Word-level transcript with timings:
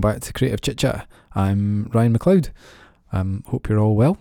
Welcome 0.00 0.14
back 0.14 0.22
to 0.28 0.32
Creative 0.32 0.62
Chit 0.62 0.78
Chat. 0.78 1.06
I'm 1.34 1.90
Ryan 1.92 2.16
McLeod. 2.16 2.48
Um, 3.12 3.44
hope 3.48 3.68
you're 3.68 3.78
all 3.78 3.94
well. 3.94 4.16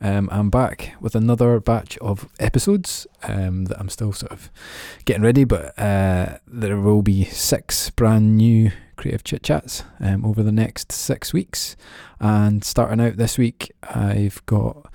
Um, 0.00 0.28
I'm 0.32 0.50
back 0.50 0.96
with 1.00 1.14
another 1.14 1.60
batch 1.60 1.96
of 1.98 2.28
episodes 2.40 3.06
um, 3.22 3.66
that 3.66 3.78
I'm 3.78 3.88
still 3.88 4.12
sort 4.12 4.32
of 4.32 4.50
getting 5.04 5.22
ready, 5.22 5.44
but 5.44 5.78
uh, 5.78 6.38
there 6.44 6.80
will 6.80 7.02
be 7.02 7.22
six 7.26 7.88
brand 7.90 8.36
new 8.36 8.72
Creative 8.96 9.22
Chit 9.22 9.44
Chats 9.44 9.84
um, 10.00 10.24
over 10.24 10.42
the 10.42 10.50
next 10.50 10.90
six 10.90 11.32
weeks. 11.32 11.76
And 12.18 12.64
starting 12.64 13.00
out 13.00 13.16
this 13.16 13.38
week, 13.38 13.70
I've 13.84 14.44
got 14.46 14.92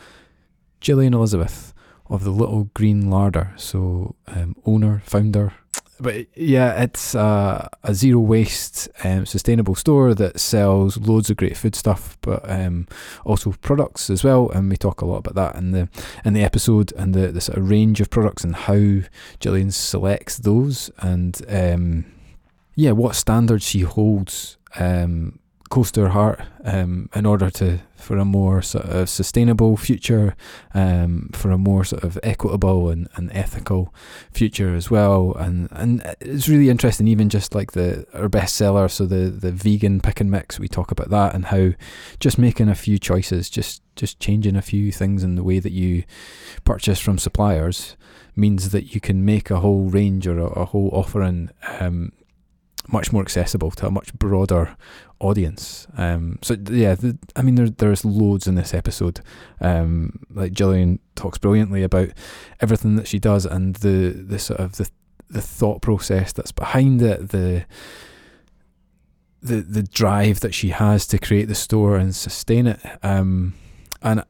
Gillian 0.81 1.13
Elizabeth 1.13 1.73
of 2.09 2.25
the 2.25 2.31
Little 2.31 2.65
Green 2.73 3.09
Larder, 3.09 3.53
so 3.55 4.17
um, 4.27 4.57
owner, 4.65 5.01
founder, 5.05 5.53
but 5.99 6.27
yeah, 6.35 6.81
it's 6.81 7.15
a, 7.15 7.69
zero 7.91 8.19
waste, 8.19 8.89
um, 9.03 9.25
sustainable 9.25 9.75
store 9.75 10.13
that 10.13 10.39
sells 10.39 10.97
loads 10.97 11.29
of 11.29 11.37
great 11.37 11.57
food 11.57 11.75
stuff, 11.75 12.17
but 12.21 12.49
um, 12.49 12.87
also 13.25 13.51
products 13.61 14.09
as 14.09 14.23
well. 14.23 14.49
And 14.49 14.69
we 14.69 14.77
talk 14.77 15.01
a 15.01 15.05
lot 15.05 15.17
about 15.17 15.35
that 15.35 15.55
in 15.55 15.71
the 15.71 15.89
in 16.23 16.33
the 16.33 16.43
episode 16.43 16.93
and 16.93 17.13
the, 17.13 17.31
the 17.31 17.41
sort 17.41 17.57
of 17.57 17.69
range 17.69 18.01
of 18.01 18.09
products 18.09 18.43
and 18.43 18.55
how 18.55 19.07
Gillian 19.39 19.71
selects 19.71 20.37
those 20.37 20.91
and 20.99 21.41
um, 21.49 22.05
yeah, 22.75 22.91
what 22.91 23.15
standards 23.15 23.65
she 23.65 23.81
holds 23.81 24.57
um, 24.75 25.39
close 25.69 25.91
to 25.91 26.01
her 26.01 26.09
heart 26.09 26.41
um, 26.63 27.09
in 27.15 27.25
order 27.25 27.49
to 27.49 27.79
for 27.95 28.17
a 28.17 28.25
more 28.25 28.61
sort 28.61 28.85
of 28.85 29.09
sustainable 29.09 29.75
future, 29.75 30.35
um, 30.73 31.29
for 31.33 31.51
a 31.51 31.57
more 31.57 31.83
sort 31.83 32.03
of 32.03 32.17
equitable 32.23 32.89
and, 32.89 33.09
and 33.15 33.31
ethical 33.33 33.93
future 34.31 34.75
as 34.75 34.89
well. 34.89 35.33
And 35.33 35.67
and 35.71 36.15
it's 36.21 36.47
really 36.47 36.69
interesting, 36.69 37.07
even 37.07 37.29
just 37.29 37.55
like 37.55 37.73
the 37.73 38.05
our 38.13 38.29
bestseller, 38.29 38.89
so 38.89 39.05
the 39.05 39.29
the 39.29 39.51
vegan 39.51 39.99
pick 39.99 40.21
and 40.21 40.31
mix. 40.31 40.59
We 40.59 40.67
talk 40.67 40.91
about 40.91 41.09
that 41.09 41.35
and 41.35 41.45
how 41.45 41.71
just 42.19 42.37
making 42.37 42.69
a 42.69 42.75
few 42.75 42.97
choices, 42.97 43.49
just 43.49 43.81
just 43.95 44.19
changing 44.19 44.55
a 44.55 44.61
few 44.61 44.91
things 44.91 45.23
in 45.23 45.35
the 45.35 45.43
way 45.43 45.59
that 45.59 45.71
you 45.71 46.03
purchase 46.63 46.99
from 46.99 47.17
suppliers 47.17 47.97
means 48.35 48.69
that 48.69 48.93
you 48.93 49.01
can 49.01 49.25
make 49.25 49.49
a 49.49 49.59
whole 49.59 49.85
range 49.85 50.27
or 50.27 50.37
a, 50.37 50.45
a 50.45 50.65
whole 50.65 50.89
offering 50.93 51.49
um, 51.79 52.11
much 52.87 53.11
more 53.11 53.21
accessible 53.21 53.71
to 53.71 53.87
a 53.87 53.91
much 53.91 54.13
broader 54.13 54.77
audience. 55.19 55.87
Um, 55.97 56.39
so 56.41 56.55
yeah, 56.69 56.95
the, 56.95 57.17
I 57.35 57.41
mean, 57.41 57.55
there, 57.55 57.69
there's 57.69 58.05
loads 58.05 58.47
in 58.47 58.55
this 58.55 58.73
episode. 58.73 59.21
Um, 59.59 60.25
like 60.33 60.53
Gillian 60.53 60.99
talks 61.15 61.37
brilliantly 61.37 61.83
about 61.83 62.09
everything 62.59 62.95
that 62.95 63.07
she 63.07 63.19
does 63.19 63.45
and 63.45 63.75
the 63.75 64.09
the 64.09 64.39
sort 64.39 64.59
of 64.59 64.77
the 64.77 64.89
the 65.29 65.41
thought 65.41 65.81
process 65.81 66.31
that's 66.31 66.51
behind 66.51 67.01
it, 67.01 67.29
the 67.29 67.65
the 69.41 69.61
the 69.61 69.83
drive 69.83 70.39
that 70.41 70.53
she 70.53 70.69
has 70.69 71.07
to 71.07 71.17
create 71.17 71.47
the 71.47 71.55
store 71.55 71.97
and 71.97 72.15
sustain 72.15 72.67
it. 72.67 72.79
Um, 73.03 73.53
and 74.01 74.23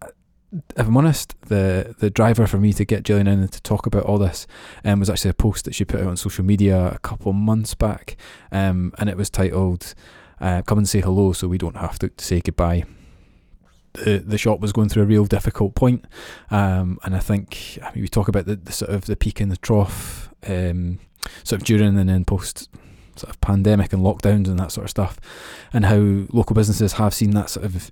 if 0.75 0.87
I'm 0.87 0.97
honest, 0.97 1.35
the 1.41 1.95
the 1.99 2.09
driver 2.09 2.47
for 2.47 2.57
me 2.57 2.73
to 2.73 2.85
get 2.85 3.03
Gillian 3.03 3.27
in 3.27 3.47
to 3.47 3.61
talk 3.61 3.85
about 3.85 4.03
all 4.03 4.17
this 4.17 4.47
um, 4.85 4.99
was 4.99 5.09
actually 5.09 5.31
a 5.31 5.35
post 5.35 5.65
that 5.65 5.75
she 5.75 5.85
put 5.85 6.01
out 6.01 6.07
on 6.07 6.17
social 6.17 6.45
media 6.45 6.87
a 6.89 6.99
couple 6.99 7.33
months 7.33 7.73
back, 7.73 8.17
um, 8.51 8.93
and 8.97 9.09
it 9.09 9.17
was 9.17 9.29
titled 9.29 9.93
uh, 10.39 10.61
"Come 10.63 10.79
and 10.79 10.89
say 10.89 11.01
hello, 11.01 11.33
so 11.33 11.47
we 11.47 11.57
don't 11.57 11.77
have 11.77 11.99
to 11.99 12.11
say 12.17 12.41
goodbye." 12.41 12.85
The 13.93 14.19
the 14.19 14.37
shop 14.37 14.59
was 14.59 14.73
going 14.73 14.89
through 14.89 15.03
a 15.03 15.07
real 15.07 15.25
difficult 15.25 15.75
point, 15.75 16.05
um, 16.51 16.99
and 17.03 17.15
I 17.15 17.19
think 17.19 17.79
I 17.81 17.91
mean, 17.93 18.01
we 18.01 18.07
talk 18.07 18.27
about 18.27 18.45
the, 18.45 18.55
the 18.55 18.71
sort 18.71 18.91
of 18.91 19.05
the 19.05 19.15
peak 19.15 19.39
and 19.39 19.51
the 19.51 19.57
trough, 19.57 20.29
um, 20.47 20.99
sort 21.43 21.61
of 21.61 21.65
during 21.65 21.97
and 21.97 22.09
then 22.09 22.25
post 22.25 22.69
sort 23.15 23.31
of 23.31 23.41
pandemic 23.41 23.93
and 23.93 24.03
lockdowns 24.03 24.47
and 24.47 24.59
that 24.59 24.71
sort 24.71 24.85
of 24.85 24.91
stuff, 24.91 25.19
and 25.73 25.85
how 25.85 26.25
local 26.31 26.53
businesses 26.53 26.93
have 26.93 27.13
seen 27.13 27.31
that 27.31 27.49
sort 27.49 27.65
of 27.65 27.91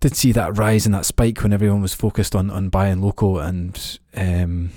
did 0.00 0.16
see 0.16 0.32
that 0.32 0.56
rise 0.56 0.86
and 0.86 0.94
that 0.94 1.04
spike 1.04 1.42
when 1.42 1.52
everyone 1.52 1.82
was 1.82 1.94
focused 1.94 2.34
on, 2.34 2.50
on 2.50 2.70
buying 2.70 3.02
local 3.02 3.38
and 3.38 3.98
um, 4.16 4.70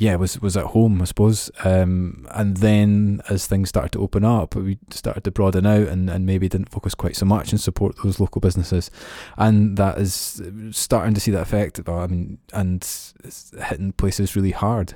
yeah 0.00 0.16
was 0.16 0.40
was 0.40 0.56
at 0.56 0.66
home 0.66 1.00
I 1.02 1.04
suppose. 1.04 1.50
Um, 1.62 2.26
and 2.30 2.56
then 2.56 3.20
as 3.28 3.46
things 3.46 3.68
started 3.68 3.92
to 3.92 4.02
open 4.02 4.24
up 4.24 4.54
we 4.54 4.78
started 4.90 5.24
to 5.24 5.30
broaden 5.30 5.66
out 5.66 5.88
and, 5.88 6.08
and 6.08 6.24
maybe 6.24 6.48
didn't 6.48 6.70
focus 6.70 6.94
quite 6.94 7.16
so 7.16 7.26
much 7.26 7.52
and 7.52 7.60
support 7.60 7.96
those 8.02 8.18
local 8.18 8.40
businesses. 8.40 8.90
And 9.36 9.76
that 9.76 9.98
is 9.98 10.42
starting 10.72 11.14
to 11.14 11.20
see 11.20 11.30
that 11.32 11.42
effect 11.42 11.86
I 11.86 12.06
mean 12.06 12.38
and 12.52 12.76
it's 13.22 13.52
hitting 13.68 13.92
places 13.92 14.34
really 14.34 14.52
hard. 14.52 14.94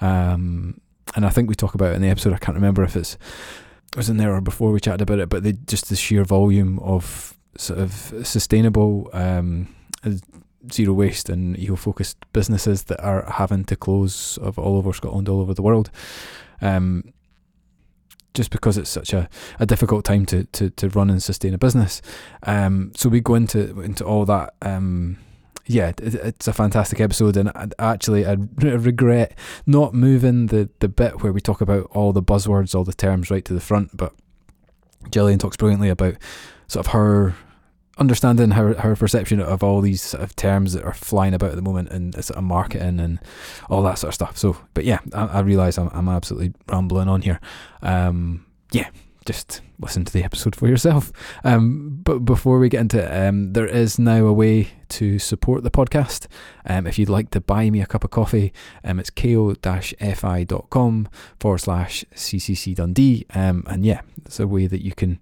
Um, 0.00 0.80
and 1.16 1.26
I 1.26 1.30
think 1.30 1.48
we 1.48 1.54
talk 1.54 1.74
about 1.74 1.92
it 1.92 1.96
in 1.96 2.02
the 2.02 2.08
episode 2.08 2.32
I 2.32 2.38
can't 2.38 2.56
remember 2.56 2.84
if 2.84 2.96
it's 2.96 3.14
it 3.92 3.96
was 3.96 4.08
in 4.08 4.16
there 4.16 4.34
or 4.34 4.40
before 4.40 4.72
we 4.72 4.80
chatted 4.80 5.02
about 5.02 5.18
it 5.18 5.28
but 5.28 5.42
the, 5.42 5.52
just 5.52 5.88
the 5.88 5.96
sheer 5.96 6.24
volume 6.24 6.78
of 6.78 7.34
sort 7.56 7.78
of 7.78 7.92
sustainable, 8.24 9.10
um, 9.12 9.68
zero 10.72 10.94
waste 10.94 11.28
and 11.28 11.58
eco 11.58 11.76
focused 11.76 12.16
businesses 12.32 12.84
that 12.84 13.02
are 13.02 13.30
having 13.30 13.64
to 13.64 13.76
close 13.76 14.38
of 14.38 14.58
all 14.58 14.76
over 14.76 14.92
Scotland, 14.92 15.28
all 15.28 15.40
over 15.40 15.54
the 15.54 15.62
world. 15.62 15.90
Um, 16.60 17.12
just 18.34 18.50
because 18.50 18.76
it's 18.76 18.90
such 18.90 19.12
a, 19.12 19.28
a 19.60 19.66
difficult 19.66 20.04
time 20.04 20.26
to, 20.26 20.44
to, 20.46 20.68
to 20.70 20.88
run 20.88 21.08
and 21.08 21.22
sustain 21.22 21.54
a 21.54 21.58
business. 21.58 22.02
Um, 22.42 22.90
so 22.96 23.08
we 23.08 23.20
go 23.20 23.36
into 23.36 23.80
into 23.80 24.04
all 24.04 24.24
that. 24.24 24.54
Um, 24.60 25.18
yeah, 25.66 25.88
it, 25.88 26.00
it's 26.00 26.48
a 26.48 26.52
fantastic 26.52 27.00
episode, 27.00 27.36
and 27.36 27.50
actually, 27.78 28.26
I 28.26 28.36
regret 28.60 29.38
not 29.66 29.94
moving 29.94 30.48
the, 30.48 30.68
the 30.80 30.88
bit 30.88 31.22
where 31.22 31.32
we 31.32 31.40
talk 31.40 31.60
about 31.60 31.86
all 31.92 32.12
the 32.12 32.22
buzzwords, 32.22 32.74
all 32.74 32.84
the 32.84 32.92
terms 32.92 33.30
right 33.30 33.44
to 33.46 33.54
the 33.54 33.60
front. 33.60 33.96
But 33.96 34.12
Gillian 35.10 35.38
talks 35.38 35.56
brilliantly 35.56 35.88
about 35.88 36.16
sort 36.66 36.86
of 36.86 36.92
her 36.92 37.34
understanding 37.98 38.52
her 38.52 38.74
her 38.74 38.96
perception 38.96 39.40
of 39.40 39.62
all 39.62 39.80
these 39.80 40.02
sort 40.02 40.22
of 40.22 40.34
terms 40.36 40.72
that 40.72 40.84
are 40.84 40.94
flying 40.94 41.34
about 41.34 41.50
at 41.50 41.56
the 41.56 41.62
moment 41.62 41.90
and 41.90 42.14
sort 42.14 42.36
of 42.36 42.44
marketing 42.44 43.00
and 43.00 43.20
all 43.70 43.82
that 43.82 43.98
sort 43.98 44.08
of 44.08 44.14
stuff. 44.14 44.36
So, 44.36 44.56
but 44.74 44.84
yeah, 44.84 44.98
I, 45.12 45.26
I 45.26 45.40
realize 45.40 45.78
I'm 45.78 45.90
I'm 45.92 46.08
absolutely 46.08 46.52
rambling 46.68 47.08
on 47.08 47.22
here. 47.22 47.40
Um, 47.82 48.46
yeah, 48.72 48.88
just 49.24 49.60
listen 49.80 50.04
to 50.04 50.12
the 50.12 50.24
episode 50.24 50.54
for 50.56 50.68
yourself. 50.68 51.12
Um, 51.44 52.00
but 52.02 52.20
before 52.20 52.58
we 52.58 52.68
get 52.68 52.80
into 52.80 53.02
it, 53.02 53.26
um, 53.26 53.52
there 53.52 53.66
is 53.66 53.98
now 53.98 54.26
a 54.26 54.32
way 54.32 54.68
to 54.90 55.18
support 55.18 55.62
the 55.62 55.70
podcast. 55.70 56.26
Um, 56.66 56.86
if 56.86 56.98
you'd 56.98 57.08
like 57.08 57.30
to 57.30 57.40
buy 57.40 57.70
me 57.70 57.80
a 57.80 57.86
cup 57.86 58.04
of 58.04 58.10
coffee, 58.10 58.52
um, 58.82 58.98
it's 58.98 59.10
ko-fi.com 59.10 61.08
forward 61.40 61.58
slash 61.58 62.04
ccc 62.14 62.74
Dundee. 62.74 63.26
Um, 63.34 63.64
and 63.66 63.84
yeah, 63.84 64.02
it's 64.24 64.40
a 64.40 64.46
way 64.46 64.66
that 64.66 64.84
you 64.84 64.94
can 64.94 65.20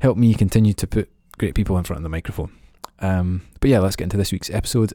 help 0.00 0.16
me 0.16 0.34
continue 0.34 0.74
to 0.74 0.86
put 0.86 1.10
great 1.38 1.54
people 1.54 1.78
in 1.78 1.84
front 1.84 1.98
of 1.98 2.02
the 2.02 2.08
microphone. 2.08 2.52
Um, 3.00 3.42
but 3.60 3.70
yeah, 3.70 3.78
let's 3.78 3.96
get 3.96 4.04
into 4.04 4.16
this 4.16 4.32
week's 4.32 4.50
episode. 4.50 4.92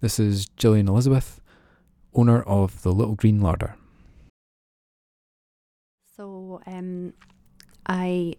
This 0.00 0.18
is 0.18 0.46
Gillian 0.56 0.88
Elizabeth, 0.88 1.40
owner 2.14 2.42
of 2.42 2.82
the 2.82 2.92
Little 2.92 3.14
Green 3.14 3.40
Larder. 3.40 3.76
So, 6.16 6.60
um, 6.66 7.12
I 7.86 8.36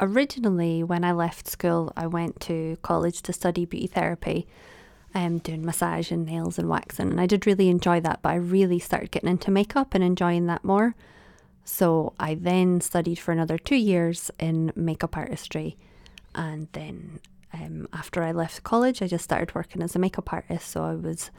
originally, 0.00 0.82
when 0.82 1.04
I 1.04 1.12
left 1.12 1.48
school, 1.48 1.92
I 1.96 2.06
went 2.06 2.40
to 2.42 2.76
college 2.82 3.22
to 3.22 3.32
study 3.32 3.64
beauty 3.64 3.86
therapy, 3.86 4.46
um, 5.14 5.38
doing 5.38 5.64
massage 5.64 6.10
and 6.10 6.26
nails 6.26 6.58
and 6.58 6.68
waxing, 6.68 7.10
and 7.10 7.20
I 7.20 7.26
did 7.26 7.46
really 7.46 7.68
enjoy 7.68 8.00
that. 8.00 8.20
But 8.22 8.30
I 8.30 8.36
really 8.36 8.78
started 8.78 9.10
getting 9.10 9.30
into 9.30 9.50
makeup 9.50 9.94
and 9.94 10.04
enjoying 10.04 10.46
that 10.46 10.64
more. 10.64 10.94
So 11.64 12.12
I 12.20 12.34
then 12.34 12.80
studied 12.80 13.18
for 13.18 13.32
another 13.32 13.58
two 13.58 13.76
years 13.76 14.30
in 14.38 14.72
makeup 14.76 15.16
artistry 15.16 15.76
and 16.36 16.68
then 16.72 17.20
um, 17.52 17.88
after 17.92 18.22
I 18.22 18.32
left 18.32 18.62
college, 18.62 19.02
I 19.02 19.06
just 19.06 19.24
started 19.24 19.54
working 19.54 19.82
as 19.82 19.96
a 19.96 19.98
makeup 19.98 20.32
artist. 20.32 20.68
So 20.68 20.84
I 20.84 20.94
was 20.94 21.30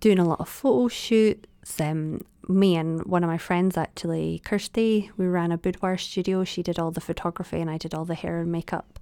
doing 0.00 0.18
a 0.18 0.24
lot 0.24 0.40
of 0.40 0.48
photo 0.48 0.88
shoots. 0.88 1.80
Um, 1.80 2.22
me 2.48 2.76
and 2.76 3.04
one 3.04 3.24
of 3.24 3.28
my 3.28 3.38
friends, 3.38 3.76
actually, 3.76 4.40
Kirsty, 4.44 5.10
we 5.16 5.26
ran 5.26 5.52
a 5.52 5.58
boudoir 5.58 5.98
studio. 5.98 6.44
She 6.44 6.62
did 6.62 6.78
all 6.78 6.90
the 6.90 7.00
photography 7.00 7.60
and 7.60 7.68
I 7.68 7.76
did 7.76 7.94
all 7.94 8.04
the 8.04 8.14
hair 8.14 8.40
and 8.40 8.50
makeup. 8.50 8.98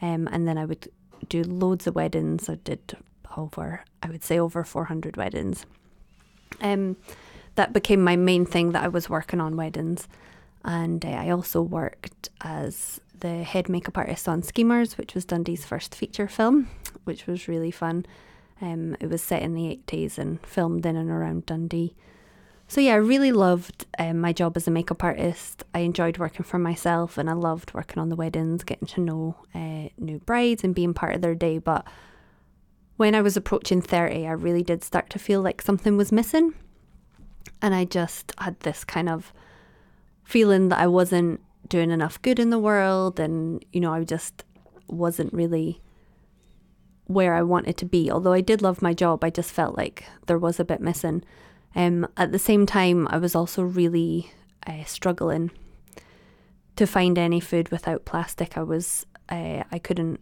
Um, 0.00 0.28
and 0.32 0.48
then 0.48 0.58
I 0.58 0.64
would 0.64 0.88
do 1.28 1.42
loads 1.42 1.86
of 1.86 1.94
weddings. 1.94 2.48
I 2.48 2.56
did 2.56 2.96
over, 3.36 3.84
I 4.02 4.08
would 4.10 4.24
say, 4.24 4.38
over 4.38 4.64
400 4.64 5.16
weddings. 5.16 5.66
Um, 6.60 6.96
that 7.54 7.72
became 7.72 8.02
my 8.02 8.16
main 8.16 8.46
thing 8.46 8.72
that 8.72 8.84
I 8.84 8.88
was 8.88 9.10
working 9.10 9.40
on 9.40 9.56
weddings. 9.56 10.08
And 10.64 11.04
uh, 11.04 11.08
I 11.08 11.30
also 11.30 11.60
worked 11.62 12.30
as 12.40 13.00
the 13.20 13.42
head 13.42 13.68
makeup 13.68 13.98
artist 13.98 14.28
on 14.28 14.42
Schemers, 14.42 14.96
which 14.96 15.14
was 15.14 15.24
Dundee's 15.24 15.64
first 15.64 15.94
feature 15.94 16.28
film, 16.28 16.68
which 17.04 17.26
was 17.26 17.48
really 17.48 17.70
fun. 17.70 18.06
Um, 18.60 18.96
it 19.00 19.08
was 19.08 19.22
set 19.22 19.42
in 19.42 19.54
the 19.54 19.80
80s 19.86 20.18
and 20.18 20.44
filmed 20.44 20.84
in 20.84 20.96
and 20.96 21.10
around 21.10 21.46
Dundee. 21.46 21.94
So, 22.66 22.82
yeah, 22.82 22.92
I 22.92 22.96
really 22.96 23.32
loved 23.32 23.86
um, 23.98 24.20
my 24.20 24.32
job 24.32 24.56
as 24.56 24.68
a 24.68 24.70
makeup 24.70 25.02
artist. 25.02 25.64
I 25.74 25.80
enjoyed 25.80 26.18
working 26.18 26.44
for 26.44 26.58
myself 26.58 27.16
and 27.16 27.30
I 27.30 27.32
loved 27.32 27.72
working 27.72 28.00
on 28.00 28.10
the 28.10 28.16
weddings, 28.16 28.62
getting 28.62 28.88
to 28.88 29.00
know 29.00 29.36
uh, 29.54 29.88
new 29.96 30.18
brides 30.26 30.64
and 30.64 30.74
being 30.74 30.92
part 30.92 31.14
of 31.14 31.22
their 31.22 31.34
day. 31.34 31.58
But 31.58 31.86
when 32.98 33.14
I 33.14 33.22
was 33.22 33.36
approaching 33.36 33.80
30, 33.80 34.26
I 34.26 34.32
really 34.32 34.62
did 34.62 34.84
start 34.84 35.08
to 35.10 35.18
feel 35.18 35.40
like 35.40 35.62
something 35.62 35.96
was 35.96 36.12
missing. 36.12 36.52
And 37.62 37.74
I 37.74 37.86
just 37.86 38.34
had 38.38 38.60
this 38.60 38.84
kind 38.84 39.08
of 39.08 39.32
feeling 40.24 40.68
that 40.68 40.78
I 40.78 40.88
wasn't 40.88 41.40
doing 41.68 41.90
enough 41.90 42.20
good 42.22 42.38
in 42.38 42.50
the 42.50 42.58
world, 42.58 43.20
and 43.20 43.64
you 43.72 43.80
know, 43.80 43.92
I 43.92 44.04
just 44.04 44.44
wasn't 44.88 45.32
really 45.32 45.80
where 47.08 47.34
I 47.34 47.42
wanted 47.42 47.76
to 47.78 47.86
be. 47.86 48.10
Although 48.10 48.32
I 48.32 48.40
did 48.40 48.62
love 48.62 48.82
my 48.82 48.94
job, 48.94 49.24
I 49.24 49.30
just 49.30 49.52
felt 49.52 49.76
like 49.76 50.04
there 50.26 50.38
was 50.38 50.60
a 50.60 50.64
bit 50.64 50.80
missing. 50.80 51.24
Um, 51.74 52.06
at 52.16 52.32
the 52.32 52.38
same 52.38 52.66
time, 52.66 53.08
I 53.08 53.18
was 53.18 53.34
also 53.34 53.62
really 53.62 54.30
uh, 54.66 54.84
struggling 54.84 55.50
to 56.76 56.86
find 56.86 57.18
any 57.18 57.40
food 57.40 57.70
without 57.70 58.04
plastic. 58.04 58.56
I 58.56 58.62
was, 58.62 59.06
uh, 59.28 59.64
I 59.70 59.78
couldn't. 59.78 60.20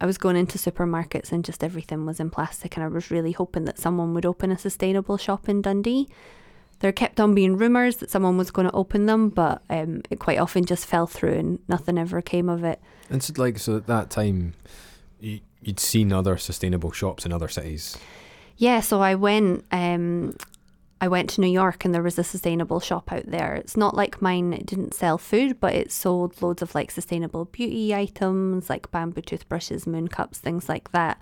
I 0.00 0.06
was 0.06 0.18
going 0.18 0.36
into 0.36 0.58
supermarkets 0.58 1.32
and 1.32 1.44
just 1.44 1.64
everything 1.64 2.04
was 2.04 2.20
in 2.20 2.28
plastic, 2.28 2.76
and 2.76 2.84
I 2.84 2.88
was 2.88 3.10
really 3.10 3.32
hoping 3.32 3.64
that 3.64 3.78
someone 3.78 4.12
would 4.14 4.26
open 4.26 4.50
a 4.50 4.58
sustainable 4.58 5.16
shop 5.16 5.48
in 5.48 5.62
Dundee. 5.62 6.08
There 6.80 6.92
kept 6.92 7.20
on 7.20 7.34
being 7.34 7.56
rumours 7.56 7.96
that 7.96 8.10
someone 8.10 8.36
was 8.36 8.50
going 8.50 8.68
to 8.68 8.74
open 8.74 9.06
them, 9.06 9.28
but 9.28 9.62
um, 9.70 10.02
it 10.10 10.18
quite 10.18 10.38
often 10.38 10.64
just 10.64 10.86
fell 10.86 11.06
through 11.06 11.34
and 11.34 11.58
nothing 11.68 11.98
ever 11.98 12.20
came 12.20 12.48
of 12.48 12.64
it. 12.64 12.80
And 13.10 13.22
so, 13.22 13.32
like, 13.36 13.58
so 13.58 13.76
at 13.76 13.86
that 13.86 14.10
time, 14.10 14.54
you, 15.20 15.40
you'd 15.62 15.80
seen 15.80 16.12
other 16.12 16.36
sustainable 16.36 16.92
shops 16.92 17.24
in 17.24 17.32
other 17.32 17.48
cities. 17.48 17.96
Yeah, 18.56 18.80
so 18.80 19.00
I 19.00 19.14
went. 19.14 19.64
Um, 19.72 20.36
I 21.00 21.08
went 21.08 21.28
to 21.30 21.40
New 21.40 21.50
York 21.50 21.84
and 21.84 21.92
there 21.92 22.02
was 22.02 22.18
a 22.18 22.24
sustainable 22.24 22.80
shop 22.80 23.12
out 23.12 23.26
there. 23.26 23.54
It's 23.54 23.76
not 23.76 23.94
like 23.94 24.22
mine; 24.22 24.52
it 24.52 24.64
didn't 24.64 24.94
sell 24.94 25.18
food, 25.18 25.60
but 25.60 25.74
it 25.74 25.92
sold 25.92 26.40
loads 26.40 26.62
of 26.62 26.74
like 26.74 26.90
sustainable 26.90 27.46
beauty 27.46 27.94
items, 27.94 28.70
like 28.70 28.90
bamboo 28.90 29.20
toothbrushes, 29.20 29.86
moon 29.86 30.08
cups, 30.08 30.38
things 30.38 30.68
like 30.68 30.92
that. 30.92 31.18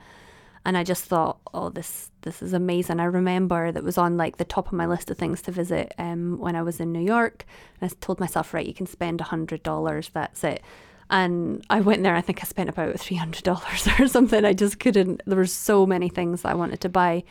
And 0.65 0.77
I 0.77 0.85
just 0.85 1.05
thought, 1.05 1.39
oh, 1.53 1.71
this 1.71 2.11
this 2.23 2.41
is 2.41 2.53
amazing. 2.53 3.01
I 3.01 3.05
remember 3.05 3.73
that 3.73 3.83
was 3.83 3.99
on 3.99 4.17
like 4.17 4.37
the 4.37 4.45
top 4.45 4.69
of 4.69 4.73
my 4.73 4.87
list 4.87 5.11
of 5.11 5.19
things 5.19 5.43
to 5.43 5.53
visit 5.53 5.93
um, 5.99 6.39
when 6.39 6.55
I 6.55 6.63
was 6.63 6.79
in 6.79 6.93
New 6.93 7.01
York. 7.01 7.45
And 7.81 7.91
I 7.91 7.95
told 8.01 8.21
myself, 8.21 8.55
right, 8.55 8.67
you 8.67 8.75
can 8.75 8.87
spend 8.87 9.21
hundred 9.21 9.63
dollars. 9.63 10.11
That's 10.13 10.45
it. 10.45 10.63
And 11.11 11.65
I 11.69 11.81
went 11.81 12.05
there. 12.05 12.15
I 12.15 12.21
think 12.21 12.41
I 12.41 12.45
spent 12.45 12.71
about 12.71 12.99
three 12.99 13.17
hundred 13.17 13.43
dollars 13.43 13.89
or 13.99 14.07
something. 14.07 14.45
I 14.45 14.53
just 14.53 14.79
couldn't. 14.79 15.23
There 15.27 15.37
were 15.37 15.47
so 15.47 15.85
many 15.85 16.09
things 16.09 16.45
I 16.45 16.55
wanted 16.55 16.81
to 16.83 16.89
buy, 16.89 17.25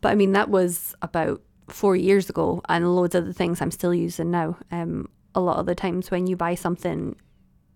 but 0.00 0.10
I 0.10 0.14
mean 0.14 0.32
that 0.32 0.48
was 0.48 0.94
about 1.02 1.42
four 1.68 1.96
years 1.96 2.30
ago, 2.30 2.62
and 2.68 2.94
loads 2.94 3.14
of 3.14 3.26
the 3.26 3.34
things 3.34 3.60
I'm 3.60 3.70
still 3.70 3.94
using 3.94 4.30
now. 4.30 4.56
Um, 4.70 5.08
a 5.34 5.40
lot 5.40 5.58
of 5.58 5.66
the 5.66 5.74
times 5.74 6.10
when 6.10 6.26
you 6.26 6.36
buy 6.36 6.54
something 6.54 7.16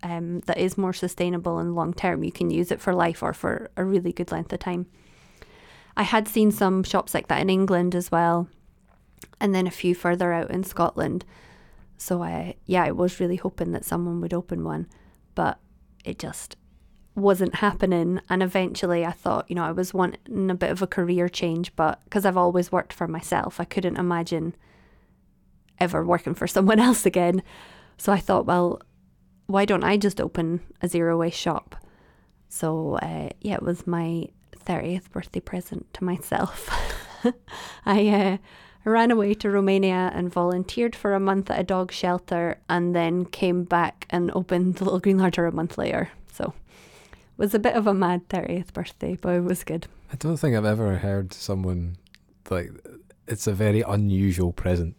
um, 0.04 0.40
that 0.40 0.58
is 0.58 0.78
more 0.78 0.92
sustainable 0.92 1.58
and 1.58 1.74
long 1.74 1.92
term, 1.92 2.22
you 2.22 2.30
can 2.30 2.50
use 2.50 2.70
it 2.70 2.80
for 2.80 2.94
life 2.94 3.22
or 3.22 3.32
for 3.32 3.70
a 3.76 3.84
really 3.84 4.12
good 4.12 4.30
length 4.30 4.52
of 4.52 4.60
time. 4.60 4.86
I 5.96 6.04
had 6.04 6.28
seen 6.28 6.52
some 6.52 6.84
shops 6.84 7.14
like 7.14 7.26
that 7.28 7.40
in 7.40 7.50
England 7.50 7.96
as 7.96 8.12
well, 8.12 8.48
and 9.40 9.52
then 9.52 9.66
a 9.66 9.72
few 9.72 9.94
further 9.94 10.32
out 10.32 10.50
in 10.50 10.62
Scotland. 10.62 11.24
So 11.96 12.22
I, 12.22 12.54
yeah, 12.66 12.84
I 12.84 12.92
was 12.92 13.18
really 13.18 13.36
hoping 13.36 13.72
that 13.72 13.84
someone 13.84 14.20
would 14.20 14.34
open 14.34 14.62
one 14.62 14.86
but 15.34 15.58
it 16.04 16.18
just 16.18 16.56
wasn't 17.14 17.56
happening. 17.56 18.20
And 18.28 18.42
eventually 18.42 19.04
I 19.04 19.12
thought, 19.12 19.46
you 19.48 19.56
know, 19.56 19.64
I 19.64 19.72
was 19.72 19.94
wanting 19.94 20.50
a 20.50 20.54
bit 20.54 20.70
of 20.70 20.82
a 20.82 20.86
career 20.86 21.28
change, 21.28 21.74
but 21.76 22.02
because 22.04 22.24
I've 22.24 22.36
always 22.36 22.72
worked 22.72 22.92
for 22.92 23.06
myself, 23.06 23.60
I 23.60 23.64
couldn't 23.64 23.96
imagine 23.96 24.54
ever 25.78 26.04
working 26.04 26.34
for 26.34 26.46
someone 26.46 26.80
else 26.80 27.06
again. 27.06 27.42
So 27.96 28.12
I 28.12 28.18
thought, 28.18 28.46
well, 28.46 28.80
why 29.46 29.64
don't 29.64 29.84
I 29.84 29.96
just 29.96 30.20
open 30.20 30.60
a 30.82 30.88
zero 30.88 31.18
waste 31.18 31.38
shop? 31.38 31.76
So 32.48 32.98
uh, 33.02 33.30
yeah, 33.40 33.54
it 33.54 33.62
was 33.62 33.86
my 33.86 34.28
30th 34.66 35.10
birthday 35.10 35.40
present 35.40 35.92
to 35.94 36.04
myself. 36.04 36.70
I 37.86 38.08
uh, 38.08 38.36
ran 38.84 39.10
away 39.10 39.34
to 39.34 39.50
Romania 39.50 40.10
and 40.14 40.32
volunteered 40.32 40.94
for 40.94 41.14
a 41.14 41.20
month 41.20 41.50
at 41.50 41.60
a 41.60 41.64
dog 41.64 41.92
shelter 41.92 42.58
and 42.68 42.94
then 42.94 43.24
came 43.24 43.64
back 43.64 44.06
and 44.10 44.30
opened 44.34 44.76
the 44.76 44.84
Little 44.84 45.00
Green 45.00 45.18
Larder 45.18 45.46
a 45.46 45.52
month 45.52 45.78
later. 45.78 46.10
So 46.32 46.54
it 47.10 47.18
was 47.36 47.54
a 47.54 47.58
bit 47.58 47.74
of 47.74 47.86
a 47.86 47.94
mad 47.94 48.28
30th 48.28 48.72
birthday, 48.72 49.16
but 49.20 49.34
it 49.34 49.44
was 49.44 49.64
good. 49.64 49.86
I 50.12 50.16
don't 50.16 50.36
think 50.36 50.56
I've 50.56 50.64
ever 50.64 50.96
heard 50.96 51.32
someone 51.32 51.96
like 52.50 52.70
it's 53.26 53.46
a 53.46 53.52
very 53.52 53.80
unusual 53.80 54.52
present. 54.52 54.96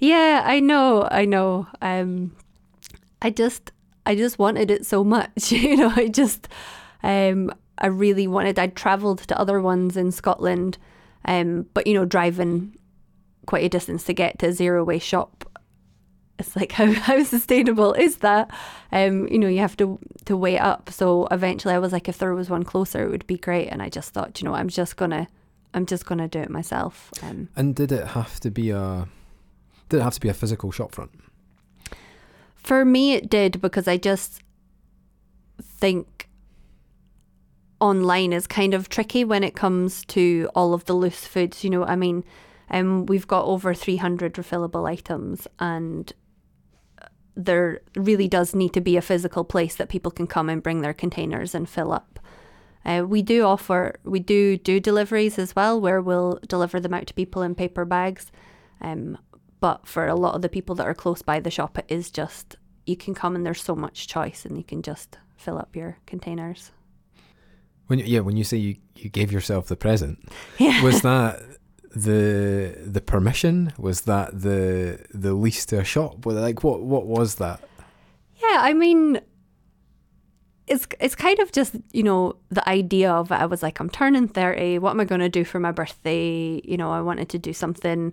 Yeah, 0.00 0.42
I 0.44 0.60
know, 0.60 1.08
I 1.10 1.24
know. 1.24 1.68
Um 1.80 2.36
I 3.22 3.30
just 3.30 3.72
I 4.08 4.16
just 4.16 4.38
wanted 4.38 4.70
it 4.70 4.86
so 4.86 5.04
much, 5.04 5.52
you 5.52 5.76
know, 5.76 5.92
I 5.94 6.08
just 6.08 6.48
um 7.02 7.52
I 7.78 7.86
really 7.86 8.26
wanted 8.26 8.58
I'd 8.58 8.74
travelled 8.74 9.18
to 9.18 9.38
other 9.38 9.60
ones 9.60 9.96
in 9.96 10.10
Scotland 10.10 10.78
um 11.24 11.66
but 11.74 11.86
you 11.86 11.94
know 11.94 12.04
driving 12.04 12.74
quite 13.46 13.64
a 13.64 13.68
distance 13.68 14.04
to 14.04 14.12
get 14.12 14.38
to 14.38 14.48
a 14.48 14.52
zero 14.52 14.84
waste 14.84 15.06
shop. 15.06 15.44
It's 16.38 16.54
like 16.54 16.72
how, 16.78 16.92
how 16.92 17.22
sustainable 17.24 17.94
is 17.94 18.18
that? 18.18 18.50
Um, 18.92 19.26
you 19.28 19.38
know, 19.38 19.48
you 19.48 19.60
have 19.60 19.76
to 19.78 19.98
to 20.26 20.36
weigh 20.36 20.58
up. 20.58 20.90
So 20.90 21.26
eventually, 21.30 21.74
I 21.74 21.78
was 21.78 21.92
like, 21.92 22.08
if 22.08 22.18
there 22.18 22.34
was 22.34 22.50
one 22.50 22.62
closer, 22.62 23.02
it 23.04 23.10
would 23.10 23.26
be 23.26 23.38
great. 23.38 23.68
And 23.68 23.82
I 23.82 23.88
just 23.88 24.12
thought, 24.12 24.40
you 24.40 24.48
know, 24.48 24.54
I'm 24.54 24.68
just 24.68 24.96
gonna, 24.96 25.26
I'm 25.74 25.86
just 25.86 26.04
gonna 26.06 26.28
do 26.28 26.40
it 26.40 26.50
myself. 26.50 27.10
Um, 27.22 27.48
and 27.56 27.74
did 27.74 27.90
it 27.90 28.08
have 28.08 28.38
to 28.40 28.50
be 28.50 28.70
a, 28.70 29.08
did 29.88 30.00
it 30.00 30.02
have 30.02 30.14
to 30.14 30.20
be 30.20 30.28
a 30.28 30.34
physical 30.34 30.70
shop 30.70 30.94
front? 30.94 31.10
For 32.68 32.84
me, 32.84 33.14
it 33.14 33.30
did 33.30 33.62
because 33.62 33.88
I 33.88 33.96
just 33.96 34.42
think 35.62 36.28
online 37.80 38.34
is 38.34 38.46
kind 38.46 38.74
of 38.74 38.90
tricky 38.90 39.24
when 39.24 39.42
it 39.42 39.54
comes 39.56 40.04
to 40.08 40.50
all 40.54 40.74
of 40.74 40.84
the 40.84 40.92
loose 40.92 41.26
foods. 41.26 41.64
You 41.64 41.70
know, 41.70 41.84
I 41.84 41.96
mean, 41.96 42.24
um, 42.68 43.06
we've 43.06 43.26
got 43.26 43.46
over 43.46 43.72
300 43.72 44.34
refillable 44.34 44.86
items, 44.86 45.48
and 45.58 46.12
there 47.34 47.80
really 47.96 48.28
does 48.28 48.54
need 48.54 48.74
to 48.74 48.82
be 48.82 48.98
a 48.98 49.00
physical 49.00 49.44
place 49.44 49.74
that 49.76 49.88
people 49.88 50.10
can 50.10 50.26
come 50.26 50.50
and 50.50 50.62
bring 50.62 50.82
their 50.82 50.92
containers 50.92 51.54
and 51.54 51.70
fill 51.70 51.90
up. 51.90 52.20
Uh, 52.84 53.02
we 53.08 53.22
do 53.22 53.44
offer, 53.44 53.98
we 54.04 54.20
do 54.20 54.58
do 54.58 54.78
deliveries 54.78 55.38
as 55.38 55.56
well, 55.56 55.80
where 55.80 56.02
we'll 56.02 56.38
deliver 56.46 56.78
them 56.78 56.92
out 56.92 57.06
to 57.06 57.14
people 57.14 57.40
in 57.40 57.54
paper 57.54 57.86
bags. 57.86 58.30
Um, 58.82 59.16
but 59.60 59.86
for 59.86 60.06
a 60.06 60.14
lot 60.14 60.34
of 60.34 60.42
the 60.42 60.48
people 60.48 60.74
that 60.76 60.86
are 60.86 60.94
close 60.94 61.22
by 61.22 61.40
the 61.40 61.50
shop, 61.50 61.78
it 61.78 61.86
is 61.88 62.10
just 62.10 62.56
you 62.86 62.96
can 62.96 63.14
come 63.14 63.34
and 63.36 63.44
there's 63.44 63.62
so 63.62 63.74
much 63.74 64.08
choice, 64.08 64.44
and 64.44 64.56
you 64.56 64.64
can 64.64 64.82
just 64.82 65.18
fill 65.36 65.58
up 65.58 65.76
your 65.76 65.98
containers. 66.06 66.72
When 67.86 67.98
yeah, 68.00 68.20
when 68.20 68.36
you 68.36 68.44
say 68.44 68.56
you, 68.56 68.76
you 68.96 69.08
gave 69.10 69.32
yourself 69.32 69.66
the 69.66 69.76
present, 69.76 70.18
yeah. 70.58 70.82
was 70.82 71.02
that 71.02 71.40
the 71.94 72.76
the 72.84 73.00
permission? 73.00 73.72
Was 73.78 74.02
that 74.02 74.40
the 74.40 75.04
the 75.12 75.34
lease 75.34 75.66
to 75.66 75.80
a 75.80 75.84
shop? 75.84 76.24
Like 76.24 76.62
what 76.62 76.82
what 76.82 77.06
was 77.06 77.36
that? 77.36 77.60
Yeah 78.40 78.58
i 78.60 78.72
mean 78.72 79.20
it's 80.66 80.86
it's 81.00 81.14
kind 81.14 81.38
of 81.38 81.50
just 81.52 81.74
you 81.92 82.02
know 82.02 82.36
the 82.50 82.66
idea 82.68 83.10
of 83.10 83.30
it. 83.30 83.34
I 83.34 83.46
was 83.46 83.62
like 83.62 83.80
i'm 83.80 83.90
turning 83.90 84.28
30 84.28 84.78
what 84.78 84.90
am 84.90 85.00
i 85.00 85.04
going 85.04 85.20
to 85.20 85.28
do 85.28 85.44
for 85.44 85.58
my 85.58 85.72
birthday? 85.72 86.60
You 86.64 86.76
know 86.76 86.90
i 86.90 87.00
wanted 87.00 87.28
to 87.30 87.38
do 87.38 87.52
something 87.52 88.12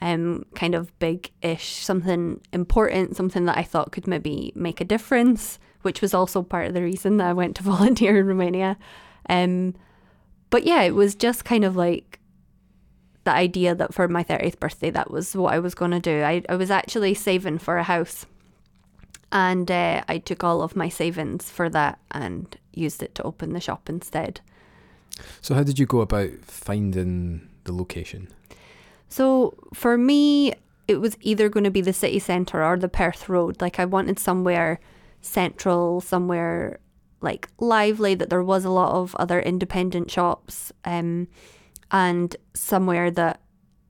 um 0.00 0.44
kind 0.54 0.74
of 0.74 0.96
big-ish 0.98 1.76
something 1.76 2.40
important 2.52 3.16
something 3.16 3.44
that 3.44 3.58
i 3.58 3.62
thought 3.62 3.92
could 3.92 4.06
maybe 4.06 4.52
make 4.54 4.80
a 4.80 4.84
difference 4.84 5.58
which 5.82 6.00
was 6.00 6.14
also 6.14 6.42
part 6.42 6.66
of 6.66 6.74
the 6.74 6.82
reason 6.82 7.16
that 7.16 7.26
i 7.26 7.32
went 7.32 7.56
to 7.56 7.62
volunteer 7.74 8.18
in 8.18 8.26
romania 8.26 8.76
um 9.28 9.74
but 10.50 10.64
yeah 10.64 10.82
it 10.82 10.94
was 10.94 11.14
just 11.14 11.44
kind 11.44 11.64
of 11.64 11.76
like 11.76 12.18
the 13.28 13.34
idea 13.34 13.74
that 13.74 13.92
for 13.92 14.08
my 14.08 14.24
30th 14.24 14.58
birthday, 14.58 14.88
that 14.88 15.10
was 15.10 15.36
what 15.36 15.52
I 15.52 15.58
was 15.58 15.74
going 15.74 15.90
to 15.90 16.00
do. 16.00 16.22
I, 16.22 16.42
I 16.48 16.56
was 16.56 16.70
actually 16.70 17.12
saving 17.12 17.58
for 17.58 17.76
a 17.76 17.82
house 17.82 18.24
and 19.30 19.70
uh, 19.70 20.02
I 20.08 20.16
took 20.16 20.42
all 20.42 20.62
of 20.62 20.74
my 20.74 20.88
savings 20.88 21.50
for 21.50 21.68
that 21.70 21.98
and 22.10 22.56
used 22.72 23.02
it 23.02 23.14
to 23.16 23.22
open 23.24 23.52
the 23.52 23.60
shop 23.60 23.90
instead. 23.90 24.40
So, 25.42 25.54
how 25.54 25.62
did 25.62 25.78
you 25.78 25.84
go 25.84 26.00
about 26.00 26.30
finding 26.42 27.48
the 27.64 27.72
location? 27.72 28.28
So, 29.08 29.54
for 29.74 29.96
me, 29.96 30.54
it 30.86 31.00
was 31.00 31.16
either 31.20 31.48
going 31.48 31.64
to 31.64 31.70
be 31.70 31.80
the 31.80 31.92
city 31.92 32.18
centre 32.18 32.62
or 32.64 32.76
the 32.76 32.88
Perth 32.88 33.28
Road. 33.28 33.60
Like, 33.60 33.78
I 33.78 33.84
wanted 33.84 34.18
somewhere 34.18 34.80
central, 35.20 36.00
somewhere 36.00 36.80
like 37.20 37.48
lively, 37.58 38.14
that 38.14 38.30
there 38.30 38.42
was 38.42 38.64
a 38.64 38.70
lot 38.70 38.92
of 38.94 39.14
other 39.16 39.40
independent 39.40 40.10
shops. 40.10 40.72
Um, 40.84 41.28
and 41.90 42.36
somewhere 42.54 43.10
that, 43.10 43.40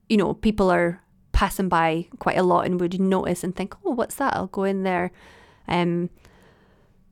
you 0.07 0.17
know, 0.17 0.33
people 0.33 0.71
are 0.71 1.01
passing 1.31 1.69
by 1.69 2.07
quite 2.19 2.37
a 2.37 2.43
lot 2.43 2.65
and 2.65 2.79
would 2.79 2.99
notice 2.99 3.43
and 3.43 3.55
think, 3.55 3.75
oh, 3.85 3.91
what's 3.91 4.15
that? 4.15 4.35
I'll 4.35 4.47
go 4.47 4.63
in 4.63 4.83
there. 4.83 5.11
Um, 5.67 6.09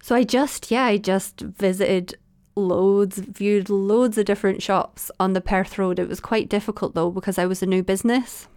so 0.02 0.16
I 0.16 0.24
just, 0.24 0.72
yeah, 0.72 0.86
I 0.86 0.98
just 0.98 1.42
visited 1.42 2.18
loads, 2.58 3.20
viewed 3.20 3.70
loads 3.70 4.18
of 4.18 4.26
different 4.26 4.62
shops 4.62 5.12
on 5.20 5.34
the 5.34 5.42
Perth 5.42 5.78
Road. 5.78 6.00
It 6.00 6.10
was 6.10 6.20
quite 6.20 6.50
difficult 6.50 6.96
though 6.96 7.12
because 7.12 7.38
I 7.38 7.46
was 7.46 7.62
a 7.62 7.68
new 7.68 7.84
business. 7.84 8.48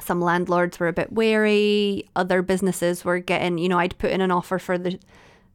Some 0.00 0.20
landlords 0.20 0.78
were 0.78 0.88
a 0.88 0.92
bit 0.92 1.12
wary. 1.12 2.08
Other 2.14 2.42
businesses 2.42 3.04
were 3.04 3.18
getting, 3.18 3.58
you 3.58 3.68
know, 3.68 3.78
I'd 3.78 3.98
put 3.98 4.10
in 4.10 4.20
an 4.20 4.30
offer 4.30 4.58
for 4.58 4.76
the, 4.76 4.98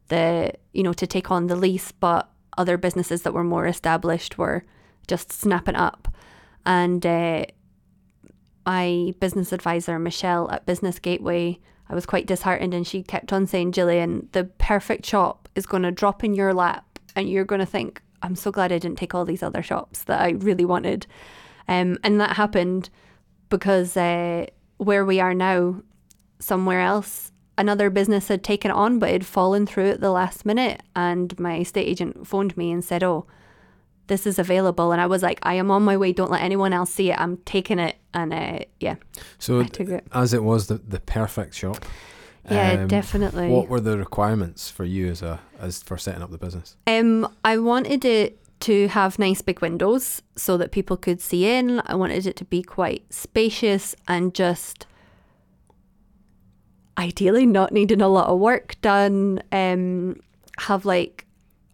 the, 0.08 0.52
you 0.72 0.82
know, 0.82 0.92
to 0.92 1.06
take 1.06 1.30
on 1.30 1.46
the 1.46 1.56
lease, 1.56 1.92
but 1.92 2.28
other 2.58 2.76
businesses 2.76 3.22
that 3.22 3.32
were 3.32 3.44
more 3.44 3.66
established 3.66 4.36
were 4.36 4.64
just 5.06 5.32
snapping 5.32 5.76
up. 5.76 6.08
And 6.66 7.04
uh, 7.06 7.46
my 8.66 9.14
business 9.20 9.52
advisor, 9.52 9.98
Michelle 9.98 10.50
at 10.50 10.66
Business 10.66 10.98
Gateway, 10.98 11.60
I 11.88 11.94
was 11.94 12.06
quite 12.06 12.26
disheartened, 12.26 12.74
and 12.74 12.86
she 12.86 13.02
kept 13.02 13.32
on 13.32 13.46
saying, 13.46 13.72
Gillian, 13.72 14.28
the 14.32 14.44
perfect 14.44 15.04
shop 15.04 15.48
is 15.54 15.66
going 15.66 15.82
to 15.82 15.90
drop 15.90 16.24
in 16.24 16.34
your 16.34 16.54
lap, 16.54 16.91
and 17.16 17.28
you're 17.28 17.44
going 17.44 17.60
to 17.60 17.66
think, 17.66 18.02
I'm 18.22 18.36
so 18.36 18.50
glad 18.50 18.72
I 18.72 18.78
didn't 18.78 18.98
take 18.98 19.14
all 19.14 19.24
these 19.24 19.42
other 19.42 19.62
shops 19.62 20.04
that 20.04 20.20
I 20.20 20.30
really 20.30 20.64
wanted. 20.64 21.06
Um, 21.68 21.98
and 22.02 22.20
that 22.20 22.36
happened 22.36 22.90
because 23.48 23.96
uh, 23.96 24.46
where 24.78 25.04
we 25.04 25.20
are 25.20 25.34
now, 25.34 25.82
somewhere 26.38 26.80
else, 26.80 27.32
another 27.58 27.90
business 27.90 28.28
had 28.28 28.42
taken 28.42 28.70
on, 28.70 28.98
but 28.98 29.10
it 29.10 29.12
had 29.12 29.26
fallen 29.26 29.66
through 29.66 29.90
at 29.90 30.00
the 30.00 30.10
last 30.10 30.46
minute. 30.46 30.82
And 30.96 31.38
my 31.38 31.58
estate 31.58 31.86
agent 31.86 32.26
phoned 32.26 32.56
me 32.56 32.70
and 32.70 32.84
said, 32.84 33.02
Oh, 33.02 33.26
this 34.06 34.26
is 34.26 34.38
available. 34.38 34.92
And 34.92 35.00
I 35.00 35.06
was 35.06 35.22
like, 35.22 35.38
I 35.42 35.54
am 35.54 35.70
on 35.70 35.82
my 35.82 35.96
way. 35.96 36.12
Don't 36.12 36.30
let 36.30 36.42
anyone 36.42 36.72
else 36.72 36.90
see 36.92 37.10
it. 37.10 37.20
I'm 37.20 37.38
taking 37.38 37.78
it. 37.78 37.96
And 38.12 38.32
uh, 38.32 38.60
yeah. 38.80 38.96
So, 39.38 39.60
I 39.60 39.64
took 39.64 39.88
it. 39.88 40.06
as 40.12 40.34
it 40.34 40.42
was 40.42 40.66
the, 40.66 40.74
the 40.74 41.00
perfect 41.00 41.54
shop. 41.54 41.84
Yeah, 42.50 42.72
um, 42.72 42.88
definitely. 42.88 43.48
What 43.48 43.68
were 43.68 43.80
the 43.80 43.98
requirements 43.98 44.70
for 44.70 44.84
you 44.84 45.08
as 45.08 45.22
a 45.22 45.40
as 45.60 45.82
for 45.82 45.96
setting 45.96 46.22
up 46.22 46.30
the 46.30 46.38
business? 46.38 46.76
Um, 46.86 47.28
I 47.44 47.58
wanted 47.58 48.04
it 48.04 48.38
to 48.60 48.88
have 48.88 49.18
nice 49.18 49.42
big 49.42 49.60
windows 49.60 50.22
so 50.36 50.56
that 50.56 50.72
people 50.72 50.96
could 50.96 51.20
see 51.20 51.46
in. 51.46 51.80
I 51.86 51.94
wanted 51.94 52.26
it 52.26 52.36
to 52.36 52.44
be 52.44 52.62
quite 52.62 53.04
spacious 53.12 53.94
and 54.08 54.34
just 54.34 54.86
ideally 56.98 57.46
not 57.46 57.72
needing 57.72 58.00
a 58.00 58.08
lot 58.08 58.28
of 58.28 58.38
work 58.38 58.80
done. 58.80 59.42
Um, 59.52 60.20
have 60.58 60.84
like 60.84 61.26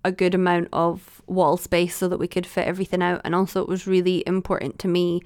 a 0.05 0.13
good 0.13 0.35
amount 0.35 0.69
of 0.73 1.21
wall 1.27 1.57
space 1.57 1.97
so 1.97 2.09
that 2.09 2.19
we 2.19 2.29
could 2.29 2.47
fit 2.47 2.67
everything 2.67 3.03
out. 3.03 3.21
And 3.25 3.35
also, 3.35 3.61
it 3.63 3.69
was 3.69 3.87
really 3.87 4.23
important 4.27 4.79
to 4.81 4.89
me 4.89 5.23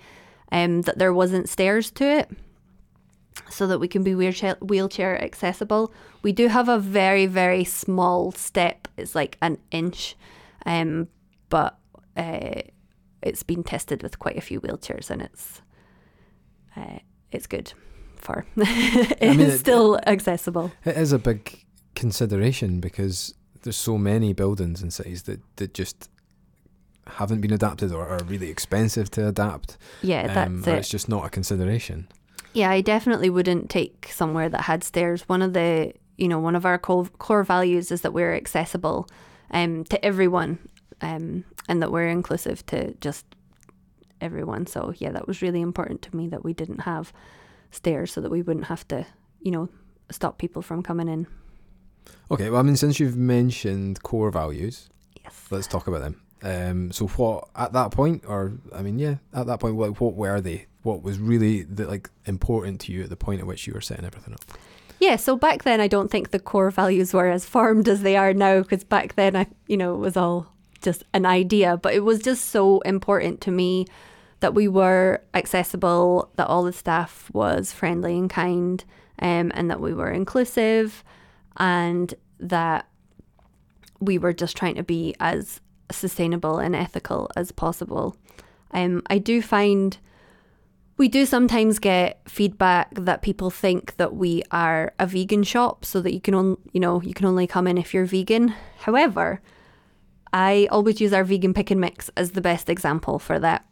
um, 0.50 0.82
that 0.82 0.98
there 0.98 1.12
wasn't 1.12 1.48
stairs 1.48 1.90
to 1.92 2.04
it 2.04 2.30
so 3.50 3.66
that 3.66 3.78
we 3.78 3.88
can 3.88 4.02
be 4.02 4.14
wheelchair, 4.14 4.56
wheelchair 4.60 5.22
accessible. 5.22 5.92
We 6.22 6.32
do 6.32 6.48
have 6.48 6.68
a 6.68 6.78
very, 6.78 7.26
very 7.26 7.64
small 7.64 8.32
step, 8.32 8.88
it's 8.96 9.14
like 9.14 9.36
an 9.42 9.58
inch, 9.70 10.16
um, 10.66 11.08
but 11.48 11.78
uh, 12.16 12.62
it's 13.22 13.42
been 13.42 13.62
tested 13.64 14.02
with 14.02 14.18
quite 14.18 14.36
a 14.36 14.40
few 14.40 14.60
wheelchairs 14.60 15.10
and 15.10 15.22
it's 15.22 15.62
uh, 16.76 16.98
it's 17.30 17.46
good 17.46 17.72
for 18.16 18.46
it's 18.56 19.20
mean, 19.20 19.40
it- 19.40 19.58
still 19.58 19.98
accessible. 20.06 20.72
It 20.84 20.96
is 20.96 21.12
a 21.12 21.18
big 21.18 21.64
consideration 21.94 22.80
because 22.80 23.34
there's 23.62 23.76
so 23.76 23.98
many 23.98 24.32
buildings 24.32 24.82
in 24.82 24.90
cities 24.90 25.24
that, 25.24 25.40
that 25.56 25.74
just 25.74 26.08
haven't 27.06 27.40
been 27.40 27.52
adapted 27.52 27.92
or 27.92 28.08
are 28.08 28.20
really 28.24 28.48
expensive 28.48 29.10
to 29.12 29.28
adapt. 29.28 29.76
Yeah, 30.02 30.22
um, 30.44 30.62
that's 30.62 30.76
it. 30.76 30.78
it's 30.80 30.88
just 30.88 31.08
not 31.08 31.24
a 31.26 31.30
consideration. 31.30 32.08
Yeah, 32.52 32.70
I 32.70 32.80
definitely 32.80 33.30
wouldn't 33.30 33.70
take 33.70 34.10
somewhere 34.12 34.48
that 34.48 34.62
had 34.62 34.84
stairs. 34.84 35.28
One 35.28 35.42
of 35.42 35.52
the, 35.52 35.92
you 36.16 36.28
know, 36.28 36.38
one 36.38 36.54
of 36.54 36.66
our 36.66 36.78
core, 36.78 37.44
values 37.44 37.90
is 37.90 38.02
that 38.02 38.12
we're 38.12 38.34
accessible 38.34 39.08
um, 39.50 39.84
to 39.84 40.04
everyone 40.04 40.58
um, 41.00 41.44
and 41.68 41.82
that 41.82 41.90
we're 41.90 42.08
inclusive 42.08 42.64
to 42.66 42.94
just 42.94 43.24
everyone. 44.20 44.66
So, 44.66 44.92
yeah, 44.98 45.12
that 45.12 45.26
was 45.26 45.40
really 45.40 45.60
important 45.60 46.02
to 46.02 46.16
me 46.16 46.28
that 46.28 46.44
we 46.44 46.52
didn't 46.52 46.80
have 46.80 47.12
stairs 47.70 48.12
so 48.12 48.20
that 48.20 48.30
we 48.30 48.42
wouldn't 48.42 48.66
have 48.66 48.86
to, 48.88 49.06
you 49.40 49.50
know, 49.50 49.68
stop 50.10 50.38
people 50.38 50.60
from 50.60 50.82
coming 50.82 51.08
in. 51.08 51.26
Okay, 52.30 52.50
well, 52.50 52.60
I 52.60 52.62
mean, 52.62 52.76
since 52.76 53.00
you've 53.00 53.16
mentioned 53.16 54.02
core 54.02 54.30
values, 54.30 54.88
Yes. 55.22 55.46
let's 55.50 55.66
talk 55.66 55.86
about 55.86 56.00
them. 56.00 56.20
Um, 56.42 56.92
so 56.92 57.06
what 57.06 57.48
at 57.54 57.72
that 57.72 57.92
point, 57.92 58.24
or 58.26 58.54
I 58.74 58.82
mean, 58.82 58.98
yeah, 58.98 59.16
at 59.32 59.46
that 59.46 59.60
point, 59.60 59.76
what 59.76 60.00
what 60.00 60.14
were 60.14 60.40
they? 60.40 60.66
What 60.82 61.02
was 61.02 61.18
really 61.18 61.62
the, 61.62 61.86
like 61.86 62.10
important 62.26 62.80
to 62.82 62.92
you 62.92 63.02
at 63.02 63.10
the 63.10 63.16
point 63.16 63.40
at 63.40 63.46
which 63.46 63.66
you 63.66 63.72
were 63.72 63.80
setting 63.80 64.04
everything 64.04 64.34
up? 64.34 64.40
Yeah, 65.00 65.16
so 65.16 65.36
back 65.36 65.64
then 65.64 65.80
I 65.80 65.88
don't 65.88 66.10
think 66.10 66.30
the 66.30 66.38
core 66.38 66.70
values 66.70 67.12
were 67.12 67.28
as 67.28 67.44
formed 67.44 67.88
as 67.88 68.02
they 68.02 68.16
are 68.16 68.32
now 68.32 68.60
because 68.60 68.84
back 68.84 69.16
then 69.16 69.34
I, 69.34 69.46
you 69.66 69.76
know, 69.76 69.94
it 69.94 69.98
was 69.98 70.16
all 70.16 70.52
just 70.80 71.02
an 71.12 71.26
idea, 71.26 71.76
but 71.76 71.94
it 71.94 72.04
was 72.04 72.20
just 72.20 72.46
so 72.46 72.80
important 72.80 73.40
to 73.42 73.50
me 73.50 73.86
that 74.40 74.54
we 74.54 74.68
were 74.68 75.22
accessible, 75.34 76.30
that 76.36 76.48
all 76.48 76.64
the 76.64 76.72
staff 76.72 77.30
was 77.32 77.72
friendly 77.72 78.18
and 78.18 78.28
kind, 78.28 78.84
um, 79.20 79.52
and 79.54 79.70
that 79.70 79.80
we 79.80 79.94
were 79.94 80.10
inclusive, 80.10 81.04
and 81.56 82.14
that 82.40 82.88
we 84.00 84.18
were 84.18 84.32
just 84.32 84.56
trying 84.56 84.74
to 84.74 84.82
be 84.82 85.14
as 85.20 85.60
sustainable 85.90 86.58
and 86.58 86.74
ethical 86.74 87.30
as 87.36 87.52
possible. 87.52 88.16
Um, 88.72 89.02
I 89.06 89.18
do 89.18 89.40
find 89.40 89.96
we 91.02 91.08
do 91.08 91.26
sometimes 91.26 91.80
get 91.80 92.20
feedback 92.28 92.94
that 92.94 93.22
people 93.22 93.50
think 93.50 93.96
that 93.96 94.14
we 94.14 94.40
are 94.52 94.94
a 95.00 95.06
vegan 95.08 95.42
shop, 95.42 95.84
so 95.84 96.00
that 96.00 96.14
you 96.14 96.20
can 96.20 96.32
on, 96.32 96.56
you 96.72 96.78
know 96.78 97.02
you 97.02 97.12
can 97.12 97.26
only 97.26 97.44
come 97.44 97.66
in 97.66 97.76
if 97.76 97.92
you're 97.92 98.04
vegan. 98.04 98.54
However, 98.78 99.42
I 100.32 100.68
always 100.70 101.00
use 101.00 101.12
our 101.12 101.24
vegan 101.24 101.54
pick 101.54 101.72
and 101.72 101.80
mix 101.80 102.08
as 102.16 102.30
the 102.30 102.40
best 102.40 102.70
example 102.70 103.18
for 103.18 103.40
that 103.40 103.66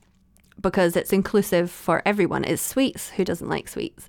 because 0.61 0.97
it's 0.97 1.13
inclusive 1.13 1.71
for 1.71 2.03
everyone. 2.05 2.43
It's 2.43 2.61
sweets. 2.61 3.11
Who 3.11 3.25
doesn't 3.25 3.49
like 3.49 3.69
sweets? 3.69 4.09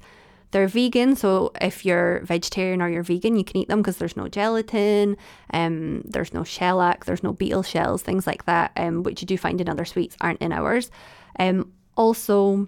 They're 0.50 0.68
vegan, 0.68 1.16
so 1.16 1.51
if 1.62 1.86
you're 1.86 2.22
vegetarian 2.22 2.82
or 2.82 2.90
you're 2.90 3.04
vegan, 3.04 3.36
you 3.36 3.44
can 3.44 3.58
eat 3.58 3.68
them 3.68 3.84
because 3.84 3.98
there's 3.98 4.18
no 4.18 4.30
gelatin, 4.30 5.16
um, 5.54 6.01
there's 6.06 6.34
no 6.34 6.44
shellac, 6.44 7.06
there's 7.06 7.22
no 7.22 7.34
beetle 7.34 7.62
shells, 7.62 8.01
things 8.01 8.25
like 8.25 8.46
that, 8.46 8.72
um, 8.78 9.04
which 9.04 9.22
you 9.22 9.28
do 9.28 9.38
find 9.38 9.62
in 9.62 9.70
other 9.70 9.86
sweets 9.86 10.18
aren't 10.22 10.42
in 10.42 10.51
ours. 10.51 10.90
Um, 11.38 11.72
also, 11.96 12.68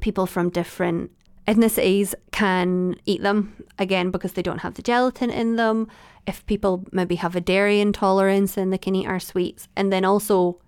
people 0.00 0.26
from 0.26 0.50
different 0.50 1.10
ethnicities 1.46 2.14
can 2.30 2.94
eat 3.06 3.22
them 3.22 3.64
again 3.78 4.10
because 4.10 4.34
they 4.34 4.42
don't 4.42 4.58
have 4.58 4.74
the 4.74 4.82
gelatin 4.82 5.30
in 5.30 5.56
them. 5.56 5.88
If 6.26 6.44
people 6.46 6.84
maybe 6.92 7.16
have 7.16 7.34
a 7.34 7.40
dairy 7.40 7.80
intolerance, 7.80 8.54
then 8.54 8.70
they 8.70 8.78
can 8.78 8.94
eat 8.94 9.06
our 9.06 9.18
sweets, 9.18 9.66
and 9.74 9.92
then 9.92 10.04
also 10.04 10.60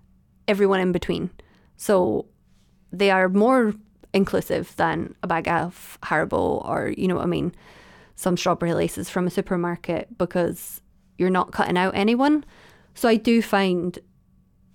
everyone 0.48 0.80
in 0.80 0.92
between. 0.92 1.30
So 1.76 2.26
they 2.92 3.10
are 3.10 3.28
more 3.28 3.74
inclusive 4.12 4.74
than 4.76 5.14
a 5.22 5.26
bag 5.26 5.48
of 5.48 5.98
Haribo 6.02 6.66
or 6.66 6.92
you 6.96 7.06
know 7.06 7.16
what 7.16 7.24
I 7.24 7.28
mean, 7.28 7.54
some 8.16 8.36
strawberry 8.36 8.74
laces 8.74 9.08
from 9.08 9.26
a 9.26 9.30
supermarket 9.30 10.18
because 10.18 10.80
you're 11.18 11.30
not 11.30 11.52
cutting 11.52 11.76
out 11.76 11.94
anyone. 11.94 12.44
So 12.94 13.08
I 13.08 13.16
do 13.16 13.40
find 13.42 13.98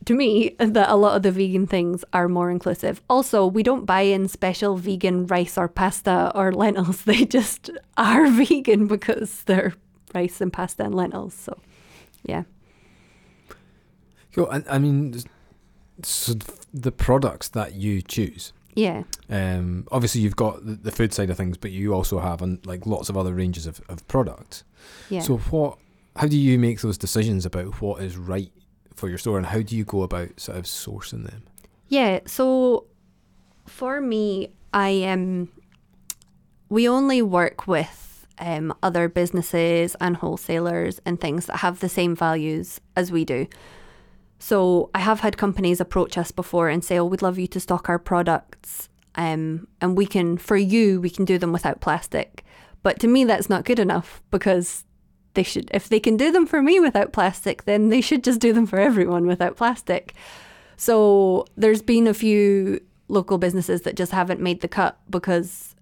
to 0.05 0.13
me 0.13 0.55
that 0.59 0.89
a 0.89 0.95
lot 0.95 1.15
of 1.15 1.23
the 1.23 1.31
vegan 1.31 1.67
things 1.67 2.05
are 2.13 2.27
more 2.27 2.51
inclusive. 2.51 3.01
Also, 3.09 3.45
we 3.45 3.63
don't 3.63 3.85
buy 3.85 4.01
in 4.01 4.27
special 4.27 4.77
vegan 4.77 5.27
rice 5.27 5.57
or 5.57 5.67
pasta 5.67 6.31
or 6.35 6.51
lentils. 6.51 7.01
They 7.05 7.25
just 7.25 7.69
are 7.97 8.27
vegan 8.29 8.87
because 8.87 9.43
they're 9.43 9.73
rice 10.13 10.41
and 10.41 10.53
pasta 10.53 10.83
and 10.83 10.95
lentils. 10.95 11.33
So, 11.33 11.57
yeah. 12.23 12.43
Cool. 14.33 14.49
And 14.49 14.65
I 14.69 14.77
mean, 14.77 15.15
so 16.03 16.33
the 16.73 16.91
products 16.91 17.49
that 17.49 17.73
you 17.73 18.01
choose. 18.01 18.53
Yeah. 18.75 19.03
Um, 19.29 19.87
obviously, 19.91 20.21
you've 20.21 20.35
got 20.35 20.65
the, 20.65 20.73
the 20.73 20.91
food 20.91 21.13
side 21.13 21.29
of 21.29 21.37
things, 21.37 21.57
but 21.57 21.71
you 21.71 21.93
also 21.93 22.19
have 22.19 22.41
um, 22.41 22.59
like 22.65 22.85
lots 22.85 23.09
of 23.09 23.17
other 23.17 23.33
ranges 23.33 23.65
of, 23.65 23.81
of 23.87 24.05
products. 24.07 24.63
Yeah. 25.09 25.21
So, 25.21 25.37
what? 25.37 25.77
How 26.17 26.27
do 26.27 26.37
you 26.37 26.57
make 26.59 26.79
those 26.81 26.97
decisions 26.97 27.45
about 27.45 27.81
what 27.81 28.01
is 28.01 28.17
right 28.17 28.51
for 28.95 29.09
your 29.09 29.17
store, 29.17 29.37
and 29.37 29.47
how 29.47 29.61
do 29.61 29.75
you 29.75 29.83
go 29.83 30.03
about 30.03 30.39
sort 30.39 30.57
of 30.57 30.65
sourcing 30.65 31.23
them? 31.23 31.43
Yeah, 31.87 32.19
so 32.25 32.85
for 33.65 34.01
me, 34.01 34.53
I 34.73 35.03
um 35.03 35.49
we 36.69 36.87
only 36.87 37.21
work 37.21 37.67
with 37.67 38.27
um 38.39 38.73
other 38.81 39.07
businesses 39.09 39.95
and 39.99 40.17
wholesalers 40.17 40.99
and 41.05 41.19
things 41.19 41.45
that 41.45 41.57
have 41.57 41.79
the 41.79 41.89
same 41.89 42.15
values 42.15 42.79
as 42.95 43.11
we 43.11 43.25
do. 43.25 43.47
So 44.39 44.89
I 44.93 44.99
have 44.99 45.21
had 45.21 45.37
companies 45.37 45.81
approach 45.81 46.17
us 46.17 46.31
before 46.31 46.69
and 46.69 46.83
say, 46.83 46.99
"Oh, 46.99 47.05
we'd 47.05 47.21
love 47.21 47.37
you 47.39 47.47
to 47.47 47.59
stock 47.59 47.89
our 47.89 47.99
products." 47.99 48.89
Um, 49.17 49.67
and 49.79 49.97
we 49.97 50.05
can, 50.05 50.37
for 50.37 50.57
you, 50.57 50.99
we 50.99 51.09
can 51.09 51.25
do 51.25 51.37
them 51.37 51.53
without 51.53 51.79
plastic. 51.79 52.43
But 52.83 52.99
to 52.99 53.07
me, 53.07 53.23
that's 53.23 53.49
not 53.49 53.65
good 53.65 53.79
enough 53.79 54.21
because 54.29 54.83
they 55.35 55.43
should, 55.43 55.69
if 55.73 55.89
they 55.89 55.99
can 55.99 56.17
do 56.17 56.31
them 56.31 56.45
for 56.45 56.61
me 56.61 56.79
without 56.79 57.13
plastic, 57.13 57.65
then 57.65 57.89
they 57.89 58.01
should 58.01 58.23
just 58.23 58.39
do 58.39 58.53
them 58.53 58.65
for 58.65 58.79
everyone 58.79 59.27
without 59.27 59.55
plastic. 59.55 60.13
So 60.77 61.45
there's 61.55 61.81
been 61.81 62.07
a 62.07 62.13
few 62.13 62.81
local 63.07 63.37
businesses 63.37 63.81
that 63.81 63.95
just 63.95 64.11
haven't 64.11 64.39
made 64.39 64.61
the 64.61 64.67
cut 64.67 64.97
because 65.09 65.75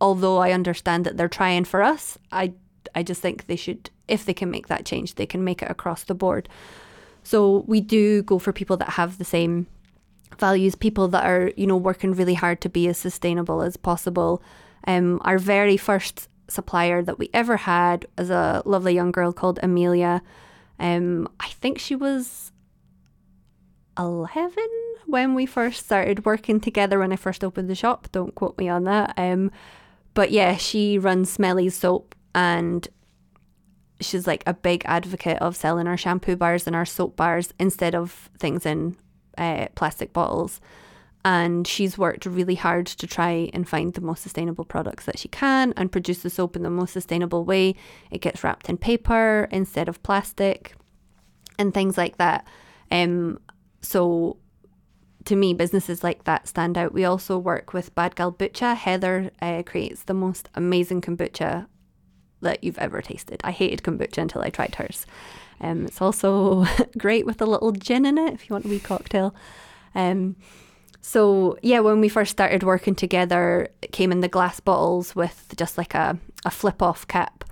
although 0.00 0.38
I 0.38 0.52
understand 0.52 1.04
that 1.04 1.16
they're 1.16 1.28
trying 1.28 1.64
for 1.64 1.82
us, 1.82 2.18
I 2.32 2.52
I 2.94 3.02
just 3.02 3.20
think 3.20 3.46
they 3.46 3.56
should 3.56 3.90
if 4.06 4.24
they 4.24 4.34
can 4.34 4.50
make 4.50 4.68
that 4.68 4.86
change, 4.86 5.16
they 5.16 5.26
can 5.26 5.44
make 5.44 5.62
it 5.62 5.70
across 5.70 6.04
the 6.04 6.14
board. 6.14 6.48
So 7.22 7.64
we 7.66 7.80
do 7.80 8.22
go 8.22 8.38
for 8.38 8.52
people 8.52 8.76
that 8.78 8.90
have 8.90 9.18
the 9.18 9.24
same 9.24 9.66
values, 10.38 10.74
people 10.74 11.08
that 11.08 11.24
are, 11.26 11.52
you 11.56 11.66
know, 11.66 11.76
working 11.76 12.12
really 12.12 12.34
hard 12.34 12.60
to 12.62 12.68
be 12.68 12.88
as 12.88 12.96
sustainable 12.96 13.60
as 13.62 13.76
possible. 13.76 14.42
Um 14.86 15.20
our 15.24 15.38
very 15.38 15.76
first 15.76 16.28
supplier 16.48 17.02
that 17.02 17.18
we 17.18 17.30
ever 17.32 17.58
had 17.58 18.06
was 18.16 18.30
a 18.30 18.62
lovely 18.64 18.94
young 18.94 19.12
girl 19.12 19.32
called 19.32 19.58
Amelia. 19.62 20.22
Um 20.78 21.28
I 21.40 21.48
think 21.48 21.78
she 21.78 21.94
was 21.94 22.52
11 23.98 24.54
when 25.06 25.34
we 25.34 25.46
first 25.46 25.84
started 25.86 26.24
working 26.24 26.60
together 26.60 26.98
when 26.98 27.12
I 27.12 27.16
first 27.16 27.42
opened 27.42 27.68
the 27.68 27.74
shop. 27.74 28.08
Don't 28.12 28.34
quote 28.34 28.56
me 28.58 28.68
on 28.68 28.84
that. 28.84 29.14
Um, 29.16 29.50
but 30.14 30.30
yeah, 30.30 30.56
she 30.56 30.98
runs 30.98 31.30
Smelly's 31.30 31.74
soap 31.74 32.14
and 32.34 32.86
she's 34.00 34.26
like 34.26 34.44
a 34.46 34.54
big 34.54 34.82
advocate 34.84 35.38
of 35.38 35.56
selling 35.56 35.86
our 35.86 35.96
shampoo 35.96 36.36
bars 36.36 36.66
and 36.66 36.76
our 36.76 36.84
soap 36.84 37.16
bars 37.16 37.52
instead 37.58 37.94
of 37.94 38.30
things 38.38 38.64
in 38.64 38.96
uh, 39.36 39.66
plastic 39.74 40.12
bottles. 40.12 40.60
And 41.28 41.66
she's 41.66 41.98
worked 41.98 42.24
really 42.24 42.54
hard 42.54 42.86
to 42.86 43.06
try 43.06 43.50
and 43.52 43.68
find 43.68 43.92
the 43.92 44.00
most 44.00 44.22
sustainable 44.22 44.64
products 44.64 45.04
that 45.04 45.18
she 45.18 45.28
can 45.28 45.74
and 45.76 45.92
produce 45.92 46.22
the 46.22 46.30
soap 46.30 46.56
in 46.56 46.62
the 46.62 46.70
most 46.70 46.94
sustainable 46.94 47.44
way. 47.44 47.74
It 48.10 48.22
gets 48.22 48.42
wrapped 48.42 48.70
in 48.70 48.78
paper 48.78 49.46
instead 49.50 49.90
of 49.90 50.02
plastic 50.02 50.74
and 51.58 51.74
things 51.74 51.98
like 51.98 52.16
that. 52.16 52.48
Um, 52.90 53.40
so 53.82 54.38
to 55.26 55.36
me, 55.36 55.52
businesses 55.52 56.02
like 56.02 56.24
that 56.24 56.48
stand 56.48 56.78
out. 56.78 56.94
We 56.94 57.04
also 57.04 57.36
work 57.36 57.74
with 57.74 57.94
Bad 57.94 58.16
Gal 58.16 58.32
Butcha. 58.32 58.74
Heather 58.74 59.30
uh, 59.42 59.64
creates 59.66 60.04
the 60.04 60.14
most 60.14 60.48
amazing 60.54 61.02
kombucha 61.02 61.66
that 62.40 62.64
you've 62.64 62.78
ever 62.78 63.02
tasted. 63.02 63.42
I 63.44 63.50
hated 63.50 63.82
kombucha 63.82 64.16
until 64.16 64.40
I 64.40 64.48
tried 64.48 64.76
hers. 64.76 65.04
Um, 65.60 65.84
it's 65.84 66.00
also 66.00 66.64
great 66.96 67.26
with 67.26 67.42
a 67.42 67.46
little 67.46 67.72
gin 67.72 68.06
in 68.06 68.16
it 68.16 68.32
if 68.32 68.48
you 68.48 68.54
want 68.54 68.64
a 68.64 68.68
wee 68.68 68.80
cocktail. 68.80 69.34
Um, 69.94 70.36
so 71.00 71.58
yeah, 71.62 71.80
when 71.80 72.00
we 72.00 72.08
first 72.08 72.32
started 72.32 72.62
working 72.62 72.94
together, 72.94 73.68
it 73.82 73.92
came 73.92 74.12
in 74.12 74.20
the 74.20 74.28
glass 74.28 74.60
bottles 74.60 75.14
with 75.14 75.54
just 75.56 75.78
like 75.78 75.94
a, 75.94 76.18
a 76.44 76.50
flip 76.50 76.82
off 76.82 77.06
cap. 77.06 77.44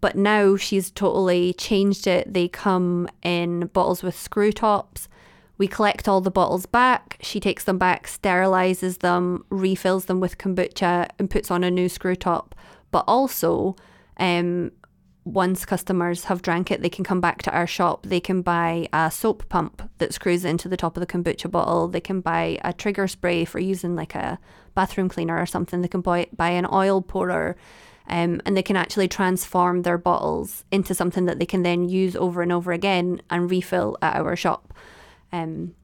But 0.00 0.16
now 0.16 0.56
she's 0.56 0.90
totally 0.90 1.52
changed 1.54 2.06
it. 2.06 2.32
They 2.32 2.48
come 2.48 3.08
in 3.22 3.66
bottles 3.68 4.02
with 4.02 4.18
screw 4.18 4.52
tops. 4.52 5.08
We 5.58 5.66
collect 5.66 6.06
all 6.06 6.20
the 6.20 6.30
bottles 6.30 6.66
back. 6.66 7.18
She 7.20 7.40
takes 7.40 7.64
them 7.64 7.78
back, 7.78 8.06
sterilizes 8.06 8.98
them, 8.98 9.44
refills 9.50 10.04
them 10.04 10.20
with 10.20 10.38
kombucha, 10.38 11.08
and 11.18 11.28
puts 11.28 11.50
on 11.50 11.64
a 11.64 11.70
new 11.70 11.88
screw 11.88 12.14
top. 12.14 12.54
But 12.92 13.04
also, 13.08 13.74
um, 14.18 14.70
once 15.28 15.66
customers 15.66 16.24
have 16.24 16.40
drank 16.40 16.70
it, 16.70 16.80
they 16.80 16.88
can 16.88 17.04
come 17.04 17.20
back 17.20 17.42
to 17.42 17.52
our 17.52 17.66
shop. 17.66 18.06
They 18.06 18.18
can 18.18 18.40
buy 18.40 18.88
a 18.94 19.10
soap 19.10 19.46
pump 19.50 19.82
that 19.98 20.14
screws 20.14 20.42
into 20.42 20.70
the 20.70 20.76
top 20.76 20.96
of 20.96 21.02
the 21.02 21.06
kombucha 21.06 21.50
bottle. 21.50 21.86
They 21.86 22.00
can 22.00 22.22
buy 22.22 22.58
a 22.64 22.72
trigger 22.72 23.06
spray 23.06 23.44
for 23.44 23.58
using 23.58 23.94
like 23.94 24.14
a 24.14 24.38
bathroom 24.74 25.10
cleaner 25.10 25.38
or 25.38 25.44
something. 25.44 25.82
They 25.82 25.88
can 25.88 26.00
buy, 26.00 26.28
buy 26.34 26.48
an 26.50 26.66
oil 26.72 27.02
pourer. 27.02 27.56
Um, 28.08 28.40
and 28.46 28.56
they 28.56 28.62
can 28.62 28.76
actually 28.76 29.06
transform 29.06 29.82
their 29.82 29.98
bottles 29.98 30.64
into 30.70 30.94
something 30.94 31.26
that 31.26 31.38
they 31.38 31.44
can 31.44 31.62
then 31.62 31.90
use 31.90 32.16
over 32.16 32.40
and 32.40 32.50
over 32.50 32.72
again 32.72 33.20
and 33.28 33.50
refill 33.50 33.98
at 34.00 34.16
our 34.16 34.34
shop, 34.34 34.72
um, 35.30 35.74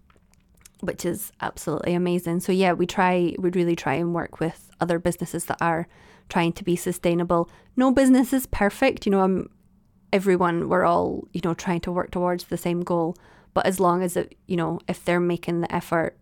which 0.80 1.04
is 1.04 1.32
absolutely 1.42 1.92
amazing. 1.92 2.40
So 2.40 2.50
yeah, 2.50 2.72
we 2.72 2.86
try, 2.86 3.34
we 3.38 3.50
really 3.50 3.76
try 3.76 3.92
and 3.96 4.14
work 4.14 4.40
with 4.40 4.70
other 4.80 4.98
businesses 4.98 5.44
that 5.44 5.58
are 5.60 5.86
trying 6.28 6.52
to 6.54 6.64
be 6.64 6.76
sustainable. 6.76 7.50
No 7.76 7.90
business 7.90 8.32
is 8.32 8.46
perfect. 8.46 9.06
You 9.06 9.12
know, 9.12 9.20
I'm 9.20 9.50
everyone 10.12 10.68
we're 10.68 10.84
all, 10.84 11.26
you 11.32 11.40
know, 11.44 11.54
trying 11.54 11.80
to 11.80 11.92
work 11.92 12.10
towards 12.10 12.44
the 12.44 12.56
same 12.56 12.82
goal. 12.82 13.16
But 13.52 13.66
as 13.66 13.80
long 13.80 14.02
as 14.02 14.16
it, 14.16 14.36
you 14.46 14.56
know, 14.56 14.80
if 14.88 15.04
they're 15.04 15.20
making 15.20 15.60
the 15.60 15.74
effort 15.74 16.16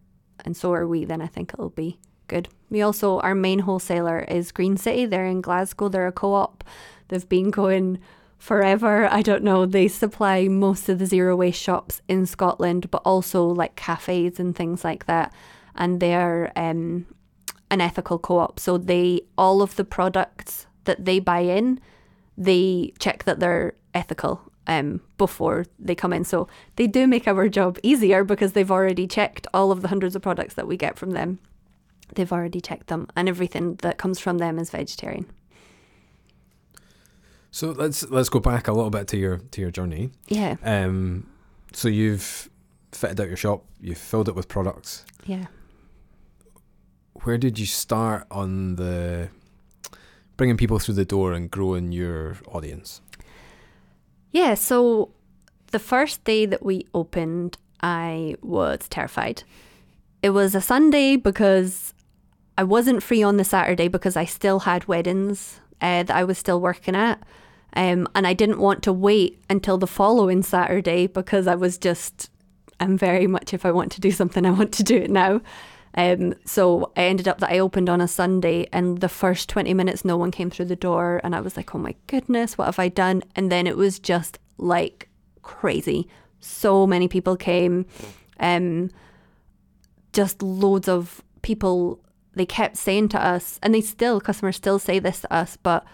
and 0.44 0.56
so 0.56 0.72
are 0.72 0.86
we, 0.86 1.04
then 1.04 1.20
I 1.20 1.26
think 1.26 1.52
it'll 1.52 1.70
be 1.70 1.98
good. 2.26 2.48
We 2.70 2.82
also 2.82 3.20
our 3.20 3.34
main 3.34 3.60
wholesaler 3.60 4.20
is 4.20 4.52
Green 4.52 4.76
City. 4.76 5.06
They're 5.06 5.26
in 5.26 5.40
Glasgow. 5.40 5.88
They're 5.88 6.06
a 6.06 6.12
co-op. 6.12 6.64
They've 7.08 7.28
been 7.28 7.50
going 7.50 7.98
forever. 8.38 9.06
I 9.12 9.22
don't 9.22 9.44
know. 9.44 9.66
They 9.66 9.88
supply 9.88 10.48
most 10.48 10.88
of 10.88 10.98
the 10.98 11.06
zero 11.06 11.36
waste 11.36 11.60
shops 11.60 12.00
in 12.08 12.26
Scotland, 12.26 12.90
but 12.90 13.02
also 13.04 13.44
like 13.44 13.76
cafes 13.76 14.40
and 14.40 14.56
things 14.56 14.84
like 14.84 15.06
that. 15.06 15.32
And 15.74 16.00
they're 16.00 16.52
um, 16.56 17.06
an 17.72 17.80
ethical 17.80 18.18
co-op. 18.18 18.60
So 18.60 18.78
they 18.78 19.22
all 19.36 19.62
of 19.62 19.74
the 19.76 19.84
products 19.84 20.66
that 20.84 21.04
they 21.06 21.18
buy 21.18 21.40
in, 21.40 21.80
they 22.36 22.92
check 22.98 23.24
that 23.24 23.40
they're 23.40 23.72
ethical 23.94 24.42
um, 24.66 25.00
before 25.16 25.64
they 25.78 25.94
come 25.94 26.12
in. 26.12 26.24
So 26.24 26.48
they 26.76 26.86
do 26.86 27.06
make 27.06 27.26
our 27.26 27.48
job 27.48 27.78
easier 27.82 28.24
because 28.24 28.52
they've 28.52 28.70
already 28.70 29.06
checked 29.06 29.46
all 29.54 29.72
of 29.72 29.80
the 29.80 29.88
hundreds 29.88 30.14
of 30.14 30.22
products 30.22 30.54
that 30.54 30.68
we 30.68 30.76
get 30.76 30.98
from 30.98 31.12
them. 31.12 31.38
They've 32.14 32.30
already 32.30 32.60
checked 32.60 32.88
them, 32.88 33.08
and 33.16 33.26
everything 33.26 33.76
that 33.76 33.96
comes 33.96 34.20
from 34.20 34.36
them 34.36 34.58
is 34.58 34.68
vegetarian. 34.68 35.24
So 37.50 37.70
let's 37.70 38.02
let's 38.10 38.28
go 38.28 38.38
back 38.38 38.68
a 38.68 38.72
little 38.72 38.90
bit 38.90 39.08
to 39.08 39.16
your 39.16 39.38
to 39.38 39.62
your 39.62 39.70
journey. 39.70 40.10
Yeah. 40.28 40.56
Um, 40.62 41.26
so 41.72 41.88
you've 41.88 42.50
fitted 42.92 43.18
out 43.18 43.28
your 43.28 43.38
shop, 43.38 43.64
you've 43.80 43.96
filled 43.96 44.28
it 44.28 44.34
with 44.34 44.46
products. 44.48 45.06
Yeah 45.24 45.46
where 47.24 47.38
did 47.38 47.58
you 47.58 47.66
start 47.66 48.26
on 48.30 48.76
the 48.76 49.28
bringing 50.36 50.56
people 50.56 50.78
through 50.78 50.94
the 50.94 51.04
door 51.04 51.32
and 51.32 51.50
growing 51.50 51.92
your 51.92 52.36
audience? 52.48 53.00
Yeah, 54.30 54.54
so 54.54 55.10
the 55.70 55.78
first 55.78 56.24
day 56.24 56.46
that 56.46 56.64
we 56.64 56.86
opened, 56.94 57.58
I 57.82 58.36
was 58.42 58.88
terrified. 58.88 59.44
It 60.22 60.30
was 60.30 60.54
a 60.54 60.60
Sunday 60.60 61.16
because 61.16 61.94
I 62.56 62.64
wasn't 62.64 63.02
free 63.02 63.22
on 63.22 63.36
the 63.36 63.44
Saturday 63.44 63.88
because 63.88 64.16
I 64.16 64.24
still 64.24 64.60
had 64.60 64.88
weddings 64.88 65.60
uh, 65.80 66.04
that 66.04 66.16
I 66.16 66.24
was 66.24 66.38
still 66.38 66.60
working 66.60 66.94
at. 66.94 67.22
Um, 67.74 68.06
and 68.14 68.26
I 68.26 68.34
didn't 68.34 68.58
want 68.58 68.82
to 68.84 68.92
wait 68.92 69.42
until 69.48 69.78
the 69.78 69.86
following 69.86 70.42
Saturday 70.42 71.06
because 71.06 71.46
I 71.46 71.54
was 71.54 71.78
just, 71.78 72.30
I'm 72.80 72.98
very 72.98 73.26
much, 73.26 73.54
if 73.54 73.64
I 73.64 73.70
want 73.70 73.92
to 73.92 74.00
do 74.00 74.10
something, 74.10 74.44
I 74.44 74.50
want 74.50 74.72
to 74.74 74.82
do 74.82 74.96
it 74.96 75.10
now. 75.10 75.40
Um, 75.94 76.34
so 76.44 76.92
I 76.96 77.04
ended 77.04 77.28
up 77.28 77.38
that 77.38 77.50
I 77.50 77.58
opened 77.58 77.88
on 77.88 78.00
a 78.00 78.08
Sunday, 78.08 78.66
and 78.72 79.00
the 79.00 79.08
first 79.08 79.48
20 79.48 79.74
minutes, 79.74 80.04
no 80.04 80.16
one 80.16 80.30
came 80.30 80.50
through 80.50 80.66
the 80.66 80.76
door. 80.76 81.20
And 81.22 81.34
I 81.34 81.40
was 81.40 81.56
like, 81.56 81.74
oh 81.74 81.78
my 81.78 81.94
goodness, 82.06 82.56
what 82.56 82.66
have 82.66 82.78
I 82.78 82.88
done? 82.88 83.22
And 83.36 83.52
then 83.52 83.66
it 83.66 83.76
was 83.76 83.98
just 83.98 84.38
like 84.58 85.08
crazy. 85.42 86.08
So 86.40 86.86
many 86.86 87.08
people 87.08 87.36
came. 87.36 87.86
Um, 88.40 88.90
just 90.12 90.42
loads 90.42 90.88
of 90.88 91.22
people, 91.42 92.00
they 92.34 92.46
kept 92.46 92.76
saying 92.76 93.08
to 93.10 93.24
us, 93.24 93.58
and 93.62 93.74
they 93.74 93.80
still, 93.80 94.20
customers 94.20 94.56
still 94.56 94.78
say 94.78 94.98
this 94.98 95.20
to 95.20 95.32
us, 95.32 95.56
but 95.56 95.84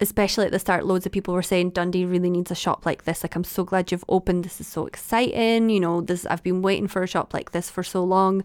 especially 0.00 0.46
at 0.46 0.52
the 0.52 0.58
start, 0.58 0.84
loads 0.84 1.06
of 1.06 1.12
people 1.12 1.34
were 1.34 1.42
saying 1.42 1.70
Dundee 1.70 2.04
really 2.04 2.30
needs 2.30 2.50
a 2.50 2.56
shop 2.56 2.84
like 2.84 3.04
this. 3.04 3.22
Like, 3.22 3.36
I'm 3.36 3.44
so 3.44 3.64
glad 3.64 3.92
you've 3.92 4.04
opened. 4.08 4.44
This 4.44 4.60
is 4.60 4.66
so 4.66 4.86
exciting. 4.86 5.70
You 5.70 5.80
know, 5.80 6.00
this 6.00 6.26
I've 6.26 6.42
been 6.42 6.62
waiting 6.62 6.88
for 6.88 7.02
a 7.02 7.08
shop 7.08 7.32
like 7.32 7.52
this 7.52 7.70
for 7.70 7.82
so 7.82 8.02
long. 8.02 8.42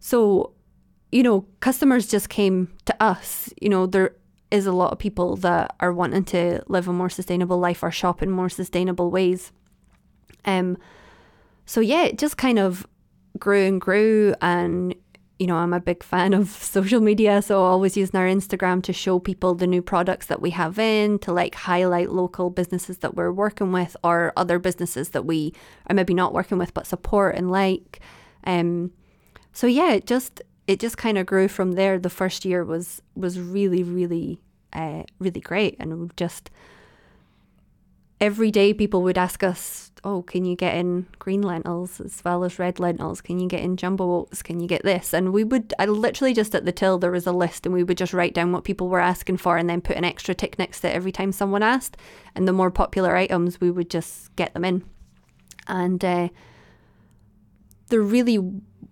So, 0.00 0.54
you 1.12 1.22
know, 1.22 1.46
customers 1.60 2.08
just 2.08 2.28
came 2.28 2.72
to 2.86 3.02
us. 3.02 3.52
You 3.60 3.68
know, 3.68 3.86
there 3.86 4.16
is 4.50 4.66
a 4.66 4.72
lot 4.72 4.92
of 4.92 4.98
people 4.98 5.36
that 5.36 5.74
are 5.78 5.92
wanting 5.92 6.24
to 6.24 6.62
live 6.66 6.88
a 6.88 6.92
more 6.92 7.10
sustainable 7.10 7.58
life 7.58 7.82
or 7.82 7.90
shop 7.90 8.22
in 8.22 8.30
more 8.30 8.48
sustainable 8.48 9.10
ways. 9.10 9.52
Um, 10.44 10.76
so 11.66 11.80
yeah, 11.80 12.04
it 12.04 12.18
just 12.18 12.36
kind 12.36 12.58
of 12.58 12.86
grew 13.38 13.66
and 13.66 13.80
grew, 13.80 14.34
and 14.40 14.94
you 15.38 15.46
know, 15.46 15.56
I'm 15.56 15.72
a 15.72 15.80
big 15.80 16.02
fan 16.02 16.34
of 16.34 16.48
social 16.48 17.00
media, 17.00 17.42
so 17.42 17.62
always 17.62 17.96
using 17.96 18.18
our 18.18 18.26
Instagram 18.26 18.82
to 18.84 18.92
show 18.92 19.18
people 19.18 19.54
the 19.54 19.66
new 19.66 19.82
products 19.82 20.26
that 20.26 20.40
we 20.40 20.50
have 20.50 20.78
in, 20.78 21.18
to 21.20 21.32
like 21.32 21.54
highlight 21.54 22.10
local 22.10 22.50
businesses 22.50 22.98
that 22.98 23.14
we're 23.14 23.30
working 23.30 23.70
with 23.70 23.96
or 24.02 24.32
other 24.36 24.58
businesses 24.58 25.10
that 25.10 25.24
we 25.24 25.54
are 25.88 25.94
maybe 25.94 26.14
not 26.14 26.34
working 26.34 26.58
with 26.58 26.74
but 26.74 26.86
support 26.86 27.36
and 27.36 27.50
like. 27.50 28.00
Um, 28.44 28.92
so 29.52 29.66
yeah, 29.66 29.92
it 29.92 30.06
just 30.06 30.42
it 30.66 30.78
just 30.78 30.96
kind 30.96 31.18
of 31.18 31.26
grew 31.26 31.48
from 31.48 31.72
there. 31.72 31.98
The 31.98 32.10
first 32.10 32.44
year 32.44 32.64
was 32.64 33.02
was 33.14 33.40
really 33.40 33.82
really 33.82 34.40
uh, 34.72 35.02
really 35.18 35.40
great, 35.40 35.76
and 35.80 36.14
just 36.16 36.50
every 38.20 38.50
day 38.50 38.72
people 38.72 39.02
would 39.02 39.18
ask 39.18 39.42
us, 39.42 39.90
"Oh, 40.04 40.22
can 40.22 40.44
you 40.44 40.54
get 40.54 40.76
in 40.76 41.06
green 41.18 41.42
lentils 41.42 42.00
as 42.00 42.22
well 42.24 42.44
as 42.44 42.58
red 42.58 42.78
lentils? 42.78 43.20
Can 43.20 43.40
you 43.40 43.48
get 43.48 43.62
in 43.62 43.76
jumbo 43.76 44.20
oats? 44.20 44.42
Can 44.42 44.60
you 44.60 44.68
get 44.68 44.84
this?" 44.84 45.12
And 45.12 45.32
we 45.32 45.42
would, 45.42 45.74
I 45.78 45.86
literally 45.86 46.34
just 46.34 46.54
at 46.54 46.64
the 46.64 46.72
till 46.72 46.98
there 46.98 47.10
was 47.10 47.26
a 47.26 47.32
list, 47.32 47.66
and 47.66 47.74
we 47.74 47.82
would 47.82 47.98
just 47.98 48.14
write 48.14 48.34
down 48.34 48.52
what 48.52 48.64
people 48.64 48.88
were 48.88 49.00
asking 49.00 49.38
for, 49.38 49.56
and 49.56 49.68
then 49.68 49.80
put 49.80 49.96
an 49.96 50.04
extra 50.04 50.34
tick 50.34 50.58
next 50.58 50.82
to 50.82 50.88
it 50.88 50.94
every 50.94 51.12
time 51.12 51.32
someone 51.32 51.62
asked. 51.62 51.96
And 52.34 52.46
the 52.46 52.52
more 52.52 52.70
popular 52.70 53.16
items, 53.16 53.60
we 53.60 53.70
would 53.70 53.90
just 53.90 54.34
get 54.36 54.54
them 54.54 54.64
in, 54.64 54.84
and 55.66 56.04
uh, 56.04 56.28
there 57.88 58.00
really 58.00 58.38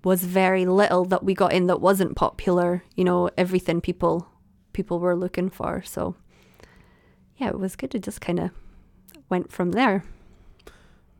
was 0.09 0.25
very 0.25 0.65
little 0.65 1.05
that 1.05 1.23
we 1.23 1.35
got 1.35 1.53
in 1.53 1.67
that 1.67 1.83
wasn't 1.83 2.17
popular. 2.17 2.83
You 2.97 3.05
know, 3.05 3.31
everything 3.37 3.81
people 3.81 4.27
people 4.73 4.99
were 4.99 5.15
looking 5.15 5.51
for. 5.51 5.83
So 5.83 6.17
yeah, 7.37 7.49
it 7.49 7.61
was 7.61 7.77
good. 7.77 7.95
It 7.95 8.03
just 8.03 8.21
kind 8.21 8.41
of 8.41 8.51
went 9.29 9.53
from 9.53 9.73
there. 9.73 10.05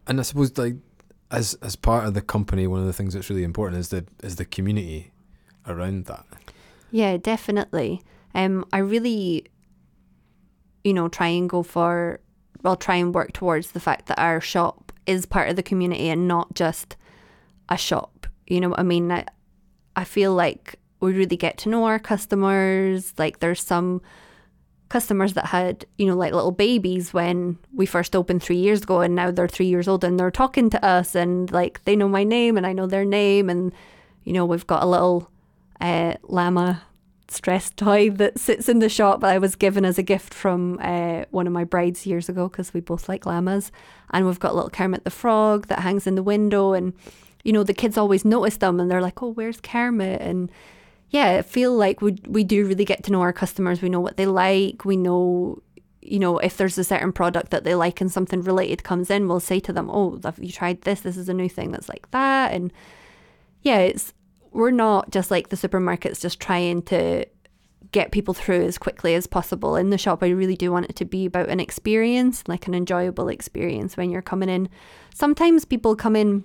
And 0.07 0.19
I 0.19 0.23
suppose 0.23 0.57
like 0.57 0.77
as 1.31 1.55
as 1.63 1.77
part 1.77 2.07
of 2.07 2.15
the 2.15 2.23
company, 2.23 2.67
one 2.67 2.81
of 2.81 2.87
the 2.87 2.95
things 2.95 3.13
that's 3.13 3.29
really 3.29 3.45
important 3.45 3.79
is 3.79 3.91
the 3.91 4.07
is 4.23 4.37
the 4.37 4.47
community 4.47 5.13
around 5.67 6.07
that. 6.07 6.25
Yeah, 6.91 7.19
definitely. 7.19 8.03
Um, 8.35 8.65
I 8.73 8.79
really, 8.79 9.45
you 10.83 10.95
know, 10.95 11.09
try 11.09 11.29
and 11.29 11.49
go 11.49 11.63
for 11.63 12.21
well, 12.63 12.77
try 12.77 12.97
and 12.97 13.15
work 13.15 13.35
towards 13.35 13.73
the 13.73 13.81
fact 13.81 14.07
that 14.07 14.19
our 14.19 14.41
shop 14.41 14.93
is 15.07 15.27
part 15.27 15.51
of 15.51 15.57
the 15.57 15.63
community 15.63 16.09
and 16.09 16.27
not 16.27 16.55
just 16.55 16.97
a 17.69 17.77
shop. 17.77 18.18
You 18.49 18.61
know 18.61 18.71
what 18.71 18.81
I 18.81 18.83
mean? 18.83 19.13
I, 19.13 19.25
I 19.95 20.05
feel 20.05 20.35
like 20.35 20.77
we 21.01 21.13
really 21.13 21.37
get 21.37 21.59
to 21.59 21.69
know 21.69 21.85
our 21.85 21.99
customers. 21.99 23.15
Like 23.19 23.41
there's 23.41 23.63
some 23.63 24.01
customers 24.89 25.35
that 25.35 25.47
had, 25.47 25.85
you 25.99 26.07
know, 26.07 26.17
like 26.17 26.33
little 26.33 26.51
babies 26.51 27.13
when 27.13 27.59
we 27.75 27.87
first 27.87 28.17
opened 28.17 28.43
three 28.43 28.57
years 28.57 28.83
ago, 28.83 29.01
and 29.01 29.15
now 29.15 29.31
they're 29.31 29.49
three 29.49 29.67
years 29.67 29.87
old 29.87 30.03
and 30.03 30.19
they're 30.19 30.31
talking 30.31 30.71
to 30.71 30.85
us, 30.85 31.15
and 31.15 31.51
like 31.53 31.85
they 31.85 31.95
know 31.95 32.09
my 32.09 32.25
name 32.25 32.57
and 32.57 32.67
I 32.67 32.73
know 32.73 32.87
their 32.87 33.05
name, 33.05 33.51
and 33.51 33.73
you 34.25 34.33
know, 34.33 34.47
we've 34.47 34.67
got 34.67 34.83
a 34.83 34.87
little 34.87 35.31
uh, 35.81 36.15
llama 36.23 36.83
stress 37.29 37.71
toy 37.77 38.11
that 38.11 38.39
sits 38.39 38.69
in 38.69 38.79
the 38.79 38.89
shop 38.89 39.21
that 39.21 39.31
I 39.31 39.39
was 39.39 39.55
given 39.55 39.85
as 39.85 39.99
a 39.99 40.03
gift 40.03 40.33
from 40.33 40.79
uh, 40.83 41.25
one 41.31 41.47
of 41.47 41.53
my 41.53 41.65
brides 41.65 42.07
years 42.07 42.29
ago 42.29 42.49
because 42.49 42.73
we 42.73 42.81
both 42.81 43.09
like 43.09 43.27
llamas, 43.27 43.71
and 44.11 44.27
we've 44.27 44.41
got 44.41 44.55
little 44.55 44.71
Kermit 44.71 45.05
the 45.05 45.11
Frog 45.11 45.67
that 45.69 45.81
hangs 45.81 46.07
in 46.07 46.15
the 46.15 46.23
window, 46.23 46.73
and 46.73 46.95
you 47.45 47.53
know, 47.53 47.63
the 47.63 47.75
kids 47.75 47.97
always 47.97 48.25
notice 48.25 48.57
them, 48.59 48.81
and 48.81 48.91
they're 48.91 49.03
like, 49.03 49.23
"Oh, 49.23 49.33
where's 49.33 49.61
Kermit?" 49.61 50.21
and 50.21 50.51
yeah, 51.11 51.39
I 51.39 51.43
feel 51.43 51.73
like 51.73 52.03
we 52.03 52.19
we 52.27 52.45
do 52.45 52.67
really 52.67 52.85
get 52.85 53.05
to 53.05 53.13
know 53.13 53.23
our 53.23 53.33
customers. 53.33 53.81
We 53.81 53.89
know 53.89 54.01
what 54.01 54.17
they 54.17 54.27
like. 54.27 54.85
We 54.85 54.97
know, 54.97 55.63
you 56.03 56.19
know, 56.19 56.39
if 56.39 56.57
there's 56.57 56.77
a 56.79 56.85
certain 56.85 57.13
product 57.13 57.51
that 57.51 57.65
they 57.65 57.75
like 57.75 58.01
and 58.01 58.13
something 58.13 58.43
related 58.43 58.85
comes 58.85 59.11
in, 59.11 59.29
we'll 59.29 59.41
say 59.41 59.61
to 59.61 59.73
them, 59.73 59.89
"Oh, 59.91 60.21
have 60.25 60.39
you 60.39 60.53
tried 60.53 60.83
this? 60.83 61.01
This 61.01 61.17
is 61.17 61.29
a 61.29 61.35
new 61.35 61.49
thing 61.49 61.71
that's 61.73 61.89
like 61.89 62.11
that." 62.11 62.53
And 62.53 62.73
yeah, 63.63 63.79
it's 63.79 64.13
we're 64.53 64.71
not 64.71 65.11
just 65.11 65.31
like 65.31 65.49
the 65.49 65.57
supermarkets, 65.57 66.21
just 66.21 66.41
trying 66.41 66.83
to 66.83 67.25
get 67.93 68.13
people 68.13 68.35
through 68.35 68.65
as 68.65 68.77
quickly 68.77 69.15
as 69.15 69.27
possible. 69.27 69.77
In 69.77 69.91
the 69.91 69.99
shop, 69.99 70.23
I 70.23 70.29
really 70.29 70.57
do 70.57 70.71
want 70.73 70.87
it 70.91 70.97
to 70.97 71.05
be 71.07 71.27
about 71.27 71.49
an 71.49 71.61
experience, 71.61 72.45
like 72.47 72.67
an 72.67 72.75
enjoyable 72.75 73.29
experience 73.29 73.97
when 73.97 74.11
you're 74.11 74.21
coming 74.21 74.51
in. 74.51 74.69
Sometimes 75.15 75.65
people 75.65 75.97
come 75.97 76.17
in 76.17 76.45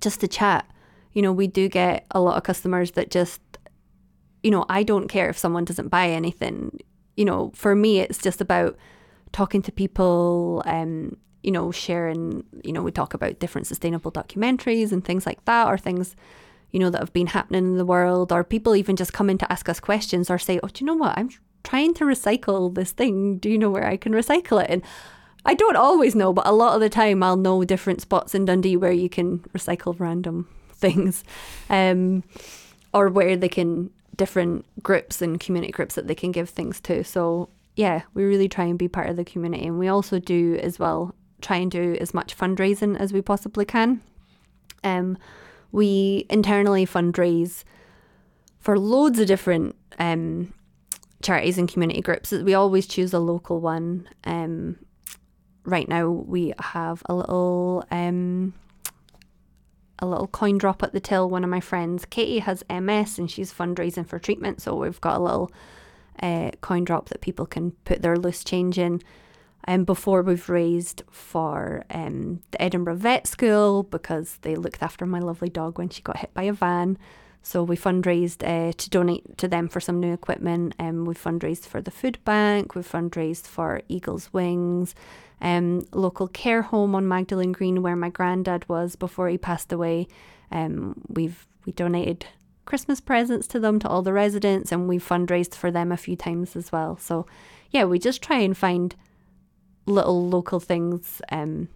just 0.00 0.20
to 0.20 0.28
chat. 0.28 0.68
You 1.12 1.22
know, 1.22 1.32
we 1.32 1.46
do 1.46 1.68
get 1.68 2.06
a 2.10 2.20
lot 2.20 2.36
of 2.36 2.42
customers 2.42 2.92
that 2.92 3.10
just 3.10 3.40
you 4.44 4.50
know, 4.50 4.66
I 4.68 4.82
don't 4.82 5.08
care 5.08 5.30
if 5.30 5.38
someone 5.38 5.64
doesn't 5.64 5.88
buy 5.88 6.10
anything. 6.10 6.78
You 7.16 7.24
know, 7.24 7.50
for 7.54 7.74
me, 7.74 8.00
it's 8.00 8.18
just 8.18 8.42
about 8.42 8.76
talking 9.32 9.62
to 9.62 9.72
people, 9.72 10.62
um, 10.66 11.16
you 11.42 11.50
know, 11.50 11.72
sharing, 11.72 12.44
you 12.62 12.72
know, 12.72 12.82
we 12.82 12.92
talk 12.92 13.14
about 13.14 13.38
different 13.38 13.66
sustainable 13.66 14.12
documentaries 14.12 14.92
and 14.92 15.02
things 15.02 15.24
like 15.24 15.42
that, 15.46 15.66
or 15.66 15.78
things, 15.78 16.14
you 16.72 16.78
know, 16.78 16.90
that 16.90 17.00
have 17.00 17.12
been 17.14 17.28
happening 17.28 17.64
in 17.64 17.78
the 17.78 17.86
world, 17.86 18.32
or 18.32 18.44
people 18.44 18.76
even 18.76 18.96
just 18.96 19.14
come 19.14 19.30
in 19.30 19.38
to 19.38 19.50
ask 19.50 19.66
us 19.70 19.80
questions 19.80 20.28
or 20.28 20.38
say, 20.38 20.60
oh, 20.62 20.68
do 20.68 20.84
you 20.84 20.86
know 20.86 20.94
what? 20.94 21.16
I'm 21.16 21.30
trying 21.62 21.94
to 21.94 22.04
recycle 22.04 22.74
this 22.74 22.92
thing. 22.92 23.38
Do 23.38 23.48
you 23.48 23.56
know 23.56 23.70
where 23.70 23.86
I 23.86 23.96
can 23.96 24.12
recycle 24.12 24.62
it? 24.62 24.68
And 24.68 24.82
I 25.44 25.54
don't 25.54 25.76
always 25.76 26.14
know, 26.14 26.32
but 26.32 26.46
a 26.46 26.52
lot 26.52 26.74
of 26.74 26.80
the 26.80 26.88
time 26.88 27.22
I'll 27.22 27.36
know 27.36 27.64
different 27.64 28.00
spots 28.00 28.34
in 28.34 28.44
Dundee 28.44 28.76
where 28.76 28.92
you 28.92 29.08
can 29.08 29.40
recycle 29.54 29.98
random 29.98 30.48
things. 30.72 31.24
Um, 31.68 32.24
or 32.92 33.08
where 33.08 33.36
they 33.36 33.48
can 33.48 33.90
different 34.16 34.64
groups 34.82 35.20
and 35.20 35.40
community 35.40 35.72
groups 35.72 35.96
that 35.96 36.06
they 36.06 36.14
can 36.14 36.30
give 36.30 36.48
things 36.48 36.80
to. 36.80 37.02
So 37.02 37.50
yeah, 37.76 38.02
we 38.14 38.22
really 38.22 38.48
try 38.48 38.64
and 38.64 38.78
be 38.78 38.88
part 38.88 39.10
of 39.10 39.16
the 39.16 39.24
community, 39.24 39.66
and 39.66 39.78
we 39.78 39.88
also 39.88 40.18
do 40.20 40.58
as 40.62 40.78
well 40.78 41.14
try 41.40 41.56
and 41.56 41.70
do 41.70 41.96
as 42.00 42.14
much 42.14 42.36
fundraising 42.36 42.98
as 42.98 43.12
we 43.12 43.20
possibly 43.20 43.64
can. 43.64 44.00
Um, 44.82 45.18
we 45.72 46.24
internally 46.30 46.86
fundraise 46.86 47.64
for 48.60 48.78
loads 48.78 49.18
of 49.18 49.26
different 49.26 49.74
um, 49.98 50.54
charities 51.20 51.58
and 51.58 51.68
community 51.68 52.00
groups. 52.00 52.30
We 52.30 52.54
always 52.54 52.86
choose 52.86 53.12
a 53.12 53.18
local 53.18 53.60
one. 53.60 54.08
Um, 54.22 54.76
right 55.64 55.88
now, 55.88 56.08
we 56.08 56.52
have 56.58 57.02
a 57.06 57.14
little 57.14 57.84
um, 57.90 58.54
a 59.98 60.06
little 60.06 60.26
coin 60.26 60.58
drop 60.58 60.82
at 60.82 60.92
the 60.92 61.00
till. 61.00 61.28
One 61.28 61.44
of 61.44 61.50
my 61.50 61.60
friends, 61.60 62.04
Katie, 62.04 62.40
has 62.40 62.64
MS 62.68 63.18
and 63.18 63.30
she's 63.30 63.52
fundraising 63.52 64.06
for 64.06 64.18
treatment. 64.18 64.60
So 64.60 64.74
we've 64.74 65.00
got 65.00 65.18
a 65.18 65.22
little 65.22 65.52
uh, 66.22 66.50
coin 66.60 66.84
drop 66.84 67.08
that 67.08 67.20
people 67.20 67.46
can 67.46 67.72
put 67.84 68.02
their 68.02 68.16
loose 68.16 68.44
change 68.44 68.78
in. 68.78 69.00
And 69.66 69.80
um, 69.80 69.84
before 69.84 70.20
we've 70.20 70.48
raised 70.50 71.02
for 71.10 71.84
um, 71.88 72.42
the 72.50 72.60
Edinburgh 72.60 72.96
Vet 72.96 73.26
School 73.26 73.82
because 73.82 74.38
they 74.42 74.56
looked 74.56 74.82
after 74.82 75.06
my 75.06 75.20
lovely 75.20 75.48
dog 75.48 75.78
when 75.78 75.88
she 75.88 76.02
got 76.02 76.18
hit 76.18 76.34
by 76.34 76.42
a 76.42 76.52
van. 76.52 76.98
So 77.42 77.62
we 77.62 77.76
fundraised 77.76 78.42
uh, 78.42 78.72
to 78.72 78.90
donate 78.90 79.38
to 79.38 79.48
them 79.48 79.68
for 79.68 79.80
some 79.80 80.00
new 80.00 80.12
equipment. 80.12 80.74
And 80.78 81.00
um, 81.00 81.04
we 81.06 81.14
fundraised 81.14 81.64
for 81.64 81.80
the 81.80 81.90
food 81.90 82.18
bank. 82.24 82.74
We 82.74 82.82
fundraised 82.82 83.46
for 83.46 83.80
Eagles 83.88 84.32
Wings 84.34 84.94
um, 85.44 85.86
local 85.92 86.26
care 86.26 86.62
home 86.62 86.94
on 86.94 87.06
Magdalen 87.06 87.52
Green 87.52 87.82
where 87.82 87.94
my 87.94 88.08
granddad 88.08 88.66
was 88.66 88.96
before 88.96 89.28
he 89.28 89.36
passed 89.36 89.72
away. 89.72 90.08
Um, 90.50 91.02
we've 91.06 91.46
we 91.66 91.72
donated 91.72 92.26
Christmas 92.64 93.00
presents 93.00 93.46
to 93.48 93.60
them 93.60 93.78
to 93.80 93.88
all 93.88 94.00
the 94.00 94.14
residents, 94.14 94.72
and 94.72 94.88
we've 94.88 95.06
fundraised 95.06 95.54
for 95.54 95.70
them 95.70 95.92
a 95.92 95.98
few 95.98 96.16
times 96.16 96.56
as 96.56 96.72
well. 96.72 96.96
So 96.96 97.26
yeah, 97.70 97.84
we 97.84 97.98
just 97.98 98.22
try 98.22 98.38
and 98.38 98.56
find 98.56 98.96
little 99.84 100.28
local 100.28 100.60
things 100.60 101.20
um, 101.30 101.68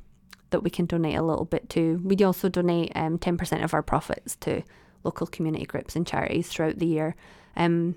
that 0.48 0.62
we 0.62 0.70
can 0.70 0.86
donate 0.86 1.16
a 1.16 1.22
little 1.22 1.44
bit 1.44 1.68
to. 1.70 2.00
We 2.02 2.16
also 2.24 2.48
donate 2.48 2.92
um, 2.94 3.18
10% 3.18 3.62
of 3.62 3.74
our 3.74 3.82
profits 3.82 4.36
to 4.36 4.62
local 5.04 5.26
community 5.26 5.66
groups 5.66 5.94
and 5.94 6.06
charities 6.06 6.48
throughout 6.48 6.78
the 6.78 6.86
year. 6.86 7.16
Um, 7.54 7.96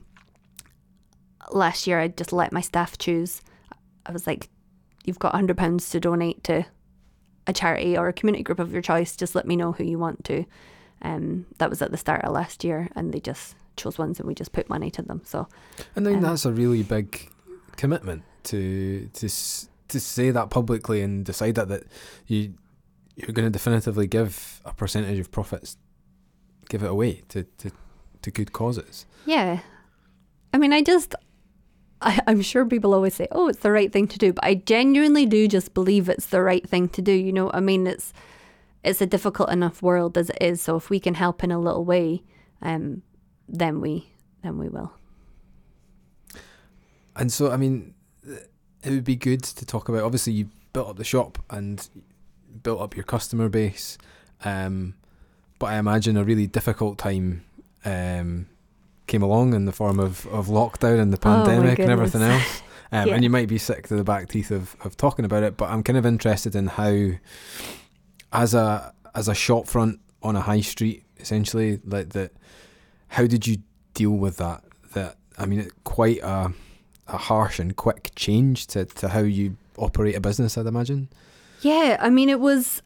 last 1.50 1.88
year, 1.88 2.02
I 2.02 2.10
just 2.10 2.34
let 2.34 2.52
my 2.52 2.62
staff 2.62 2.98
choose. 2.98 3.42
I 4.06 4.12
was 4.12 4.28
like, 4.28 4.50
you've 5.06 5.20
got 5.20 5.34
£100 5.34 5.92
to 5.92 6.00
donate 6.00 6.44
to 6.46 6.66
a 7.48 7.54
charity 7.54 7.98
or 7.98 8.08
a 8.08 8.14
community 8.14 8.44
group 8.44 8.60
of 8.60 8.72
your 8.72 8.82
choice, 8.82 9.16
just 9.16 9.36
let 9.36 9.48
me 9.48 9.56
know 9.56 9.72
who 9.72 9.84
you 9.84 9.98
want 9.98 10.24
to. 10.26 10.46
Um, 11.02 11.48
that 11.58 11.70
was 11.70 11.82
at 11.82 11.92
the 11.92 11.98
start 11.98 12.24
of 12.24 12.34
last 12.34 12.64
year, 12.64 12.90
and 12.96 13.14
they 13.14 13.20
just 13.20 13.56
chose 13.76 13.98
ones 13.98 14.20
and 14.20 14.28
we 14.28 14.36
just 14.36 14.52
put 14.52 14.70
money 14.70 14.92
to 14.92 15.02
them. 15.02 15.22
So, 15.26 15.48
and 15.96 16.06
then 16.06 16.16
um, 16.18 16.22
that's 16.22 16.46
a 16.46 16.52
really 16.52 16.84
big 16.84 17.30
commitment 17.76 18.24
to 18.44 19.08
to 19.14 19.30
to 19.88 20.00
say 20.00 20.32
that 20.32 20.50
publicly 20.50 21.02
and 21.02 21.26
decide 21.26 21.56
that 21.56 21.70
that 21.70 21.84
you 22.28 22.54
you're 23.16 23.34
going 23.34 23.48
to 23.48 23.52
definitively 23.52 24.08
give 24.08 24.62
a 24.66 24.74
percentage 24.74 25.20
of 25.20 25.32
profits, 25.32 25.78
give 26.70 26.84
it 26.84 26.90
away 26.90 27.24
to 27.30 27.44
to 27.58 27.72
to 28.22 28.32
good 28.32 28.54
causes. 28.54 29.06
Yeah, 29.26 29.60
I 30.54 30.58
mean, 30.58 30.74
I 30.74 30.84
just 30.84 31.16
I, 32.02 32.20
am 32.28 32.42
sure 32.42 32.66
people 32.66 32.94
always 32.94 33.16
say, 33.16 33.28
"Oh, 33.32 33.48
it's 33.48 33.60
the 33.60 33.72
right 33.72 33.92
thing 33.92 34.08
to 34.08 34.18
do," 34.18 34.34
but 34.34 34.44
I 34.44 34.56
genuinely 34.56 35.26
do 35.26 35.48
just 35.48 35.74
believe 35.74 36.10
it's 36.10 36.28
the 36.28 36.42
right 36.42 36.68
thing 36.68 36.90
to 36.90 37.02
do. 37.02 37.12
You 37.12 37.32
know, 37.32 37.52
I 37.54 37.60
mean, 37.60 37.88
it's 37.88 38.14
it's 38.84 39.02
a 39.02 39.06
difficult 39.06 39.50
enough 39.52 39.82
world 39.82 40.18
as 40.18 40.30
it 40.30 40.38
is. 40.42 40.62
So 40.62 40.76
if 40.76 40.90
we 40.90 41.00
can 41.00 41.14
help 41.14 41.44
in 41.44 41.52
a 41.52 41.60
little 41.60 41.86
way, 41.86 42.24
um, 42.62 43.04
then 43.48 43.82
we 43.82 44.10
then 44.42 44.58
we 44.58 44.70
will. 44.70 44.94
And 47.16 47.32
so, 47.32 47.52
I 47.52 47.58
mean, 47.58 47.94
it 48.24 48.90
would 48.90 49.04
be 49.04 49.16
good 49.16 49.44
to 49.44 49.66
talk 49.66 49.90
about. 49.90 50.04
Obviously, 50.04 50.34
you 50.34 50.50
built 50.74 50.90
up 50.90 50.98
the 50.98 51.04
shop 51.04 51.38
and 51.50 51.88
built 52.64 52.82
up 52.82 52.96
your 52.96 53.04
customer 53.04 53.50
base, 53.50 53.98
um, 54.44 54.96
but 55.60 55.68
I 55.68 55.78
imagine 55.78 56.18
a 56.18 56.24
really 56.24 56.48
difficult 56.48 56.98
time 56.98 57.44
um, 57.86 58.48
came 59.08 59.22
along 59.22 59.54
in 59.54 59.66
the 59.66 59.72
form 59.72 60.00
of, 60.00 60.26
of 60.28 60.48
lockdown 60.48 61.00
and 61.00 61.12
the 61.12 61.18
oh 61.18 61.44
pandemic 61.44 61.80
oh 61.80 61.84
and 61.84 61.92
everything 61.92 62.22
else. 62.22 62.62
Um, 62.94 63.08
yeah. 63.08 63.14
And 63.16 63.24
you 63.24 63.30
might 63.30 63.48
be 63.48 63.58
sick 63.58 63.88
to 63.88 63.96
the 63.96 64.04
back 64.04 64.28
teeth 64.28 64.52
of, 64.52 64.76
of 64.84 64.98
talking 64.98 65.24
about 65.24 65.44
it, 65.44 65.56
but 65.56 65.70
I'm 65.70 65.82
kind 65.82 65.98
of 65.98 66.06
interested 66.06 66.58
in 66.58 66.68
how, 66.68 67.12
as 68.34 68.54
a 68.54 68.94
as 69.16 69.30
a 69.30 69.34
shop 69.34 69.68
front 69.68 70.02
on 70.22 70.36
a 70.36 70.42
high 70.42 70.60
street, 70.60 71.06
essentially, 71.18 71.80
like 71.86 72.10
that, 72.10 72.34
how 73.08 73.28
did 73.28 73.48
you 73.48 73.60
deal 73.94 74.12
with 74.12 74.36
that? 74.38 74.66
That 74.92 75.16
I 75.38 75.46
mean, 75.46 75.70
quite 75.86 76.20
a 76.22 76.52
a 77.08 77.18
harsh 77.18 77.60
and 77.60 77.76
quick 77.76 78.12
change 78.16 78.68
to, 78.68 78.84
to 78.84 79.08
how 79.08 79.20
you 79.20 79.56
operate 79.78 80.16
a 80.16 80.22
business, 80.22 80.58
I'd 80.58 80.66
imagine. 80.66 81.08
Yeah, 81.62 81.98
I 82.00 82.10
mean, 82.10 82.30
it 82.30 82.40
was 82.40 82.82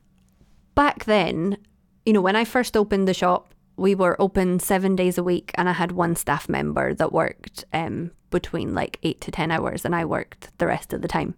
back 0.75 1.05
then. 1.05 1.57
You 2.05 2.13
know, 2.13 2.21
when 2.21 2.35
I 2.35 2.45
first 2.45 2.77
opened 2.77 3.07
the 3.07 3.13
shop, 3.15 3.54
we 3.77 3.95
were 3.95 4.19
open 4.21 4.59
seven 4.59 4.95
days 4.95 5.17
a 5.17 5.23
week, 5.23 5.51
and 5.55 5.67
I 5.67 5.73
had 5.73 5.91
one 5.91 6.15
staff 6.15 6.47
member 6.47 6.93
that 6.93 7.11
worked 7.11 7.65
um, 7.73 8.11
between 8.29 8.73
like 8.73 8.99
eight 9.03 9.21
to 9.21 9.31
10 9.31 9.51
hours, 9.51 9.83
and 9.85 9.95
I 9.95 10.05
worked 10.05 10.57
the 10.57 10.67
rest 10.67 10.93
of 10.93 11.01
the 11.01 11.07
time, 11.07 11.35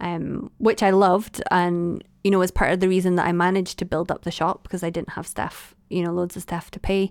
um, 0.00 0.50
which 0.58 0.82
I 0.82 0.90
loved. 0.90 1.42
And, 1.50 2.02
you 2.22 2.30
know, 2.30 2.38
was 2.38 2.50
part 2.50 2.72
of 2.72 2.80
the 2.80 2.88
reason 2.88 3.16
that 3.16 3.26
I 3.26 3.32
managed 3.32 3.78
to 3.80 3.84
build 3.84 4.10
up 4.10 4.22
the 4.22 4.30
shop 4.30 4.62
because 4.62 4.82
I 4.82 4.90
didn't 4.90 5.10
have 5.10 5.26
staff, 5.26 5.74
you 5.88 6.02
know, 6.02 6.12
loads 6.12 6.36
of 6.36 6.42
staff 6.42 6.70
to 6.72 6.80
pay. 6.80 7.10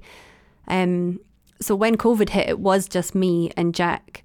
Um, 0.67 1.19
so 1.61 1.75
when 1.75 1.97
COVID 1.97 2.29
hit, 2.29 2.47
it 2.47 2.59
was 2.59 2.87
just 2.87 3.15
me 3.15 3.51
and 3.57 3.75
Jack. 3.75 4.23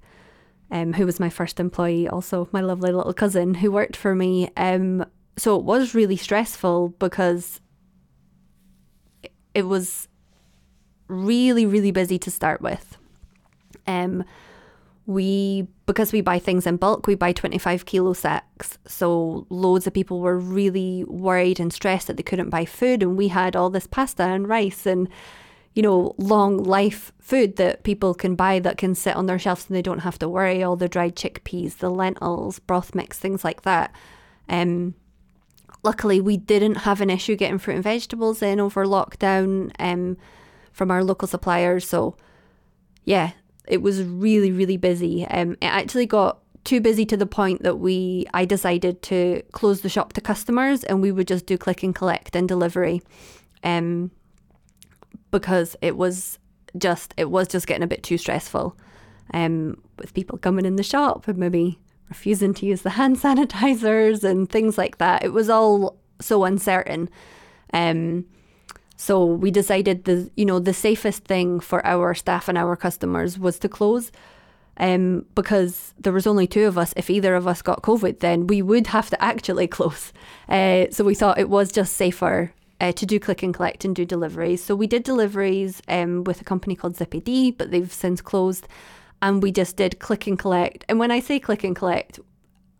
Um, 0.71 0.93
who 0.93 1.05
was 1.05 1.19
my 1.19 1.29
first 1.29 1.59
employee, 1.59 2.07
also 2.07 2.49
my 2.51 2.59
lovely 2.59 2.91
little 2.91 3.13
cousin 3.13 3.53
who 3.53 3.71
worked 3.71 3.95
for 3.95 4.15
me. 4.15 4.49
Um, 4.57 5.05
so 5.37 5.55
it 5.57 5.63
was 5.63 5.93
really 5.93 6.17
stressful 6.17 6.89
because 6.97 7.61
it 9.53 9.67
was 9.67 10.07
really, 11.07 11.65
really 11.65 11.91
busy 11.91 12.17
to 12.19 12.31
start 12.31 12.61
with. 12.61 12.97
Um, 13.87 14.23
we 15.05 15.67
because 15.85 16.11
we 16.11 16.21
buy 16.21 16.39
things 16.39 16.65
in 16.65 16.77
bulk, 16.77 17.05
we 17.05 17.13
buy 17.13 17.31
25 17.31 17.85
kilo 17.85 18.13
sacks. 18.13 18.79
So 18.87 19.45
loads 19.49 19.85
of 19.85 19.93
people 19.93 20.19
were 20.19 20.37
really 20.37 21.03
worried 21.03 21.59
and 21.59 21.71
stressed 21.71 22.07
that 22.07 22.17
they 22.17 22.23
couldn't 22.23 22.49
buy 22.49 22.65
food, 22.65 23.03
and 23.03 23.15
we 23.15 23.27
had 23.27 23.55
all 23.55 23.69
this 23.69 23.87
pasta 23.87 24.23
and 24.23 24.47
rice 24.47 24.85
and 24.85 25.07
you 25.75 25.81
know, 25.81 26.15
long 26.17 26.57
life 26.63 27.11
food 27.19 27.57
that 27.57 27.83
people 27.83 28.13
can 28.13 28.33
buy 28.33 28.59
that 28.59 28.77
can 28.77 28.95
sit 28.95 29.15
on 29.15 29.25
their 29.25 29.37
shelves 29.37 29.65
and 29.67 29.75
they 29.75 29.81
don't 29.81 29.99
have 29.99 30.17
to 30.17 30.29
worry 30.29 30.63
all 30.63 30.77
the 30.77 30.87
dried 30.87 31.15
chickpeas, 31.17 31.77
the 31.77 31.89
lentils, 31.89 32.59
broth 32.59 32.95
mix, 32.95 33.19
things 33.19 33.43
like 33.43 33.63
that. 33.63 33.93
Um, 34.47 34.95
luckily, 35.83 36.21
we 36.21 36.37
didn't 36.37 36.75
have 36.75 37.01
an 37.01 37.09
issue 37.09 37.35
getting 37.35 37.57
fruit 37.57 37.75
and 37.75 37.83
vegetables 37.83 38.41
in 38.41 38.61
over 38.61 38.85
lockdown 38.85 39.71
um, 39.77 40.15
from 40.75 40.91
our 40.91 41.03
local 41.03 41.27
suppliers. 41.27 41.87
So, 41.87 42.17
yeah, 43.05 43.31
it 43.65 43.81
was 43.81 44.03
really, 44.03 44.51
really 44.51 44.75
busy. 44.75 45.25
Um, 45.25 45.53
it 45.53 45.67
actually 45.67 46.05
got 46.05 46.39
too 46.65 46.81
busy 46.81 47.05
to 47.05 47.15
the 47.15 47.25
point 47.25 47.63
that 47.63 47.77
we 47.77 48.25
I 48.33 48.43
decided 48.43 49.01
to 49.03 49.41
close 49.53 49.81
the 49.81 49.89
shop 49.89 50.13
to 50.13 50.21
customers 50.21 50.83
and 50.83 51.01
we 51.01 51.11
would 51.11 51.27
just 51.27 51.45
do 51.45 51.57
click 51.57 51.81
and 51.81 51.95
collect 51.95 52.35
and 52.35 52.47
delivery. 52.47 53.01
Um, 53.63 54.11
because 55.31 55.77
it 55.81 55.95
was 55.95 56.39
just 56.77 57.13
it 57.15 57.31
was 57.31 57.47
just 57.47 57.67
getting 57.67 57.83
a 57.83 57.87
bit 57.87 58.03
too 58.03 58.17
stressful. 58.17 58.75
Um, 59.33 59.81
with 59.97 60.13
people 60.13 60.37
coming 60.37 60.65
in 60.65 60.75
the 60.75 60.83
shop 60.83 61.27
and 61.27 61.37
maybe 61.37 61.79
refusing 62.09 62.53
to 62.55 62.65
use 62.65 62.81
the 62.81 62.91
hand 62.91 63.15
sanitizers 63.21 64.25
and 64.25 64.49
things 64.49 64.77
like 64.77 64.97
that. 64.97 65.23
It 65.23 65.31
was 65.31 65.49
all 65.49 65.97
so 66.19 66.43
uncertain. 66.43 67.09
Um, 67.73 68.25
so 68.97 69.25
we 69.25 69.51
decided 69.51 70.05
the 70.05 70.29
you 70.35 70.45
know 70.45 70.59
the 70.59 70.73
safest 70.73 71.25
thing 71.25 71.59
for 71.59 71.85
our 71.85 72.13
staff 72.13 72.47
and 72.47 72.57
our 72.57 72.75
customers 72.75 73.37
was 73.37 73.59
to 73.59 73.69
close 73.69 74.11
um, 74.77 75.25
because 75.35 75.93
there 75.97 76.13
was 76.13 76.27
only 76.27 76.47
two 76.47 76.65
of 76.65 76.77
us. 76.77 76.93
If 76.97 77.09
either 77.09 77.35
of 77.35 77.47
us 77.47 77.61
got 77.61 77.81
COVID, 77.81 78.19
then 78.19 78.47
we 78.47 78.61
would 78.61 78.87
have 78.87 79.09
to 79.09 79.23
actually 79.23 79.67
close. 79.77 80.11
Uh, 80.49 80.85
so 80.91 81.03
we 81.03 81.15
thought 81.15 81.39
it 81.39 81.49
was 81.49 81.71
just 81.71 81.93
safer 81.93 82.53
uh, 82.81 82.91
to 82.93 83.05
do 83.05 83.19
click 83.19 83.43
and 83.43 83.53
collect 83.53 83.85
and 83.85 83.95
do 83.95 84.05
deliveries. 84.05 84.63
So 84.63 84.75
we 84.75 84.87
did 84.87 85.03
deliveries 85.03 85.81
um, 85.87 86.23
with 86.23 86.41
a 86.41 86.43
company 86.43 86.75
called 86.75 86.95
ZippyD, 86.95 87.57
but 87.57 87.71
they've 87.71 87.91
since 87.91 88.21
closed. 88.21 88.67
And 89.21 89.41
we 89.41 89.51
just 89.51 89.77
did 89.77 89.99
click 89.99 90.27
and 90.27 90.37
collect. 90.37 90.83
And 90.89 90.99
when 90.99 91.11
I 91.11 91.19
say 91.19 91.39
click 91.39 91.63
and 91.63 91.75
collect, 91.75 92.19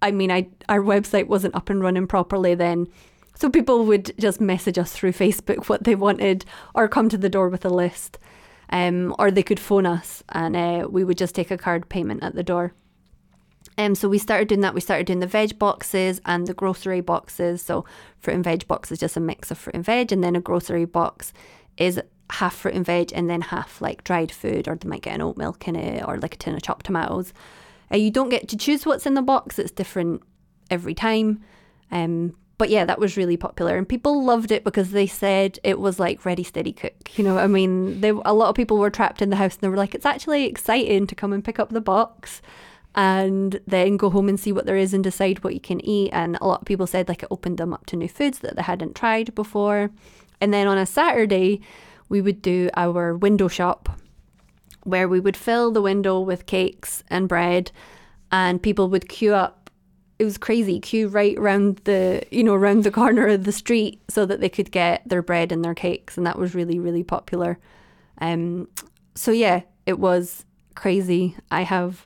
I 0.01 0.11
mean 0.11 0.29
I 0.29 0.47
our 0.67 0.81
website 0.81 1.27
wasn't 1.27 1.55
up 1.55 1.69
and 1.69 1.81
running 1.81 2.07
properly 2.07 2.53
then. 2.55 2.87
So 3.35 3.49
people 3.49 3.85
would 3.85 4.13
just 4.17 4.41
message 4.41 4.77
us 4.77 4.91
through 4.91 5.11
Facebook 5.11 5.67
what 5.67 5.83
they 5.83 5.95
wanted 5.95 6.45
or 6.73 6.87
come 6.87 7.09
to 7.09 7.17
the 7.17 7.29
door 7.29 7.49
with 7.49 7.65
a 7.65 7.69
list 7.69 8.17
um, 8.69 9.15
or 9.19 9.29
they 9.29 9.43
could 9.43 9.59
phone 9.59 9.85
us 9.85 10.23
and 10.29 10.55
uh, 10.55 10.87
we 10.89 11.03
would 11.03 11.17
just 11.17 11.35
take 11.35 11.51
a 11.51 11.57
card 11.57 11.89
payment 11.89 12.23
at 12.23 12.35
the 12.35 12.43
door. 12.43 12.73
Um, 13.77 13.95
so 13.95 14.07
we 14.07 14.17
started 14.17 14.47
doing 14.47 14.61
that. 14.61 14.73
We 14.73 14.81
started 14.81 15.07
doing 15.07 15.19
the 15.19 15.27
veg 15.27 15.59
boxes 15.59 16.21
and 16.25 16.47
the 16.47 16.53
grocery 16.53 17.01
boxes. 17.01 17.61
So 17.61 17.85
fruit 18.19 18.35
and 18.35 18.43
veg 18.43 18.67
box 18.67 18.91
is 18.91 18.99
just 18.99 19.17
a 19.17 19.19
mix 19.19 19.51
of 19.51 19.57
fruit 19.57 19.75
and 19.75 19.83
veg, 19.83 20.11
and 20.11 20.23
then 20.23 20.35
a 20.35 20.41
grocery 20.41 20.85
box 20.85 21.33
is 21.77 21.99
half 22.29 22.55
fruit 22.55 22.73
and 22.73 22.85
veg 22.85 23.11
and 23.13 23.29
then 23.29 23.41
half 23.41 23.81
like 23.81 24.03
dried 24.03 24.31
food, 24.31 24.67
or 24.67 24.75
they 24.75 24.87
might 24.87 25.01
get 25.01 25.15
an 25.15 25.21
oat 25.21 25.37
milk 25.37 25.67
in 25.67 25.75
it, 25.75 26.07
or 26.07 26.17
like 26.17 26.35
a 26.35 26.37
tin 26.37 26.55
of 26.55 26.61
chopped 26.61 26.85
tomatoes. 26.85 27.33
Uh, 27.91 27.97
you 27.97 28.11
don't 28.11 28.29
get 28.29 28.47
to 28.47 28.57
choose 28.57 28.85
what's 28.85 29.05
in 29.05 29.13
the 29.13 29.21
box. 29.21 29.59
It's 29.59 29.71
different 29.71 30.21
every 30.71 30.93
time. 30.93 31.43
Um, 31.91 32.35
but 32.57 32.69
yeah, 32.69 32.85
that 32.85 32.99
was 32.99 33.17
really 33.17 33.37
popular, 33.37 33.77
and 33.77 33.87
people 33.87 34.23
loved 34.23 34.51
it 34.51 34.63
because 34.63 34.91
they 34.91 35.07
said 35.07 35.59
it 35.63 35.79
was 35.79 35.99
like 35.99 36.25
ready, 36.25 36.43
steady, 36.43 36.71
cook. 36.71 37.17
You 37.17 37.23
know, 37.23 37.37
I 37.37 37.47
mean, 37.47 38.01
they, 38.01 38.09
a 38.09 38.33
lot 38.33 38.49
of 38.49 38.55
people 38.55 38.77
were 38.77 38.89
trapped 38.89 39.21
in 39.21 39.29
the 39.29 39.35
house, 39.35 39.55
and 39.55 39.61
they 39.61 39.67
were 39.67 39.77
like, 39.77 39.93
"It's 39.93 40.05
actually 40.05 40.45
exciting 40.45 41.07
to 41.07 41.15
come 41.15 41.33
and 41.33 41.43
pick 41.43 41.59
up 41.59 41.69
the 41.69 41.81
box." 41.81 42.41
And 42.97 43.59
then 43.67 43.97
go 43.97 44.09
home 44.09 44.29
and 44.29 44.39
see 44.39 44.53
what 44.53 44.65
there 44.65 44.77
is 44.77 44.93
and 44.93 45.03
decide 45.03 45.43
what 45.43 45.53
you 45.53 45.59
can 45.59 45.85
eat. 45.85 46.11
And 46.13 46.37
a 46.39 46.47
lot 46.47 46.61
of 46.61 46.65
people 46.65 46.87
said 46.87 47.09
like 47.09 47.23
it 47.23 47.29
opened 47.29 47.57
them 47.57 47.73
up 47.73 47.85
to 47.87 47.97
new 47.97 48.07
foods 48.07 48.39
that 48.39 48.55
they 48.55 48.61
hadn't 48.61 48.95
tried 48.95 49.35
before. 49.35 49.91
And 50.39 50.53
then 50.53 50.65
on 50.65 50.77
a 50.77 50.85
Saturday, 50.85 51.59
we 52.07 52.21
would 52.21 52.41
do 52.41 52.69
our 52.77 53.17
window 53.17 53.49
shop 53.49 53.99
where 54.83 55.09
we 55.09 55.19
would 55.19 55.35
fill 55.35 55.71
the 55.71 55.81
window 55.81 56.21
with 56.21 56.45
cakes 56.45 57.03
and 57.09 57.27
bread 57.27 57.71
and 58.31 58.61
people 58.61 58.87
would 58.87 59.09
queue 59.09 59.33
up 59.33 59.64
it 60.17 60.23
was 60.23 60.37
crazy. 60.37 60.79
Queue 60.79 61.07
right 61.07 61.37
around 61.37 61.81
the 61.83 62.23
you 62.31 62.43
know 62.43 62.53
around 62.53 62.83
the 62.83 62.91
corner 62.91 63.27
of 63.27 63.43
the 63.43 63.51
street 63.51 64.01
so 64.09 64.25
that 64.25 64.41
they 64.41 64.49
could 64.49 64.71
get 64.71 65.07
their 65.07 65.21
bread 65.21 65.51
and 65.51 65.63
their 65.63 65.75
cakes 65.75 66.17
and 66.17 66.25
that 66.25 66.37
was 66.37 66.55
really 66.55 66.79
really 66.79 67.03
popular. 67.03 67.59
Um 68.19 68.67
so 69.15 69.31
yeah 69.31 69.61
it 69.85 69.99
was 69.99 70.45
crazy. 70.75 71.35
I 71.51 71.63
have 71.63 72.05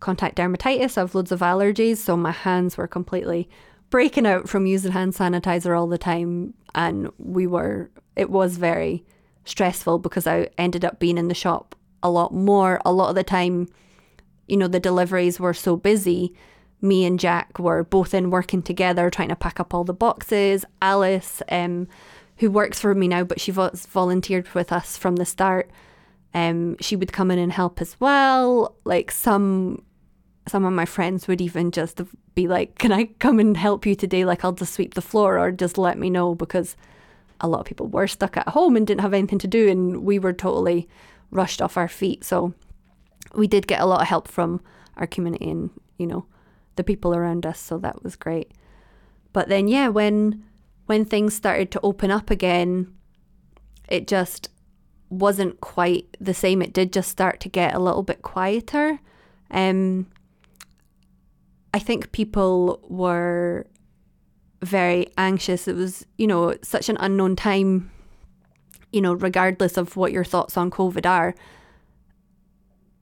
contact 0.00 0.36
dermatitis 0.36 0.96
i 0.96 1.00
have 1.00 1.12
loads 1.16 1.32
of 1.32 1.40
allergies 1.40 1.96
so 1.96 2.16
my 2.16 2.30
hands 2.30 2.76
were 2.76 2.86
completely 2.86 3.48
breaking 3.90 4.26
out 4.26 4.48
from 4.48 4.64
using 4.64 4.92
hand 4.92 5.12
sanitizer 5.12 5.76
all 5.76 5.88
the 5.88 5.98
time 5.98 6.54
and 6.76 7.10
we 7.18 7.48
were 7.48 7.90
it 8.14 8.30
was 8.30 8.58
very 8.58 9.04
stressful 9.44 9.98
because 9.98 10.24
i 10.24 10.48
ended 10.56 10.84
up 10.84 11.00
being 11.00 11.18
in 11.18 11.26
the 11.26 11.34
shop 11.34 11.74
a 12.02 12.10
lot 12.10 12.32
more. 12.32 12.80
A 12.84 12.92
lot 12.92 13.08
of 13.08 13.14
the 13.14 13.24
time 13.24 13.68
you 14.46 14.56
know 14.56 14.68
the 14.68 14.80
deliveries 14.80 15.38
were 15.38 15.54
so 15.54 15.76
busy 15.76 16.34
me 16.80 17.04
and 17.04 17.18
Jack 17.18 17.58
were 17.58 17.84
both 17.84 18.14
in 18.14 18.30
working 18.30 18.62
together, 18.62 19.10
trying 19.10 19.28
to 19.28 19.36
pack 19.36 19.58
up 19.58 19.74
all 19.74 19.84
the 19.84 19.92
boxes. 19.92 20.64
Alice, 20.80 21.42
um, 21.50 21.88
who 22.36 22.50
works 22.50 22.78
for 22.78 22.94
me 22.94 23.08
now, 23.08 23.24
but 23.24 23.40
she 23.40 23.50
was 23.50 23.86
volunteered 23.86 24.48
with 24.54 24.72
us 24.72 24.96
from 24.96 25.16
the 25.16 25.24
start. 25.24 25.70
Um, 26.34 26.76
she 26.80 26.94
would 26.94 27.12
come 27.12 27.30
in 27.30 27.38
and 27.38 27.52
help 27.52 27.80
as 27.80 27.98
well. 28.00 28.76
Like 28.84 29.10
some, 29.10 29.82
some 30.46 30.64
of 30.64 30.72
my 30.72 30.84
friends 30.84 31.26
would 31.26 31.40
even 31.40 31.72
just 31.72 32.00
be 32.34 32.46
like, 32.46 32.78
"Can 32.78 32.92
I 32.92 33.06
come 33.18 33.40
and 33.40 33.56
help 33.56 33.84
you 33.86 33.96
today? 33.96 34.24
Like 34.24 34.44
I'll 34.44 34.52
just 34.52 34.74
sweep 34.74 34.94
the 34.94 35.02
floor, 35.02 35.38
or 35.38 35.50
just 35.50 35.78
let 35.78 35.98
me 35.98 36.10
know," 36.10 36.34
because 36.34 36.76
a 37.40 37.48
lot 37.48 37.60
of 37.60 37.66
people 37.66 37.88
were 37.88 38.06
stuck 38.06 38.36
at 38.36 38.48
home 38.48 38.76
and 38.76 38.86
didn't 38.86 39.00
have 39.00 39.14
anything 39.14 39.38
to 39.40 39.48
do, 39.48 39.68
and 39.68 40.04
we 40.04 40.18
were 40.18 40.32
totally 40.32 40.88
rushed 41.30 41.60
off 41.60 41.76
our 41.76 41.88
feet. 41.88 42.24
So 42.24 42.54
we 43.34 43.48
did 43.48 43.66
get 43.66 43.80
a 43.80 43.86
lot 43.86 44.02
of 44.02 44.08
help 44.08 44.28
from 44.28 44.60
our 44.96 45.06
community, 45.06 45.50
and 45.50 45.70
you 45.96 46.06
know 46.06 46.26
the 46.78 46.84
people 46.84 47.14
around 47.14 47.44
us, 47.44 47.60
so 47.60 47.76
that 47.78 48.02
was 48.02 48.16
great. 48.16 48.52
But 49.34 49.48
then 49.48 49.68
yeah, 49.68 49.88
when 49.88 50.44
when 50.86 51.04
things 51.04 51.34
started 51.34 51.70
to 51.72 51.80
open 51.82 52.10
up 52.10 52.30
again, 52.30 52.94
it 53.90 54.08
just 54.08 54.48
wasn't 55.10 55.60
quite 55.60 56.16
the 56.18 56.32
same. 56.32 56.62
It 56.62 56.72
did 56.72 56.94
just 56.94 57.10
start 57.10 57.40
to 57.40 57.50
get 57.50 57.74
a 57.74 57.78
little 57.78 58.02
bit 58.02 58.22
quieter. 58.22 59.00
Um, 59.50 60.06
I 61.74 61.78
think 61.78 62.12
people 62.12 62.80
were 62.88 63.66
very 64.62 65.08
anxious. 65.18 65.68
It 65.68 65.76
was, 65.76 66.06
you 66.16 66.26
know, 66.26 66.54
such 66.62 66.88
an 66.88 66.96
unknown 67.00 67.36
time, 67.36 67.90
you 68.92 69.00
know, 69.00 69.12
regardless 69.12 69.76
of 69.76 69.96
what 69.96 70.12
your 70.12 70.24
thoughts 70.24 70.56
on 70.56 70.70
COVID 70.70 71.06
are 71.06 71.34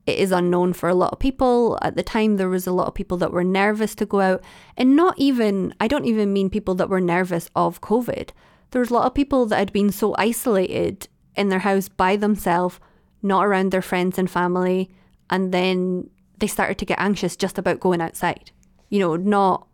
it 0.07 0.19
is 0.19 0.31
unknown 0.31 0.73
for 0.73 0.89
a 0.89 0.95
lot 0.95 1.13
of 1.13 1.19
people. 1.19 1.79
At 1.83 1.97
the 1.97 2.03
time, 2.03 2.37
there 2.37 2.49
was 2.49 2.67
a 2.67 2.73
lot 2.73 2.87
of 2.87 2.95
people 2.95 3.17
that 3.19 3.33
were 3.33 3.45
nervous 3.45 3.95
to 3.97 4.07
go 4.07 4.21
out, 4.21 4.45
and 4.77 4.95
not 4.95 5.19
even, 5.19 5.75
I 5.81 5.89
don't 5.89 6.07
even 6.07 6.33
mean 6.33 6.49
people 6.49 6.77
that 6.77 6.89
were 6.89 7.01
nervous 7.01 7.51
of 7.57 7.81
COVID. 7.81 8.31
There 8.71 8.81
was 8.81 8.91
a 8.91 8.95
lot 8.95 9.07
of 9.07 9.15
people 9.15 9.47
that 9.47 9.59
had 9.59 9.73
been 9.73 9.91
so 9.91 10.15
isolated 10.17 11.09
in 11.35 11.49
their 11.49 11.61
house 11.61 11.89
by 11.89 12.17
themselves, 12.17 12.79
not 13.23 13.45
around 13.45 13.73
their 13.73 13.83
friends 13.83 14.19
and 14.19 14.31
family, 14.31 14.91
and 15.29 15.53
then 15.53 16.09
they 16.39 16.47
started 16.47 16.79
to 16.79 16.85
get 16.85 17.01
anxious 17.01 17.37
just 17.37 17.59
about 17.59 17.81
going 17.81 18.01
outside. 18.01 18.53
You 18.89 19.01
know, 19.01 19.17
not 19.17 19.67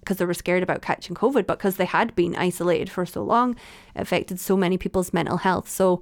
because 0.00 0.18
they 0.18 0.24
were 0.24 0.34
scared 0.34 0.62
about 0.62 0.82
catching 0.82 1.16
COVID, 1.16 1.46
but 1.46 1.58
because 1.58 1.76
they 1.76 1.86
had 1.86 2.14
been 2.14 2.36
isolated 2.36 2.90
for 2.90 3.06
so 3.06 3.22
long, 3.22 3.52
it 3.96 4.02
affected 4.02 4.38
so 4.38 4.56
many 4.56 4.78
people's 4.78 5.14
mental 5.14 5.38
health. 5.38 5.68
So, 5.68 6.00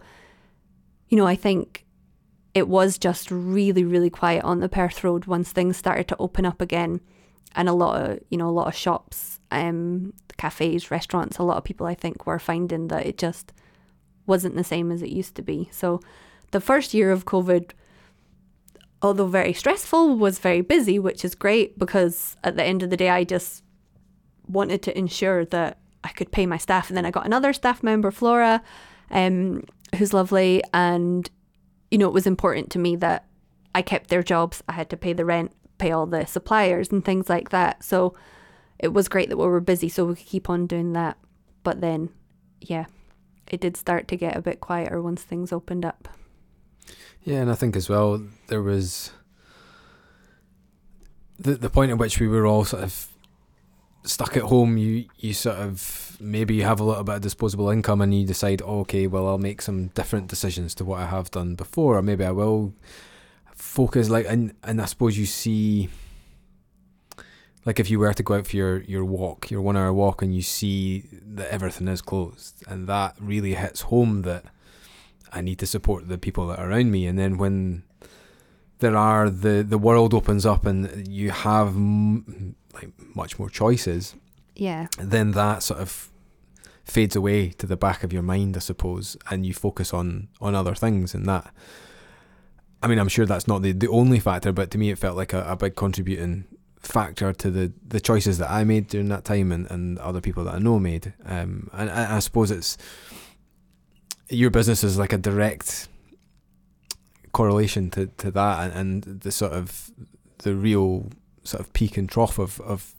you 1.08 1.16
know, 1.16 1.26
I 1.26 1.36
think 1.36 1.86
it 2.54 2.68
was 2.68 2.98
just 2.98 3.30
really, 3.30 3.84
really 3.84 4.10
quiet 4.10 4.44
on 4.44 4.60
the 4.60 4.68
Perth 4.68 5.02
Road 5.02 5.24
once 5.24 5.50
things 5.50 5.76
started 5.76 6.08
to 6.08 6.16
open 6.18 6.44
up 6.44 6.60
again. 6.60 7.00
And 7.54 7.68
a 7.68 7.72
lot 7.72 8.00
of, 8.00 8.18
you 8.30 8.38
know, 8.38 8.48
a 8.48 8.50
lot 8.50 8.68
of 8.68 8.74
shops, 8.74 9.40
um, 9.50 10.14
cafes, 10.38 10.90
restaurants, 10.90 11.38
a 11.38 11.42
lot 11.42 11.58
of 11.58 11.64
people 11.64 11.86
I 11.86 11.94
think 11.94 12.26
were 12.26 12.38
finding 12.38 12.88
that 12.88 13.06
it 13.06 13.18
just 13.18 13.52
wasn't 14.26 14.56
the 14.56 14.64
same 14.64 14.90
as 14.90 15.02
it 15.02 15.10
used 15.10 15.34
to 15.36 15.42
be. 15.42 15.68
So 15.72 16.00
the 16.50 16.60
first 16.60 16.94
year 16.94 17.10
of 17.10 17.24
COVID, 17.24 17.72
although 19.00 19.26
very 19.26 19.52
stressful, 19.52 20.16
was 20.16 20.38
very 20.38 20.60
busy, 20.60 20.98
which 20.98 21.24
is 21.24 21.34
great 21.34 21.78
because 21.78 22.36
at 22.44 22.56
the 22.56 22.64
end 22.64 22.82
of 22.82 22.90
the 22.90 22.96
day, 22.96 23.10
I 23.10 23.24
just 23.24 23.64
wanted 24.46 24.82
to 24.82 24.96
ensure 24.96 25.44
that 25.46 25.78
I 26.04 26.08
could 26.08 26.32
pay 26.32 26.46
my 26.46 26.58
staff. 26.58 26.88
And 26.88 26.96
then 26.96 27.06
I 27.06 27.10
got 27.10 27.26
another 27.26 27.52
staff 27.52 27.82
member, 27.82 28.10
Flora, 28.10 28.62
um, 29.10 29.64
who's 29.96 30.12
lovely, 30.12 30.62
and 30.72 31.30
you 31.92 31.98
know, 31.98 32.08
it 32.08 32.14
was 32.14 32.26
important 32.26 32.70
to 32.70 32.78
me 32.78 32.96
that 32.96 33.26
I 33.74 33.82
kept 33.82 34.08
their 34.08 34.22
jobs. 34.22 34.62
I 34.66 34.72
had 34.72 34.88
to 34.90 34.96
pay 34.96 35.12
the 35.12 35.26
rent, 35.26 35.52
pay 35.76 35.92
all 35.92 36.06
the 36.06 36.24
suppliers 36.24 36.90
and 36.90 37.04
things 37.04 37.28
like 37.28 37.50
that. 37.50 37.84
So 37.84 38.14
it 38.78 38.94
was 38.94 39.08
great 39.08 39.28
that 39.28 39.36
we 39.36 39.46
were 39.46 39.60
busy 39.60 39.90
so 39.90 40.06
we 40.06 40.14
could 40.14 40.26
keep 40.26 40.48
on 40.48 40.66
doing 40.66 40.94
that. 40.94 41.18
But 41.62 41.82
then, 41.82 42.08
yeah, 42.62 42.86
it 43.46 43.60
did 43.60 43.76
start 43.76 44.08
to 44.08 44.16
get 44.16 44.34
a 44.34 44.40
bit 44.40 44.60
quieter 44.60 45.02
once 45.02 45.22
things 45.22 45.52
opened 45.52 45.84
up. 45.84 46.08
Yeah, 47.24 47.42
and 47.42 47.50
I 47.50 47.54
think 47.54 47.76
as 47.76 47.90
well 47.90 48.22
there 48.46 48.62
was 48.62 49.10
the 51.38 51.56
the 51.56 51.70
point 51.70 51.90
at 51.90 51.98
which 51.98 52.18
we 52.18 52.26
were 52.26 52.46
all 52.46 52.64
sort 52.64 52.84
of 52.84 53.08
stuck 54.04 54.36
at 54.36 54.44
home, 54.44 54.76
you 54.76 55.06
you 55.18 55.34
sort 55.34 55.56
of 55.56 56.16
maybe 56.20 56.54
you 56.54 56.64
have 56.64 56.80
a 56.80 56.84
little 56.84 57.04
bit 57.04 57.16
of 57.16 57.20
disposable 57.22 57.70
income, 57.70 58.00
and 58.00 58.14
you 58.14 58.26
decide, 58.26 58.62
oh, 58.64 58.80
okay, 58.80 59.06
well, 59.06 59.26
I'll 59.28 59.38
make 59.38 59.62
some 59.62 59.88
different 59.88 60.28
decisions 60.28 60.74
to 60.76 60.84
what 60.84 61.00
I 61.00 61.06
have 61.06 61.30
done 61.30 61.54
before, 61.54 61.98
or 61.98 62.02
maybe 62.02 62.24
I 62.24 62.30
will 62.30 62.74
focus 63.54 64.08
like 64.08 64.26
and 64.28 64.54
and 64.64 64.80
I 64.80 64.86
suppose 64.86 65.16
you 65.16 65.26
see 65.26 65.88
like 67.64 67.78
if 67.78 67.90
you 67.90 67.98
were 67.98 68.12
to 68.12 68.22
go 68.22 68.34
out 68.34 68.46
for 68.46 68.56
your, 68.56 68.80
your 68.82 69.04
walk, 69.04 69.50
your 69.50 69.60
one 69.60 69.76
hour 69.76 69.92
walk, 69.92 70.20
and 70.20 70.34
you 70.34 70.42
see 70.42 71.04
that 71.12 71.48
everything 71.50 71.88
is 71.88 72.02
closed, 72.02 72.62
and 72.66 72.88
that 72.88 73.14
really 73.20 73.54
hits 73.54 73.82
home 73.82 74.22
that 74.22 74.44
I 75.32 75.40
need 75.40 75.58
to 75.60 75.66
support 75.66 76.08
the 76.08 76.18
people 76.18 76.48
that 76.48 76.58
are 76.58 76.70
around 76.70 76.90
me. 76.90 77.06
And 77.06 77.18
then 77.18 77.38
when 77.38 77.84
there 78.80 78.96
are 78.96 79.30
the 79.30 79.62
the 79.62 79.78
world 79.78 80.12
opens 80.12 80.44
up 80.44 80.66
and 80.66 81.06
you 81.06 81.30
have 81.30 81.68
m- 81.68 82.56
like 82.74 82.90
much 83.14 83.38
more 83.38 83.50
choices, 83.50 84.14
Yeah. 84.56 84.86
then 84.98 85.32
that 85.32 85.62
sort 85.62 85.80
of 85.80 86.08
fades 86.84 87.14
away 87.16 87.50
to 87.50 87.66
the 87.66 87.76
back 87.76 88.02
of 88.04 88.12
your 88.12 88.22
mind, 88.22 88.56
I 88.56 88.60
suppose, 88.60 89.16
and 89.30 89.46
you 89.46 89.54
focus 89.54 89.92
on 89.94 90.28
on 90.40 90.54
other 90.54 90.74
things, 90.74 91.14
and 91.14 91.26
that. 91.26 91.52
I 92.84 92.88
mean, 92.88 92.98
I'm 92.98 93.08
sure 93.08 93.26
that's 93.26 93.46
not 93.46 93.62
the, 93.62 93.70
the 93.70 93.86
only 93.88 94.18
factor, 94.18 94.50
but 94.52 94.72
to 94.72 94.78
me, 94.78 94.90
it 94.90 94.98
felt 94.98 95.16
like 95.16 95.32
a, 95.32 95.44
a 95.48 95.54
big 95.54 95.76
contributing 95.76 96.46
factor 96.80 97.32
to 97.32 97.48
the, 97.48 97.72
the 97.86 98.00
choices 98.00 98.38
that 98.38 98.50
I 98.50 98.64
made 98.64 98.88
during 98.88 99.08
that 99.10 99.24
time 99.24 99.52
and, 99.52 99.70
and 99.70 100.00
other 100.00 100.20
people 100.20 100.42
that 100.44 100.54
I 100.54 100.58
know 100.58 100.80
made. 100.80 101.12
Um, 101.24 101.70
and 101.72 101.88
I, 101.88 102.16
I 102.16 102.18
suppose 102.18 102.50
it's 102.50 102.76
your 104.28 104.50
business 104.50 104.82
is 104.82 104.98
like 104.98 105.12
a 105.12 105.18
direct 105.18 105.86
correlation 107.32 107.88
to, 107.90 108.06
to 108.18 108.30
that 108.32 108.72
and, 108.72 109.04
and 109.06 109.20
the 109.20 109.30
sort 109.30 109.52
of 109.52 109.90
the 110.38 110.54
real 110.54 111.06
sort 111.44 111.60
of 111.60 111.72
peak 111.72 111.96
and 111.96 112.08
trough 112.08 112.38
of, 112.38 112.60
of 112.60 112.94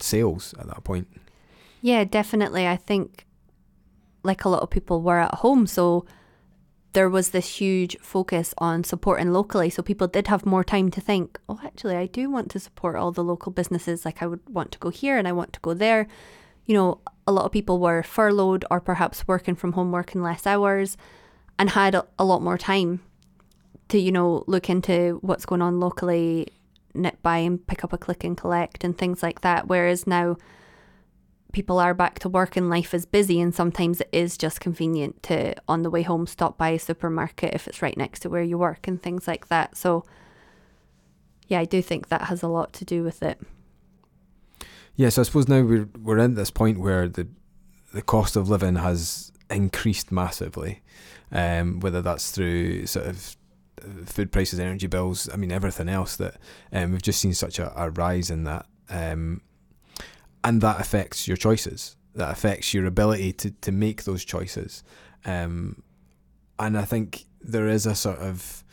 sales 0.00 0.54
at 0.58 0.66
that 0.66 0.84
point. 0.84 1.08
Yeah, 1.80 2.04
definitely. 2.04 2.66
I 2.66 2.76
think, 2.76 3.26
like 4.22 4.44
a 4.44 4.48
lot 4.48 4.62
of 4.62 4.70
people 4.70 5.00
were 5.02 5.20
at 5.20 5.36
home, 5.36 5.66
so 5.66 6.04
there 6.92 7.08
was 7.08 7.30
this 7.30 7.56
huge 7.56 7.96
focus 8.00 8.54
on 8.58 8.82
supporting 8.82 9.32
locally. 9.32 9.70
So 9.70 9.82
people 9.82 10.06
did 10.06 10.26
have 10.28 10.46
more 10.46 10.64
time 10.64 10.90
to 10.90 11.00
think, 11.00 11.38
oh, 11.48 11.60
actually, 11.62 11.96
I 11.96 12.06
do 12.06 12.30
want 12.30 12.50
to 12.50 12.58
support 12.58 12.96
all 12.96 13.12
the 13.12 13.22
local 13.22 13.52
businesses. 13.52 14.04
Like, 14.04 14.22
I 14.22 14.26
would 14.26 14.40
want 14.48 14.72
to 14.72 14.78
go 14.78 14.88
here 14.88 15.18
and 15.18 15.28
I 15.28 15.32
want 15.32 15.52
to 15.52 15.60
go 15.60 15.74
there. 15.74 16.08
You 16.66 16.74
know, 16.74 17.00
a 17.26 17.32
lot 17.32 17.44
of 17.44 17.52
people 17.52 17.78
were 17.78 18.02
furloughed 18.02 18.64
or 18.70 18.80
perhaps 18.80 19.28
working 19.28 19.54
from 19.54 19.72
home, 19.72 19.92
working 19.92 20.22
less 20.22 20.46
hours, 20.46 20.96
and 21.58 21.70
had 21.70 21.94
a, 21.94 22.06
a 22.18 22.24
lot 22.24 22.42
more 22.42 22.58
time 22.58 23.00
to, 23.88 23.98
you 23.98 24.10
know, 24.10 24.44
look 24.46 24.68
into 24.68 25.18
what's 25.22 25.46
going 25.46 25.62
on 25.62 25.80
locally, 25.80 26.48
nip 26.98 27.22
by 27.22 27.38
and 27.38 27.64
pick 27.66 27.84
up 27.84 27.92
a 27.92 27.98
click 27.98 28.24
and 28.24 28.36
collect 28.36 28.84
and 28.84 28.96
things 28.96 29.22
like 29.22 29.40
that. 29.42 29.68
Whereas 29.68 30.06
now, 30.06 30.36
people 31.52 31.78
are 31.78 31.94
back 31.94 32.18
to 32.20 32.28
work 32.28 32.56
and 32.56 32.68
life 32.68 32.92
is 32.92 33.06
busy 33.06 33.40
and 33.40 33.54
sometimes 33.54 34.00
it 34.00 34.08
is 34.12 34.36
just 34.36 34.60
convenient 34.60 35.22
to 35.22 35.54
on 35.66 35.82
the 35.82 35.90
way 35.90 36.02
home 36.02 36.26
stop 36.26 36.58
by 36.58 36.68
a 36.70 36.78
supermarket 36.78 37.54
if 37.54 37.66
it's 37.66 37.80
right 37.80 37.96
next 37.96 38.20
to 38.20 38.28
where 38.28 38.42
you 38.42 38.58
work 38.58 38.86
and 38.86 39.02
things 39.02 39.26
like 39.26 39.48
that 39.48 39.74
so 39.74 40.04
yeah 41.46 41.58
i 41.58 41.64
do 41.64 41.80
think 41.80 42.08
that 42.08 42.24
has 42.24 42.42
a 42.42 42.48
lot 42.48 42.74
to 42.74 42.84
do 42.84 43.02
with 43.02 43.22
it 43.22 43.40
Yes, 44.98 45.16
I 45.16 45.22
suppose 45.22 45.46
now 45.46 45.62
we're 45.62 45.88
we're 46.02 46.18
at 46.18 46.34
this 46.34 46.50
point 46.50 46.80
where 46.80 47.08
the 47.08 47.28
the 47.94 48.02
cost 48.02 48.34
of 48.34 48.50
living 48.50 48.74
has 48.74 49.30
increased 49.48 50.10
massively, 50.10 50.82
um, 51.30 51.78
whether 51.78 52.02
that's 52.02 52.32
through 52.32 52.86
sort 52.86 53.06
of 53.06 53.36
food 54.06 54.32
prices, 54.32 54.58
energy 54.58 54.86
bills, 54.86 55.28
I 55.32 55.36
mean 55.36 55.52
everything 55.52 55.88
else 55.88 56.16
that 56.16 56.36
um, 56.72 56.92
we've 56.92 57.02
just 57.02 57.20
seen 57.20 57.34
such 57.34 57.58
a, 57.58 57.72
a 57.80 57.90
rise 57.90 58.30
in 58.30 58.44
that, 58.44 58.66
um, 58.90 59.40
and 60.44 60.60
that 60.60 60.80
affects 60.80 61.28
your 61.28 61.36
choices. 61.36 61.96
That 62.14 62.30
affects 62.30 62.74
your 62.74 62.86
ability 62.86 63.32
to 63.34 63.50
to 63.50 63.72
make 63.72 64.04
those 64.04 64.24
choices, 64.24 64.82
um, 65.24 65.82
and 66.58 66.76
I 66.76 66.84
think 66.84 67.26
there 67.40 67.68
is 67.68 67.86
a 67.86 67.94
sort 67.94 68.18
of 68.18 68.64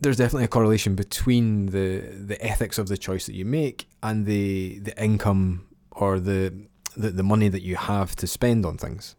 there's 0.00 0.16
definitely 0.16 0.44
a 0.44 0.48
correlation 0.48 0.94
between 0.94 1.66
the 1.66 2.00
the 2.00 2.42
ethics 2.44 2.78
of 2.78 2.88
the 2.88 2.96
choice 2.96 3.26
that 3.26 3.34
you 3.34 3.44
make 3.44 3.88
and 4.02 4.26
the 4.26 4.78
the 4.80 5.02
income 5.02 5.66
or 5.90 6.20
the 6.20 6.52
the, 6.96 7.10
the 7.10 7.22
money 7.22 7.48
that 7.48 7.62
you 7.62 7.76
have 7.76 8.16
to 8.16 8.26
spend 8.26 8.64
on 8.64 8.78
things. 8.78 9.16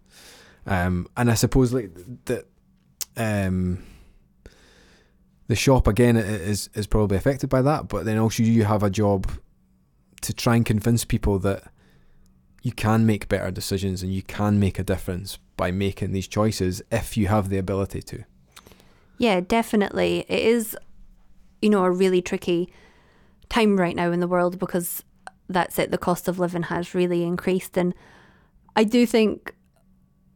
Um, 0.65 1.07
and 1.15 1.31
I 1.31 1.35
suppose 1.35 1.73
like 1.73 1.91
that 2.25 2.45
um, 3.15 3.83
the 5.47 5.55
shop 5.55 5.87
again 5.87 6.17
is 6.17 6.69
is 6.73 6.87
probably 6.87 7.17
affected 7.17 7.49
by 7.49 7.61
that, 7.61 7.87
but 7.87 8.05
then 8.05 8.17
also 8.17 8.43
you 8.43 8.65
have 8.65 8.83
a 8.83 8.89
job 8.89 9.31
to 10.21 10.33
try 10.33 10.55
and 10.55 10.65
convince 10.65 11.05
people 11.05 11.39
that 11.39 11.63
you 12.63 12.71
can 12.71 13.05
make 13.05 13.29
better 13.29 13.51
decisions 13.51 14.03
and 14.03 14.13
you 14.13 14.21
can 14.23 14.59
make 14.59 14.77
a 14.79 14.83
difference 14.83 15.37
by 15.55 15.71
making 15.71 16.11
these 16.11 16.27
choices 16.27 16.81
if 16.91 17.15
you 17.15 17.27
have 17.27 17.49
the 17.49 17.57
ability 17.57 18.01
to. 18.01 18.23
yeah 19.17 19.39
definitely 19.39 20.25
it 20.27 20.39
is 20.39 20.77
you 21.61 21.69
know 21.69 21.83
a 21.83 21.91
really 21.91 22.21
tricky 22.21 22.71
time 23.49 23.79
right 23.79 23.95
now 23.95 24.11
in 24.11 24.19
the 24.19 24.27
world 24.27 24.59
because 24.59 25.03
that's 25.49 25.79
it 25.79 25.91
the 25.91 25.97
cost 25.97 26.27
of 26.27 26.39
living 26.39 26.63
has 26.63 26.93
really 26.93 27.23
increased 27.23 27.77
and 27.77 27.93
i 28.75 28.83
do 28.83 29.05
think 29.05 29.55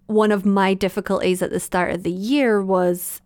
one 0.07 0.31
of 0.31 0.45
my 0.45 0.73
difficulties 0.73 1.41
at 1.41 1.51
the 1.51 1.59
start 1.59 1.91
of 1.91 2.03
the 2.03 2.11
year 2.11 2.61
was 2.61 3.20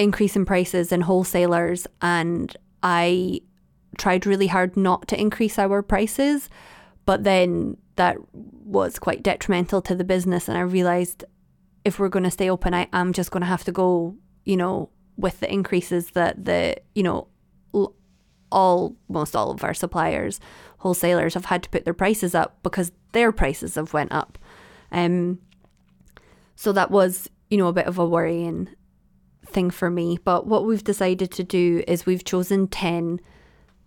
increasing 0.00 0.44
prices 0.44 0.92
in 0.92 1.02
wholesalers 1.02 1.86
and 2.00 2.56
I 2.82 3.42
tried 3.98 4.24
really 4.24 4.46
hard 4.46 4.76
not 4.76 5.06
to 5.08 5.20
increase 5.20 5.58
our 5.58 5.82
prices 5.82 6.48
but 7.04 7.24
then 7.24 7.76
that 7.96 8.16
was 8.32 8.98
quite 8.98 9.22
detrimental 9.22 9.82
to 9.82 9.94
the 9.94 10.04
business 10.04 10.48
and 10.48 10.56
I 10.56 10.62
realized 10.62 11.24
if 11.84 11.98
we're 11.98 12.08
going 12.08 12.24
to 12.24 12.30
stay 12.30 12.48
open 12.48 12.72
I 12.72 12.88
am 12.92 13.12
just 13.12 13.30
going 13.30 13.42
to 13.42 13.46
have 13.46 13.64
to 13.64 13.72
go 13.72 14.16
you 14.44 14.56
know 14.56 14.88
with 15.18 15.40
the 15.40 15.52
increases 15.52 16.12
that 16.12 16.46
the 16.46 16.76
you 16.94 17.02
know 17.02 17.28
all 18.50 18.96
most 19.08 19.36
all 19.36 19.50
of 19.50 19.62
our 19.62 19.74
suppliers 19.74 20.40
wholesalers 20.78 21.34
have 21.34 21.44
had 21.44 21.62
to 21.62 21.68
put 21.68 21.84
their 21.84 21.94
prices 21.94 22.34
up 22.34 22.58
because 22.62 22.90
their 23.12 23.32
prices 23.32 23.74
have 23.74 23.92
went 23.92 24.10
up. 24.12 24.38
Um 24.90 25.40
so 26.56 26.72
that 26.72 26.90
was, 26.90 27.28
you 27.48 27.56
know, 27.56 27.68
a 27.68 27.72
bit 27.72 27.86
of 27.86 27.98
a 27.98 28.06
worrying 28.06 28.68
thing 29.50 29.70
for 29.70 29.90
me. 29.90 30.18
But 30.24 30.46
what 30.46 30.64
we've 30.64 30.84
decided 30.84 31.30
to 31.32 31.44
do 31.44 31.82
is 31.86 32.06
we've 32.06 32.24
chosen 32.24 32.68
10 32.68 33.20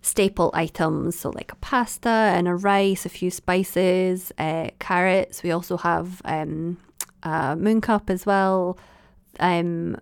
staple 0.01 0.51
items. 0.53 1.17
So, 1.17 1.29
like 1.29 1.51
a 1.51 1.55
pasta 1.57 2.09
and 2.09 2.47
a 2.47 2.55
rice, 2.55 3.05
a 3.05 3.09
few 3.09 3.31
spices, 3.31 4.31
uh, 4.37 4.69
carrots. 4.79 5.41
We 5.43 5.51
also 5.51 5.77
have 5.77 6.21
um, 6.25 6.77
a 7.23 7.55
Mooncup 7.55 8.09
as 8.09 8.25
well. 8.25 8.77
Um, 9.39 9.97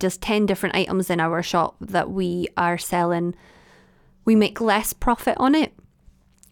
just 0.00 0.20
10 0.20 0.46
different 0.46 0.74
items 0.74 1.08
in 1.08 1.20
our 1.20 1.42
shop 1.42 1.76
that 1.80 2.10
we 2.10 2.48
are 2.56 2.78
selling. 2.78 3.34
We 4.24 4.34
make 4.34 4.60
less 4.60 4.92
profit 4.92 5.36
on 5.38 5.54
it 5.54 5.72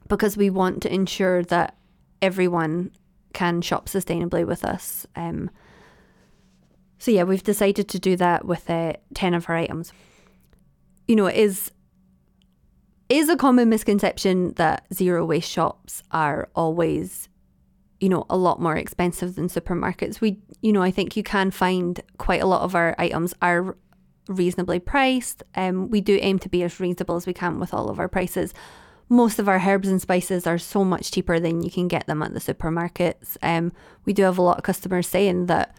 because 0.09 0.37
we 0.37 0.49
want 0.49 0.83
to 0.83 0.95
ensure 0.95 1.43
that 1.45 1.77
everyone 2.23 2.93
can 3.33 3.61
shop 3.61 3.87
sustainably 3.87 4.47
with 4.47 4.65
us. 4.65 5.07
Um, 5.17 5.51
so 6.99 7.11
yeah, 7.11 7.25
we've 7.25 7.43
decided 7.43 7.89
to 7.89 7.99
do 7.99 8.17
that 8.17 8.45
with 8.45 8.69
uh, 8.69 8.95
ten 9.15 9.35
of 9.35 9.49
our 9.49 9.57
items. 9.57 9.93
You 11.07 11.17
know, 11.17 11.27
it 11.27 11.37
is 11.37 11.71
is 13.09 13.29
a 13.29 13.37
common 13.37 13.69
misconception 13.69 14.53
that 14.55 14.87
zero 14.93 15.25
waste 15.25 15.51
shops 15.51 16.03
are 16.11 16.49
always, 16.55 17.29
you 18.01 18.09
know, 18.09 18.25
a 18.31 18.37
lot 18.37 18.61
more 18.61 18.77
expensive 18.77 19.35
than 19.35 19.49
supermarkets. 19.49 20.21
We, 20.21 20.41
you 20.63 20.73
know, 20.73 20.83
I 20.83 20.91
think 20.91 21.17
you 21.17 21.23
can 21.23 21.51
find 21.51 22.01
quite 22.17 22.41
a 22.41 22.47
lot 22.47 22.63
of 22.63 22.75
our 22.75 22.95
items 22.99 23.35
are 23.43 23.77
reasonably 24.27 24.79
priced. 24.79 25.43
Um, 25.55 25.91
we 25.91 26.01
do 26.01 26.19
aim 26.23 26.39
to 26.41 26.49
be 26.49 26.63
as 26.63 26.81
reasonable 26.81 27.17
as 27.17 27.27
we 27.27 27.35
can 27.35 27.61
with 27.61 27.75
all 27.75 27.91
of 27.91 27.99
our 27.99 28.09
prices 28.09 28.55
most 29.09 29.39
of 29.39 29.49
our 29.49 29.61
herbs 29.61 29.89
and 29.89 30.01
spices 30.01 30.47
are 30.47 30.59
so 30.59 30.85
much 30.85 31.11
cheaper 31.11 31.39
than 31.39 31.63
you 31.63 31.71
can 31.71 31.89
get 31.89 32.07
them 32.07 32.23
at 32.23 32.33
the 32.33 32.41
supermarkets. 32.41 33.37
Um, 33.43 33.73
we 34.05 34.13
do 34.13 34.23
have 34.23 34.39
a 34.39 34.43
lot 34.43 34.59
of 34.59 34.65
customers 34.65 35.09
saying 35.09 35.47
that 35.47 35.77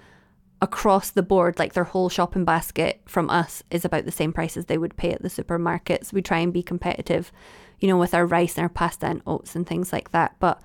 across 0.65 1.11
the 1.11 1.21
board, 1.21 1.59
like 1.59 1.73
their 1.73 1.83
whole 1.83 2.09
shopping 2.09 2.43
basket 2.43 2.99
from 3.05 3.29
us 3.29 3.61
is 3.69 3.85
about 3.85 4.05
the 4.05 4.11
same 4.11 4.33
price 4.33 4.57
as 4.57 4.65
they 4.65 4.79
would 4.79 4.97
pay 4.97 5.11
at 5.11 5.21
the 5.21 5.29
supermarkets. 5.29 6.11
We 6.11 6.23
try 6.23 6.39
and 6.39 6.51
be 6.51 6.63
competitive, 6.63 7.31
you 7.79 7.87
know, 7.87 7.97
with 7.97 8.15
our 8.15 8.25
rice 8.25 8.57
and 8.57 8.63
our 8.63 8.69
pasta 8.69 9.05
and 9.05 9.21
oats 9.27 9.55
and 9.55 9.67
things 9.67 9.93
like 9.93 10.09
that. 10.09 10.35
But 10.39 10.59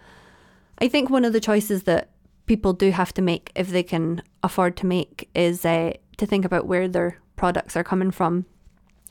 I 0.78 0.88
think 0.88 1.10
one 1.10 1.26
of 1.26 1.34
the 1.34 1.38
choices 1.40 1.82
that 1.82 2.12
people 2.46 2.72
do 2.72 2.92
have 2.92 3.12
to 3.12 3.20
make 3.20 3.52
if 3.54 3.68
they 3.68 3.82
can 3.82 4.22
afford 4.42 4.74
to 4.78 4.86
make 4.86 5.28
is 5.34 5.66
uh, 5.66 5.92
to 6.16 6.24
think 6.24 6.46
about 6.46 6.66
where 6.66 6.88
their 6.88 7.20
products 7.36 7.76
are 7.76 7.84
coming 7.84 8.10
from. 8.10 8.46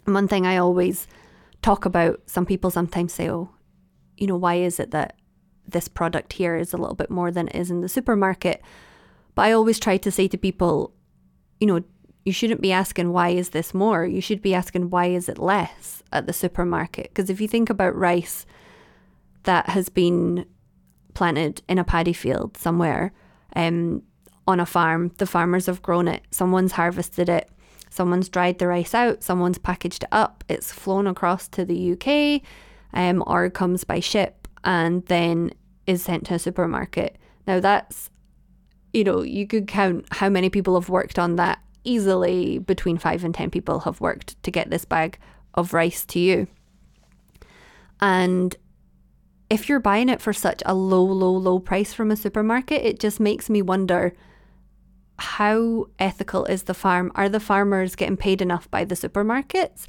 And 0.07 0.15
one 0.15 0.27
thing 0.27 0.47
I 0.47 0.57
always 0.57 1.07
talk 1.61 1.85
about 1.85 2.19
some 2.25 2.47
people 2.47 2.71
sometimes 2.71 3.13
say 3.13 3.29
oh 3.29 3.49
you 4.17 4.27
know 4.27 4.37
why 4.37 4.55
is 4.55 4.79
it 4.79 4.91
that 4.91 5.15
this 5.67 5.87
product 5.87 6.33
here 6.33 6.55
is 6.55 6.73
a 6.73 6.77
little 6.77 6.95
bit 6.95 7.09
more 7.09 7.31
than 7.31 7.47
it 7.49 7.55
is 7.55 7.69
in 7.69 7.81
the 7.81 7.89
supermarket 7.89 8.61
but 9.39 9.45
i 9.45 9.53
always 9.53 9.79
try 9.79 9.95
to 9.95 10.11
say 10.11 10.27
to 10.27 10.37
people 10.37 10.93
you 11.61 11.67
know 11.67 11.81
you 12.25 12.33
shouldn't 12.33 12.61
be 12.61 12.73
asking 12.73 13.13
why 13.13 13.29
is 13.29 13.49
this 13.49 13.73
more 13.73 14.05
you 14.05 14.21
should 14.21 14.41
be 14.41 14.53
asking 14.53 14.89
why 14.89 15.05
is 15.05 15.29
it 15.29 15.37
less 15.37 16.03
at 16.11 16.27
the 16.27 16.33
supermarket 16.33 17.07
because 17.09 17.29
if 17.29 17.39
you 17.39 17.47
think 17.47 17.69
about 17.69 17.95
rice 17.95 18.45
that 19.43 19.69
has 19.69 19.87
been 19.87 20.45
planted 21.13 21.61
in 21.67 21.77
a 21.77 21.83
paddy 21.83 22.13
field 22.13 22.57
somewhere 22.57 23.13
um, 23.55 24.03
on 24.47 24.59
a 24.59 24.65
farm. 24.65 25.11
The 25.17 25.25
farmers 25.25 25.67
have 25.67 25.81
grown 25.81 26.07
it, 26.07 26.23
someone's 26.31 26.73
harvested 26.73 27.29
it, 27.29 27.49
someone's 27.89 28.29
dried 28.29 28.59
the 28.59 28.67
rice 28.67 28.93
out, 28.93 29.23
someone's 29.23 29.57
packaged 29.57 30.03
it 30.03 30.09
up, 30.11 30.43
it's 30.49 30.71
flown 30.71 31.07
across 31.07 31.47
to 31.49 31.65
the 31.65 31.93
UK 31.93 32.41
um, 32.93 33.23
or 33.27 33.49
comes 33.49 33.83
by 33.83 33.99
ship 33.99 34.47
and 34.63 35.05
then 35.05 35.51
is 35.87 36.01
sent 36.01 36.25
to 36.27 36.35
a 36.35 36.39
supermarket. 36.39 37.17
Now, 37.47 37.59
that's, 37.59 38.09
you 38.93 39.03
know, 39.03 39.21
you 39.21 39.47
could 39.47 39.67
count 39.67 40.05
how 40.11 40.29
many 40.29 40.49
people 40.49 40.79
have 40.79 40.89
worked 40.89 41.19
on 41.19 41.35
that. 41.35 41.59
Easily 41.83 42.59
between 42.59 42.97
five 42.97 43.23
and 43.23 43.33
10 43.33 43.49
people 43.49 43.81
have 43.81 44.01
worked 44.01 44.41
to 44.43 44.51
get 44.51 44.69
this 44.69 44.85
bag 44.85 45.17
of 45.53 45.73
rice 45.73 46.05
to 46.05 46.19
you. 46.19 46.47
And 48.01 48.55
if 49.49 49.69
you're 49.69 49.79
buying 49.79 50.09
it 50.09 50.21
for 50.21 50.33
such 50.33 50.61
a 50.65 50.73
low, 50.73 51.03
low, 51.03 51.31
low 51.31 51.59
price 51.59 51.93
from 51.93 52.11
a 52.11 52.15
supermarket, 52.15 52.85
it 52.85 52.99
just 52.99 53.19
makes 53.19 53.49
me 53.49 53.61
wonder 53.61 54.13
how 55.17 55.87
ethical 55.99 56.45
is 56.45 56.63
the 56.63 56.73
farm? 56.73 57.11
Are 57.15 57.29
the 57.29 57.39
farmers 57.39 57.95
getting 57.95 58.17
paid 58.17 58.41
enough 58.41 58.69
by 58.71 58.85
the 58.85 58.95
supermarkets? 58.95 59.85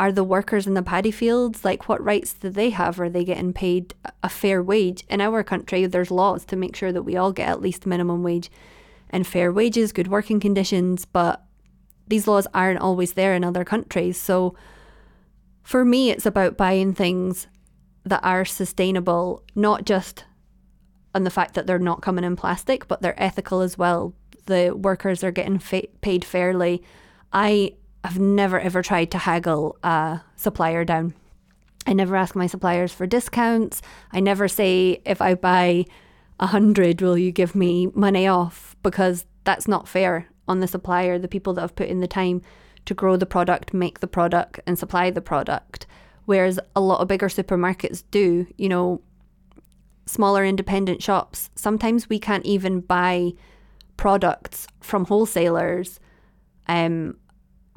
Are 0.00 0.10
the 0.10 0.24
workers 0.24 0.66
in 0.66 0.72
the 0.72 0.82
paddy 0.82 1.10
fields, 1.10 1.62
like 1.62 1.86
what 1.86 2.02
rights 2.02 2.32
do 2.32 2.48
they 2.48 2.70
have? 2.70 2.98
Are 2.98 3.10
they 3.10 3.22
getting 3.22 3.52
paid 3.52 3.94
a 4.22 4.30
fair 4.30 4.62
wage? 4.62 5.04
In 5.10 5.20
our 5.20 5.44
country, 5.44 5.84
there's 5.84 6.10
laws 6.10 6.46
to 6.46 6.56
make 6.56 6.74
sure 6.74 6.90
that 6.90 7.02
we 7.02 7.16
all 7.16 7.32
get 7.32 7.50
at 7.50 7.60
least 7.60 7.84
minimum 7.84 8.22
wage 8.22 8.50
and 9.10 9.26
fair 9.26 9.52
wages, 9.52 9.92
good 9.92 10.08
working 10.08 10.40
conditions, 10.40 11.04
but 11.04 11.44
these 12.08 12.26
laws 12.26 12.46
aren't 12.54 12.80
always 12.80 13.12
there 13.12 13.34
in 13.34 13.44
other 13.44 13.62
countries. 13.62 14.18
So 14.18 14.54
for 15.62 15.84
me, 15.84 16.10
it's 16.10 16.24
about 16.24 16.56
buying 16.56 16.94
things 16.94 17.46
that 18.04 18.24
are 18.24 18.46
sustainable, 18.46 19.44
not 19.54 19.84
just 19.84 20.24
on 21.14 21.24
the 21.24 21.30
fact 21.30 21.52
that 21.52 21.66
they're 21.66 21.78
not 21.78 22.00
coming 22.00 22.24
in 22.24 22.36
plastic, 22.36 22.88
but 22.88 23.02
they're 23.02 23.22
ethical 23.22 23.60
as 23.60 23.76
well. 23.76 24.14
The 24.46 24.74
workers 24.74 25.22
are 25.22 25.30
getting 25.30 25.58
fa- 25.58 25.88
paid 26.00 26.24
fairly. 26.24 26.82
I 27.34 27.74
have 28.04 28.18
never 28.18 28.58
ever 28.58 28.82
tried 28.82 29.10
to 29.10 29.18
haggle 29.18 29.76
a 29.82 30.20
supplier 30.36 30.84
down. 30.84 31.14
I 31.86 31.92
never 31.92 32.16
ask 32.16 32.34
my 32.34 32.46
suppliers 32.46 32.92
for 32.92 33.06
discounts. 33.06 33.82
I 34.12 34.20
never 34.20 34.48
say 34.48 35.00
if 35.04 35.20
I 35.20 35.34
buy 35.34 35.86
a 36.38 36.46
hundred, 36.46 37.00
will 37.02 37.18
you 37.18 37.32
give 37.32 37.54
me 37.54 37.88
money 37.94 38.26
off? 38.26 38.76
Because 38.82 39.26
that's 39.44 39.68
not 39.68 39.88
fair 39.88 40.28
on 40.46 40.60
the 40.60 40.68
supplier, 40.68 41.18
the 41.18 41.28
people 41.28 41.54
that 41.54 41.60
have 41.62 41.76
put 41.76 41.88
in 41.88 42.00
the 42.00 42.06
time 42.06 42.42
to 42.86 42.94
grow 42.94 43.16
the 43.16 43.26
product, 43.26 43.74
make 43.74 44.00
the 44.00 44.06
product, 44.06 44.60
and 44.66 44.78
supply 44.78 45.10
the 45.10 45.20
product. 45.20 45.86
Whereas 46.24 46.58
a 46.76 46.80
lot 46.80 47.00
of 47.00 47.08
bigger 47.08 47.28
supermarkets 47.28 48.04
do, 48.10 48.46
you 48.56 48.68
know, 48.68 49.02
smaller 50.06 50.44
independent 50.44 51.02
shops, 51.02 51.50
sometimes 51.54 52.08
we 52.08 52.18
can't 52.18 52.44
even 52.44 52.80
buy 52.80 53.32
products 53.96 54.66
from 54.80 55.04
wholesalers 55.04 56.00
um, 56.68 57.16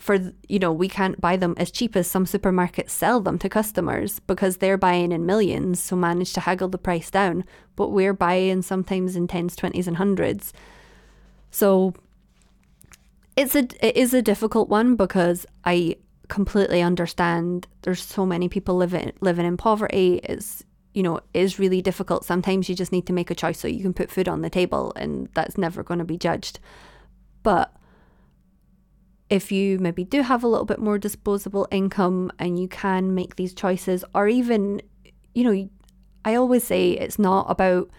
for 0.04 0.34
you 0.50 0.60
know 0.60 0.74
we 0.74 0.90
can't 0.90 1.22
buy 1.22 1.38
them 1.38 1.54
as 1.56 1.72
cheap 1.72 1.96
as 1.96 2.12
some 2.12 2.26
supermarkets 2.26 2.90
sell 2.90 3.22
them 3.22 3.40
to 3.40 3.48
customers 3.48 4.20
because 4.28 4.58
they're 4.58 4.78
buying 4.78 5.14
in 5.14 5.26
millions 5.26 5.82
so 5.82 5.96
manage 5.96 6.34
to 6.34 6.42
haggle 6.42 6.68
the 6.68 6.78
price 6.78 7.10
down. 7.10 7.46
But 7.78 7.88
we're 7.88 8.14
buying 8.14 8.64
sometimes 8.64 9.16
in 9.16 9.30
tens 9.30 9.56
20s 9.56 9.88
and 9.88 9.96
hundreds. 9.96 10.52
So 11.52 11.94
it's 13.38 13.56
a 13.56 13.60
it 13.80 13.96
is 13.96 14.14
a 14.14 14.22
difficult 14.22 14.68
one 14.68 14.98
because 14.98 15.46
i 15.64 15.96
completely 16.28 16.82
understand 16.82 17.68
there's 17.84 18.04
so 18.04 18.26
many 18.26 18.50
people 18.50 18.76
living 18.76 19.14
living 19.22 19.46
in 19.46 19.56
poverty. 19.56 20.20
It's 20.24 20.66
you 20.94 21.02
know 21.02 21.22
is 21.34 21.60
really 21.60 21.82
difficult. 21.82 22.26
Sometimes 22.26 22.68
you 22.68 22.76
just 22.76 22.92
need 22.92 23.08
to 23.08 23.14
make 23.14 23.32
a 23.32 23.36
choice 23.36 23.60
so 23.60 23.70
you 23.70 23.82
can 23.82 23.94
put 23.94 24.12
food 24.12 24.28
on 24.28 24.42
the 24.42 24.50
table 24.50 24.92
and 24.98 25.30
that's 25.34 25.58
never 25.58 25.82
going 25.82 26.00
to 26.00 26.12
be 26.14 26.18
judged. 26.18 26.60
But 27.42 27.74
if 29.30 29.52
you 29.52 29.80
maybe 29.80 30.04
do 30.04 30.22
have 30.22 30.44
a 30.44 30.48
little 30.48 30.66
bit 30.66 30.80
more 30.80 30.98
disposable 30.98 31.68
income 31.72 32.32
and 32.40 32.60
you 32.60 32.68
can 32.68 33.16
make 33.16 33.36
these 33.36 33.54
choices, 33.54 34.04
or 34.14 34.28
even, 34.28 34.82
you 35.34 35.44
know, 35.44 35.70
I 36.26 36.36
always 36.36 36.64
say 36.64 36.92
it's 36.92 37.20
not 37.20 37.50
about 37.50 37.90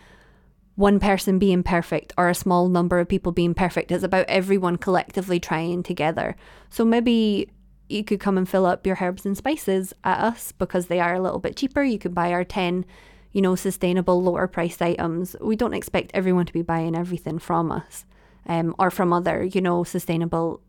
one 0.76 0.98
person 0.98 1.38
being 1.38 1.62
perfect 1.62 2.12
or 2.18 2.28
a 2.28 2.34
small 2.34 2.68
number 2.68 2.98
of 2.98 3.08
people 3.08 3.32
being 3.32 3.54
perfect. 3.54 3.92
It's 3.92 4.04
about 4.04 4.26
everyone 4.28 4.76
collectively 4.76 5.38
trying 5.38 5.82
together. 5.82 6.36
So 6.68 6.84
maybe 6.84 7.50
you 7.88 8.02
could 8.02 8.20
come 8.20 8.38
and 8.38 8.48
fill 8.48 8.66
up 8.66 8.86
your 8.86 8.98
herbs 9.00 9.24
and 9.26 9.36
spices 9.36 9.92
at 10.02 10.18
us 10.18 10.52
because 10.52 10.86
they 10.86 11.00
are 11.00 11.14
a 11.14 11.20
little 11.20 11.38
bit 11.38 11.56
cheaper. 11.56 11.82
You 11.82 11.98
could 11.98 12.14
buy 12.14 12.32
our 12.32 12.44
10, 12.44 12.84
you 13.32 13.42
know, 13.42 13.54
sustainable, 13.54 14.22
lower 14.22 14.48
priced 14.48 14.82
items. 14.82 15.36
We 15.40 15.54
don't 15.54 15.74
expect 15.74 16.10
everyone 16.14 16.46
to 16.46 16.52
be 16.52 16.62
buying 16.62 16.96
everything 16.96 17.38
from 17.38 17.70
us 17.70 18.04
um, 18.46 18.74
or 18.78 18.90
from 18.90 19.12
other, 19.12 19.44
you 19.44 19.60
know, 19.60 19.84
sustainable 19.84 20.60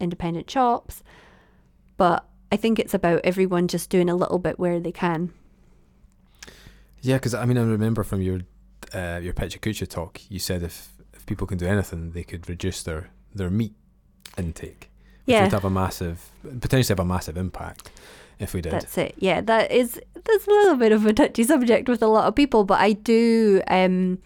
independent 0.00 0.50
shops. 0.50 1.02
But 1.96 2.26
I 2.50 2.56
think 2.56 2.78
it's 2.78 2.94
about 2.94 3.20
everyone 3.24 3.68
just 3.68 3.90
doing 3.90 4.08
a 4.08 4.14
little 4.14 4.38
bit 4.38 4.58
where 4.58 4.80
they 4.80 4.92
can. 4.92 5.32
Yeah, 7.00 7.16
because 7.16 7.34
I 7.34 7.44
mean, 7.44 7.58
I 7.58 7.62
remember 7.62 8.02
from 8.02 8.22
your 8.22 8.40
uh, 8.92 9.20
your 9.22 9.32
Pecha 9.32 9.88
talk, 9.88 10.20
you 10.28 10.38
said 10.38 10.62
if 10.62 10.92
if 11.12 11.26
people 11.26 11.46
can 11.46 11.58
do 11.58 11.66
anything, 11.66 12.12
they 12.12 12.24
could 12.24 12.48
reduce 12.48 12.82
their 12.82 13.10
their 13.34 13.50
meat 13.50 13.74
intake. 14.38 14.90
Which 15.24 15.34
yeah, 15.34 15.44
would 15.44 15.52
have 15.52 15.64
a 15.64 15.70
massive, 15.70 16.30
potentially 16.60 16.92
have 16.92 17.00
a 17.00 17.04
massive 17.04 17.38
impact 17.38 17.90
if 18.38 18.52
we 18.52 18.60
did. 18.60 18.72
That's 18.72 18.98
it. 18.98 19.14
Yeah, 19.18 19.40
that 19.40 19.70
is 19.70 20.00
that's 20.14 20.46
a 20.46 20.50
little 20.50 20.76
bit 20.76 20.92
of 20.92 21.06
a 21.06 21.12
touchy 21.12 21.44
subject 21.44 21.88
with 21.88 22.02
a 22.02 22.06
lot 22.06 22.26
of 22.26 22.34
people, 22.34 22.64
but 22.64 22.80
I 22.80 22.92
do. 22.92 23.62
Um, 23.68 24.18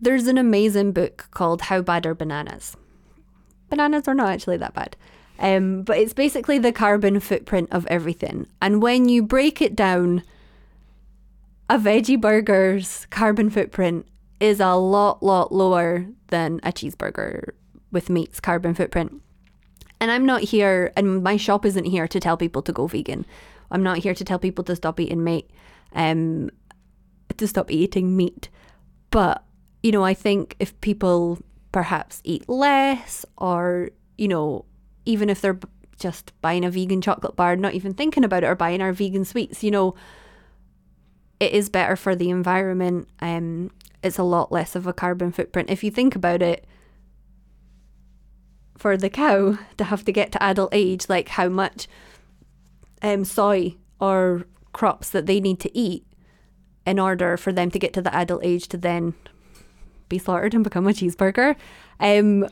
there's 0.00 0.26
an 0.26 0.38
amazing 0.38 0.92
book 0.92 1.28
called 1.30 1.62
How 1.62 1.80
Bad 1.80 2.06
Are 2.06 2.14
Bananas? 2.14 2.76
Bananas 3.68 4.08
are 4.08 4.14
not 4.14 4.30
actually 4.30 4.56
that 4.58 4.74
bad. 4.74 4.96
Um, 5.38 5.82
but 5.82 5.98
it's 5.98 6.14
basically 6.14 6.58
the 6.58 6.72
carbon 6.72 7.20
footprint 7.20 7.68
of 7.70 7.86
everything. 7.88 8.46
And 8.62 8.80
when 8.80 9.08
you 9.08 9.22
break 9.22 9.60
it 9.60 9.76
down, 9.76 10.22
a 11.68 11.78
veggie 11.78 12.20
burger's 12.20 13.06
carbon 13.10 13.50
footprint 13.50 14.06
is 14.40 14.60
a 14.60 14.74
lot, 14.74 15.22
lot 15.22 15.52
lower 15.52 16.06
than 16.28 16.60
a 16.62 16.72
cheeseburger 16.72 17.50
with 17.92 18.08
meat's 18.08 18.40
carbon 18.40 18.74
footprint. 18.74 19.20
And 20.00 20.10
I'm 20.10 20.26
not 20.26 20.42
here, 20.42 20.92
and 20.96 21.22
my 21.22 21.36
shop 21.36 21.64
isn't 21.64 21.86
here 21.86 22.06
to 22.08 22.20
tell 22.20 22.36
people 22.36 22.62
to 22.62 22.72
go 22.72 22.86
vegan. 22.86 23.24
I'm 23.70 23.82
not 23.82 23.98
here 23.98 24.14
to 24.14 24.24
tell 24.24 24.38
people 24.38 24.64
to 24.64 24.76
stop 24.76 25.00
eating 25.00 25.24
meat, 25.24 25.50
um, 25.94 26.50
to 27.36 27.48
stop 27.48 27.70
eating 27.70 28.16
meat. 28.16 28.48
But, 29.10 29.42
you 29.82 29.92
know, 29.92 30.04
I 30.04 30.14
think 30.14 30.56
if 30.58 30.78
people 30.80 31.38
perhaps 31.76 32.22
eat 32.24 32.48
less 32.48 33.26
or, 33.36 33.90
you 34.16 34.26
know, 34.26 34.64
even 35.04 35.28
if 35.28 35.42
they're 35.42 35.58
just 35.98 36.32
buying 36.40 36.64
a 36.64 36.70
vegan 36.70 37.02
chocolate 37.02 37.36
bar, 37.36 37.54
not 37.54 37.74
even 37.74 37.92
thinking 37.92 38.24
about 38.24 38.42
it, 38.42 38.46
or 38.46 38.54
buying 38.54 38.80
our 38.80 38.94
vegan 38.94 39.26
sweets, 39.26 39.62
you 39.62 39.70
know, 39.70 39.94
it 41.38 41.52
is 41.52 41.68
better 41.68 41.94
for 41.94 42.16
the 42.16 42.30
environment. 42.30 43.06
Um, 43.20 43.70
it's 44.02 44.16
a 44.16 44.22
lot 44.22 44.50
less 44.50 44.74
of 44.74 44.86
a 44.86 44.94
carbon 44.94 45.32
footprint. 45.32 45.68
If 45.68 45.84
you 45.84 45.90
think 45.90 46.16
about 46.16 46.40
it, 46.40 46.64
for 48.78 48.96
the 48.96 49.10
cow 49.10 49.58
to 49.76 49.84
have 49.84 50.02
to 50.06 50.12
get 50.12 50.32
to 50.32 50.42
adult 50.42 50.70
age, 50.72 51.10
like 51.10 51.28
how 51.28 51.50
much 51.50 51.88
um, 53.02 53.22
soy 53.22 53.76
or 54.00 54.46
crops 54.72 55.10
that 55.10 55.26
they 55.26 55.40
need 55.40 55.60
to 55.60 55.78
eat 55.78 56.06
in 56.86 56.98
order 56.98 57.36
for 57.36 57.52
them 57.52 57.70
to 57.70 57.78
get 57.78 57.92
to 57.92 58.00
the 58.00 58.14
adult 58.16 58.42
age 58.42 58.66
to 58.68 58.78
then 58.78 59.12
be 60.08 60.18
slaughtered 60.18 60.54
and 60.54 60.64
become 60.64 60.86
a 60.86 60.92
cheeseburger. 60.92 61.56
Um, 62.00 62.48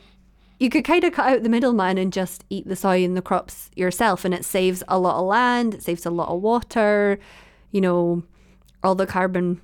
you 0.59 0.69
could 0.69 0.85
kind 0.85 1.03
of 1.03 1.13
cut 1.13 1.27
out 1.27 1.43
the 1.43 1.49
middleman 1.49 1.97
and 1.97 2.13
just 2.13 2.45
eat 2.49 2.67
the 2.67 2.75
soy 2.75 3.03
and 3.03 3.17
the 3.17 3.21
crops 3.21 3.69
yourself, 3.75 4.23
and 4.23 4.33
it 4.33 4.45
saves 4.45 4.83
a 4.87 4.97
lot 4.99 5.19
of 5.19 5.25
land, 5.25 5.73
it 5.73 5.83
saves 5.83 6.05
a 6.05 6.11
lot 6.11 6.29
of 6.29 6.41
water, 6.41 7.19
you 7.71 7.81
know, 7.81 8.23
all 8.83 8.95
the 8.95 9.07
carbon 9.07 9.61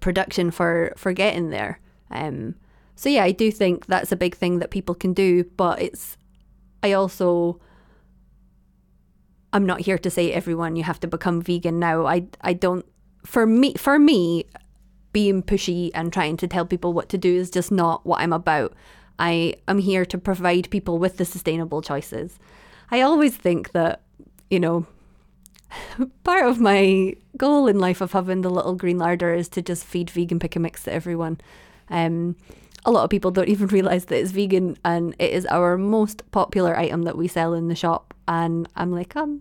production 0.00 0.50
for 0.50 0.92
for 0.96 1.12
getting 1.12 1.50
there. 1.50 1.80
Um, 2.10 2.54
so 2.94 3.08
yeah, 3.08 3.24
I 3.24 3.32
do 3.32 3.50
think 3.50 3.86
that's 3.86 4.12
a 4.12 4.16
big 4.16 4.34
thing 4.34 4.58
that 4.60 4.70
people 4.70 4.94
can 4.94 5.12
do, 5.12 5.44
but 5.56 5.82
it's 5.82 6.16
I 6.82 6.92
also 6.92 7.60
I'm 9.52 9.66
not 9.66 9.80
here 9.80 9.98
to 9.98 10.10
say 10.10 10.32
everyone 10.32 10.76
you 10.76 10.82
have 10.84 11.00
to 11.00 11.06
become 11.06 11.42
vegan 11.42 11.78
now. 11.78 12.06
I 12.06 12.26
I 12.40 12.52
don't 12.54 12.86
for 13.24 13.46
me 13.46 13.74
for 13.74 13.98
me 13.98 14.46
being 15.16 15.42
pushy 15.42 15.90
and 15.94 16.12
trying 16.12 16.36
to 16.36 16.46
tell 16.46 16.66
people 16.66 16.92
what 16.92 17.08
to 17.08 17.16
do 17.16 17.34
is 17.34 17.50
just 17.50 17.72
not 17.72 18.04
what 18.04 18.20
I'm 18.20 18.34
about. 18.34 18.74
I 19.18 19.54
am 19.66 19.78
here 19.78 20.04
to 20.04 20.18
provide 20.18 20.68
people 20.68 20.98
with 20.98 21.16
the 21.16 21.24
sustainable 21.24 21.80
choices. 21.80 22.38
I 22.90 23.00
always 23.00 23.34
think 23.34 23.72
that, 23.72 24.02
you 24.50 24.60
know, 24.60 24.84
part 26.22 26.44
of 26.44 26.60
my 26.60 27.14
goal 27.34 27.66
in 27.66 27.78
life 27.78 28.02
of 28.02 28.12
having 28.12 28.42
the 28.42 28.50
little 28.50 28.74
green 28.74 28.98
larder 28.98 29.32
is 29.32 29.48
to 29.48 29.62
just 29.62 29.86
feed 29.86 30.10
vegan 30.10 30.38
pick 30.38 30.54
a 30.54 30.60
mix 30.60 30.82
to 30.82 30.92
everyone. 30.92 31.40
Um, 31.88 32.36
a 32.84 32.90
lot 32.90 33.04
of 33.04 33.08
people 33.08 33.30
don't 33.30 33.48
even 33.48 33.68
realize 33.78 34.04
that 34.04 34.20
it's 34.20 34.32
vegan 34.32 34.76
and 34.84 35.16
it 35.18 35.30
is 35.30 35.46
our 35.46 35.78
most 35.78 36.30
popular 36.30 36.76
item 36.76 37.04
that 37.04 37.16
we 37.16 37.26
sell 37.26 37.54
in 37.54 37.68
the 37.68 37.74
shop. 37.74 38.12
And 38.28 38.68
I'm 38.76 38.92
like, 38.92 39.16
um, 39.16 39.40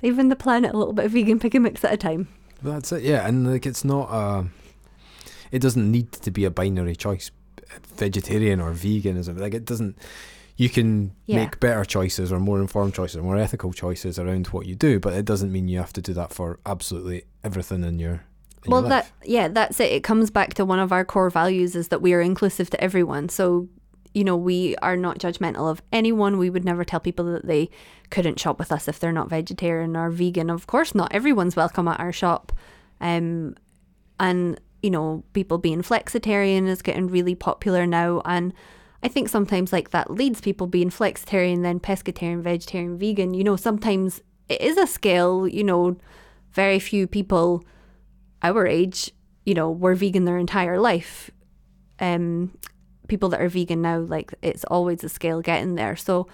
saving 0.00 0.28
the 0.28 0.36
planet 0.36 0.74
a 0.74 0.78
little 0.78 0.94
bit 0.94 1.06
of 1.06 1.10
vegan 1.10 1.40
pick 1.40 1.54
and 1.54 1.64
mix 1.64 1.82
at 1.82 1.92
a 1.92 1.96
time. 1.96 2.28
That's 2.62 2.92
it, 2.92 3.02
yeah. 3.02 3.26
And 3.26 3.50
like 3.50 3.66
it's 3.66 3.84
not 3.84 4.08
a 4.10 4.46
it 5.50 5.60
doesn't 5.60 5.90
need 5.90 6.12
to 6.12 6.30
be 6.30 6.44
a 6.44 6.50
binary 6.50 6.96
choice, 6.96 7.30
vegetarian 7.96 8.60
or 8.60 8.72
veganism. 8.72 9.38
Like 9.38 9.54
it 9.54 9.64
doesn't 9.64 9.96
you 10.56 10.68
can 10.68 11.12
Yeah. 11.26 11.36
make 11.36 11.60
better 11.60 11.84
choices 11.84 12.30
or 12.30 12.38
more 12.38 12.60
informed 12.60 12.94
choices 12.94 13.16
or 13.16 13.22
more 13.22 13.36
ethical 13.38 13.72
choices 13.72 14.18
around 14.18 14.48
what 14.48 14.66
you 14.66 14.74
do, 14.74 15.00
but 15.00 15.14
it 15.14 15.24
doesn't 15.24 15.50
mean 15.50 15.66
you 15.68 15.78
have 15.78 15.92
to 15.94 16.02
do 16.02 16.12
that 16.14 16.32
for 16.32 16.58
absolutely 16.66 17.24
everything 17.42 17.82
in 17.84 17.98
your 17.98 18.22
in 18.64 18.70
well 18.70 18.82
your 18.82 18.90
that 18.90 19.10
yeah 19.24 19.48
that's 19.48 19.80
it 19.80 19.90
it 19.90 20.04
comes 20.04 20.30
back 20.30 20.54
to 20.54 20.64
one 20.64 20.78
of 20.78 20.92
our 20.92 21.04
core 21.04 21.30
values 21.30 21.74
is 21.74 21.88
that 21.88 22.00
we 22.00 22.12
are 22.12 22.20
inclusive 22.20 22.70
to 22.70 22.80
everyone 22.80 23.28
so 23.28 23.66
you 24.14 24.22
know 24.22 24.36
we 24.36 24.76
are 24.76 24.96
not 24.96 25.18
judgmental 25.18 25.68
of 25.68 25.82
anyone 25.92 26.38
we 26.38 26.48
would 26.48 26.64
never 26.64 26.84
tell 26.84 27.00
people 27.00 27.24
that 27.24 27.44
they 27.44 27.68
couldn't 28.12 28.38
shop 28.38 28.58
with 28.58 28.70
us 28.70 28.86
if 28.86 29.00
they're 29.00 29.10
not 29.10 29.28
vegetarian 29.28 29.96
or 29.96 30.10
vegan 30.10 30.50
of 30.50 30.66
course 30.66 30.94
not 30.94 31.12
everyone's 31.12 31.56
welcome 31.56 31.88
at 31.88 31.98
our 31.98 32.12
shop 32.12 32.52
um 33.00 33.56
and 34.20 34.60
you 34.82 34.90
know 34.90 35.24
people 35.32 35.58
being 35.58 35.82
flexitarian 35.82 36.68
is 36.68 36.82
getting 36.82 37.08
really 37.08 37.34
popular 37.34 37.86
now 37.86 38.22
and 38.24 38.52
I 39.02 39.08
think 39.08 39.28
sometimes 39.28 39.72
like 39.72 39.90
that 39.90 40.10
leads 40.10 40.40
people 40.40 40.68
being 40.68 40.90
flexitarian, 40.90 41.62
then 41.62 41.80
pescatarian, 41.80 42.40
vegetarian, 42.40 42.96
vegan. 42.98 43.34
You 43.34 43.42
know, 43.42 43.56
sometimes 43.56 44.22
it 44.48 44.60
is 44.60 44.76
a 44.76 44.86
scale. 44.86 45.48
You 45.48 45.64
know, 45.64 45.96
very 46.52 46.78
few 46.78 47.06
people 47.06 47.64
our 48.42 48.66
age, 48.66 49.10
you 49.44 49.54
know, 49.54 49.70
were 49.70 49.94
vegan 49.94 50.24
their 50.24 50.38
entire 50.38 50.78
life. 50.78 51.30
Um, 51.98 52.56
people 53.08 53.28
that 53.30 53.40
are 53.40 53.48
vegan 53.48 53.82
now, 53.82 53.98
like 53.98 54.34
it's 54.40 54.64
always 54.64 55.02
a 55.02 55.08
scale 55.08 55.40
getting 55.40 55.74
there. 55.74 55.96
So, 55.96 56.28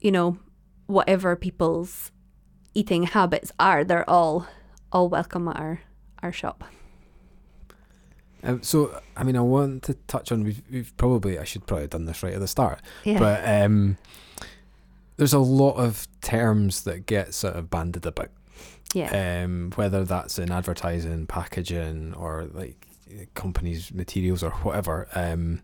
you 0.00 0.10
know, 0.10 0.38
whatever 0.86 1.36
people's 1.36 2.10
eating 2.74 3.04
habits 3.04 3.52
are, 3.58 3.84
they're 3.84 4.08
all 4.08 4.46
all 4.92 5.08
welcome 5.08 5.48
at 5.48 5.56
our 5.56 5.80
our 6.22 6.32
shop. 6.32 6.64
Um, 8.42 8.62
so 8.62 9.00
I 9.16 9.22
mean 9.24 9.36
I 9.36 9.40
want 9.40 9.82
to 9.84 9.94
touch 9.94 10.32
on 10.32 10.44
we've, 10.44 10.62
we've 10.70 10.96
probably 10.96 11.38
I 11.38 11.44
should 11.44 11.66
probably 11.66 11.82
have 11.82 11.90
done 11.90 12.06
this 12.06 12.22
right 12.22 12.32
at 12.32 12.40
the 12.40 12.48
start. 12.48 12.80
Yeah. 13.04 13.18
But 13.18 13.46
um 13.46 13.98
there's 15.20 15.34
a 15.34 15.38
lot 15.38 15.74
of 15.74 16.08
terms 16.22 16.84
that 16.84 17.04
get 17.04 17.34
sort 17.34 17.54
of 17.54 17.68
banded 17.68 18.06
about. 18.06 18.30
yeah. 18.94 19.42
um, 19.44 19.70
whether 19.76 20.02
that's 20.02 20.38
in 20.38 20.50
advertising, 20.50 21.26
packaging, 21.26 22.14
or 22.14 22.48
like 22.52 22.86
companies' 23.34 23.92
materials 23.92 24.42
or 24.42 24.50
whatever, 24.50 25.08
um, 25.14 25.60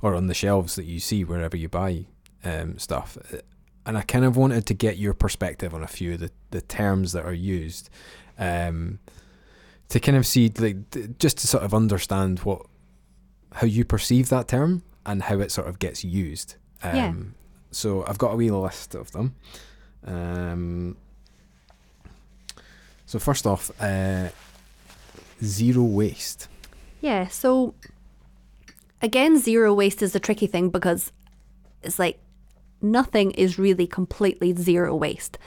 or 0.00 0.14
on 0.14 0.26
the 0.26 0.34
shelves 0.34 0.74
that 0.76 0.84
you 0.84 1.00
see 1.00 1.22
wherever 1.22 1.54
you 1.54 1.68
buy 1.68 2.06
um, 2.44 2.78
stuff. 2.78 3.18
And 3.86 3.98
I 3.98 4.02
kind 4.02 4.24
of 4.24 4.36
wanted 4.36 4.66
to 4.66 4.74
get 4.74 4.96
your 4.98 5.12
perspective 5.14 5.74
on 5.74 5.82
a 5.82 5.86
few 5.86 6.14
of 6.14 6.20
the, 6.20 6.30
the 6.50 6.60
terms 6.62 7.12
that 7.12 7.24
are 7.24 7.34
used, 7.34 7.90
um, 8.38 8.98
to 9.90 10.00
kind 10.00 10.16
of 10.16 10.26
see 10.26 10.50
like 10.58 11.18
just 11.18 11.38
to 11.38 11.46
sort 11.46 11.62
of 11.64 11.74
understand 11.74 12.38
what 12.40 12.66
how 13.52 13.66
you 13.66 13.84
perceive 13.84 14.30
that 14.30 14.48
term 14.48 14.82
and 15.06 15.22
how 15.24 15.38
it 15.38 15.52
sort 15.52 15.68
of 15.68 15.78
gets 15.78 16.02
used. 16.02 16.56
Um, 16.82 16.96
Yeah. 16.96 17.12
So 17.70 18.04
I've 18.06 18.18
got 18.18 18.32
a 18.32 18.36
wee 18.36 18.50
list 18.50 18.94
of 18.94 19.12
them. 19.12 19.34
Um, 20.06 20.96
so 23.06 23.18
first 23.18 23.46
off, 23.46 23.70
uh, 23.80 24.28
zero 25.42 25.82
waste. 25.82 26.48
Yeah, 27.00 27.28
so 27.28 27.74
again, 29.02 29.38
zero 29.38 29.74
waste 29.74 30.02
is 30.02 30.14
a 30.14 30.20
tricky 30.20 30.46
thing 30.46 30.70
because 30.70 31.12
it's 31.82 31.98
like 31.98 32.18
nothing 32.84 33.32
is 33.32 33.58
really 33.58 33.86
completely 33.86 34.52
zero 34.52 34.94
waste. 34.94 35.38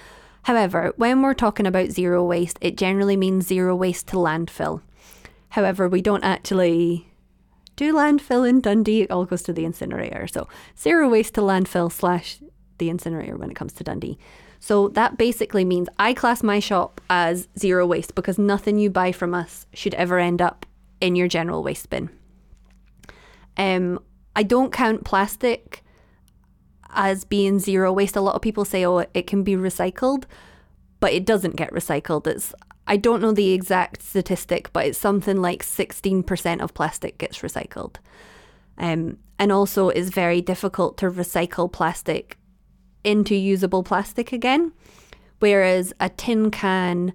However, 0.44 0.94
when 0.98 1.22
we're 1.22 1.34
talking 1.34 1.66
about 1.66 1.92
zero 1.92 2.24
waste, 2.24 2.58
it 2.62 2.78
generally 2.78 3.18
means 3.18 3.48
zero 3.48 3.76
waste 3.76 4.08
to 4.08 4.16
landfill. 4.16 4.82
However, 5.50 5.88
we 5.88 6.02
don't 6.02 6.24
actually 6.24 7.08
do 7.76 7.94
landfill 7.94 8.48
in 8.48 8.60
Dundee, 8.60 9.04
it 9.04 9.12
all 9.12 9.26
goes 9.26 9.44
to 9.44 9.54
the 9.54 9.64
incinerator. 9.64 10.28
So, 10.28 10.48
zero 10.78 11.08
waste 11.08 11.36
to 11.36 11.42
landfill 11.42 11.92
slash 11.92 12.40
the 12.80 12.90
incinerator 12.90 13.38
when 13.38 13.52
it 13.52 13.56
comes 13.56 13.74
to 13.74 13.84
Dundee. 13.84 14.18
So, 14.60 14.90
that 14.90 15.18
basically 15.18 15.64
means 15.64 15.88
I 16.00 16.14
class 16.14 16.44
my 16.44 16.60
shop 16.60 17.00
as 17.10 17.48
zero 17.58 17.86
waste 17.86 18.16
because 18.16 18.38
nothing 18.38 18.80
you 18.80 18.90
buy 18.90 19.12
from 19.12 19.34
us 19.34 19.68
should 19.74 19.94
ever 19.94 20.18
end 20.18 20.42
up 20.42 20.66
in 21.00 21.16
your 21.16 21.28
general 21.28 21.64
waste 21.64 21.90
bin. 21.90 22.10
Um, 23.56 24.00
I 24.36 24.44
don't 24.44 24.72
count 24.72 25.04
plastic 25.04 25.84
as 26.98 27.24
being 27.24 27.60
zero 27.60 27.94
waste. 27.94 28.18
A 28.18 28.22
lot 28.22 28.36
of 28.36 28.42
people 28.42 28.66
say, 28.66 28.86
oh, 28.86 29.06
it 29.14 29.28
can 29.28 29.44
be 29.44 29.54
recycled, 29.54 30.26
but 31.00 31.14
it 31.14 31.26
doesn't 31.26 31.56
get 31.56 31.72
recycled. 31.72 32.28
It's 32.28 32.54
I 32.88 32.98
don't 32.98 33.22
know 33.22 33.32
the 33.32 33.52
exact 33.52 34.02
statistic, 34.02 34.72
but 34.74 34.86
it's 34.86 34.98
something 34.98 35.38
like 35.42 35.62
16% 35.62 36.62
of 36.62 36.74
plastic 36.74 37.18
gets 37.18 37.40
recycled. 37.40 37.98
Um, 38.78 39.18
and 39.38 39.52
also, 39.52 39.90
it's 39.90 40.10
very 40.10 40.42
difficult 40.42 40.98
to 41.00 41.12
recycle 41.12 41.72
plastic 41.72 42.38
into 43.04 43.36
usable 43.36 43.84
plastic 43.84 44.32
again. 44.32 44.72
Whereas 45.40 45.94
a 46.00 46.10
tin 46.10 46.50
can, 46.50 47.14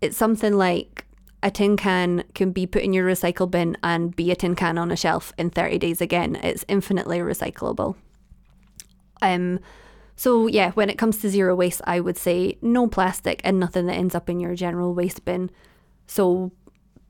it's 0.00 0.16
something 0.16 0.54
like 0.54 1.04
a 1.42 1.50
tin 1.50 1.76
can 1.76 2.24
can 2.34 2.50
be 2.50 2.66
put 2.66 2.82
in 2.82 2.92
your 2.92 3.06
recycle 3.06 3.50
bin 3.50 3.76
and 3.82 4.14
be 4.14 4.30
a 4.30 4.36
tin 4.36 4.54
can 4.54 4.76
on 4.76 4.90
a 4.90 4.96
shelf 4.96 5.32
in 5.38 5.50
30 5.50 5.78
days 5.78 6.00
again. 6.00 6.36
It's 6.36 6.64
infinitely 6.68 7.18
recyclable. 7.18 7.96
Um, 9.22 9.60
so 10.16 10.46
yeah, 10.46 10.72
when 10.72 10.90
it 10.90 10.98
comes 10.98 11.18
to 11.18 11.30
zero 11.30 11.54
waste, 11.54 11.80
I 11.84 12.00
would 12.00 12.18
say 12.18 12.58
no 12.60 12.86
plastic 12.86 13.40
and 13.44 13.58
nothing 13.58 13.86
that 13.86 13.94
ends 13.94 14.14
up 14.14 14.28
in 14.28 14.38
your 14.38 14.54
general 14.54 14.94
waste 14.94 15.24
bin. 15.24 15.50
So 16.06 16.52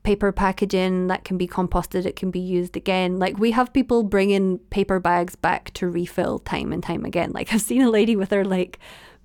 paper 0.03 0.31
packaging 0.31 1.07
that 1.07 1.23
can 1.23 1.37
be 1.37 1.47
composted, 1.47 2.05
it 2.05 2.15
can 2.15 2.31
be 2.31 2.39
used 2.39 2.75
again. 2.75 3.19
Like 3.19 3.37
we 3.37 3.51
have 3.51 3.73
people 3.73 4.03
bringing 4.03 4.59
paper 4.69 4.99
bags 4.99 5.35
back 5.35 5.71
to 5.73 5.89
refill 5.89 6.39
time 6.39 6.71
and 6.71 6.81
time 6.81 7.05
again. 7.05 7.31
Like 7.41 7.53
I've 7.53 7.61
seen 7.61 7.81
a 7.81 7.89
lady 7.89 8.15
with 8.15 8.31
her 8.31 8.45
like 8.45 8.79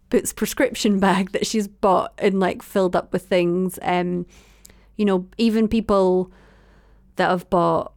Boots 0.09 0.33
prescription 0.33 0.99
bag 1.01 1.33
that 1.33 1.47
she's 1.47 1.69
bought 1.69 2.13
and 2.19 2.41
like 2.41 2.63
filled 2.63 2.97
up 2.97 3.13
with 3.13 3.23
things. 3.23 3.79
Um, 3.83 4.27
you 4.97 5.05
know, 5.05 5.27
even 5.39 5.69
people 5.69 6.33
that 7.17 7.31
have 7.31 7.49
bought 7.51 7.93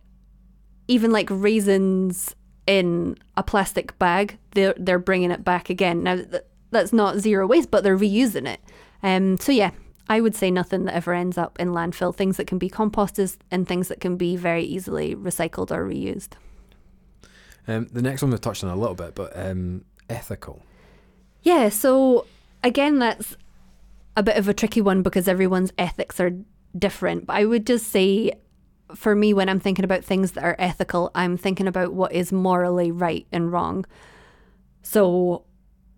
even 0.88 1.12
like 1.12 1.30
raisins 1.30 2.36
in 2.70 3.18
a 3.36 3.42
plastic 3.42 3.98
bag, 3.98 4.38
they're 4.52 4.76
they're 4.78 5.00
bringing 5.00 5.32
it 5.32 5.44
back 5.44 5.72
again. 5.72 6.04
Now 6.04 6.18
th- 6.18 6.44
that's 6.70 6.94
not 6.94 7.18
zero 7.18 7.48
waste, 7.48 7.72
but 7.72 7.84
they're 7.84 7.98
reusing 7.98 8.48
it. 8.48 8.62
Um, 9.02 9.38
so 9.38 9.52
yeah, 9.52 9.72
I 10.08 10.22
would 10.22 10.36
say 10.36 10.52
nothing 10.52 10.86
that 10.86 10.94
ever 10.94 11.14
ends 11.14 11.36
up 11.36 11.60
in 11.60 11.70
landfill. 11.70 12.16
Things 12.16 12.38
that 12.38 12.46
can 12.46 12.60
be 12.60 12.70
composted 12.70 13.38
and 13.50 13.68
things 13.68 13.88
that 13.88 14.00
can 14.00 14.18
be 14.18 14.36
very 14.36 14.64
easily 14.64 15.16
recycled 15.16 15.72
or 15.72 15.84
reused. 15.84 16.34
Um, 17.68 17.88
the 17.92 18.04
next 18.04 18.22
one 18.22 18.30
we've 18.30 18.40
touched 18.40 18.64
on 18.64 18.70
a 18.70 18.76
little 18.76 18.96
bit, 18.96 19.16
but 19.16 19.36
um, 19.36 19.84
ethical. 20.08 20.62
Yeah, 21.42 21.70
so 21.70 22.28
again, 22.64 23.00
that's 23.00 23.36
a 24.16 24.22
bit 24.22 24.38
of 24.38 24.48
a 24.48 24.54
tricky 24.54 24.82
one 24.82 25.02
because 25.02 25.28
everyone's 25.28 25.74
ethics 25.76 26.20
are 26.20 26.34
different. 26.78 27.26
But 27.26 27.38
I 27.38 27.46
would 27.46 27.66
just 27.66 27.88
say, 27.88 28.34
for 28.96 29.16
me, 29.16 29.34
when 29.34 29.50
I'm 29.50 29.60
thinking 29.60 29.86
about 29.86 30.04
things 30.04 30.32
that 30.32 30.44
are 30.44 30.56
ethical, 30.60 31.12
I'm 31.16 31.38
thinking 31.38 31.68
about 31.68 31.94
what 31.94 32.12
is 32.12 32.32
morally 32.32 32.92
right 32.92 33.28
and 33.32 33.52
wrong. 33.52 33.86
So 34.82 35.44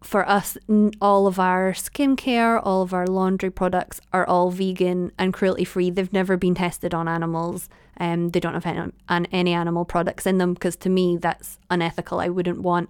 for 0.04 0.28
us, 0.28 0.58
all 1.00 1.28
of 1.28 1.40
our 1.40 1.74
skincare, 1.74 2.60
all 2.64 2.82
of 2.82 2.94
our 2.94 3.08
laundry 3.08 3.52
products 3.52 4.02
are 4.12 4.26
all 4.26 4.50
vegan 4.50 5.12
and 5.18 5.34
cruelty 5.34 5.64
free. 5.64 5.90
They've 5.90 6.12
never 6.12 6.38
been 6.38 6.56
tested 6.56 6.94
on 6.94 7.08
animals. 7.08 7.70
Um, 8.00 8.30
they 8.30 8.40
don't 8.40 8.56
have 8.56 8.66
any, 8.66 9.28
any 9.32 9.54
animal 9.54 9.86
products 9.86 10.26
in 10.26 10.40
them 10.40 10.56
because 10.56 10.76
to 10.78 10.90
me 10.90 11.18
that's 11.18 11.60
unethical. 11.70 12.20
I 12.20 12.30
wouldn't 12.30 12.62
want 12.62 12.90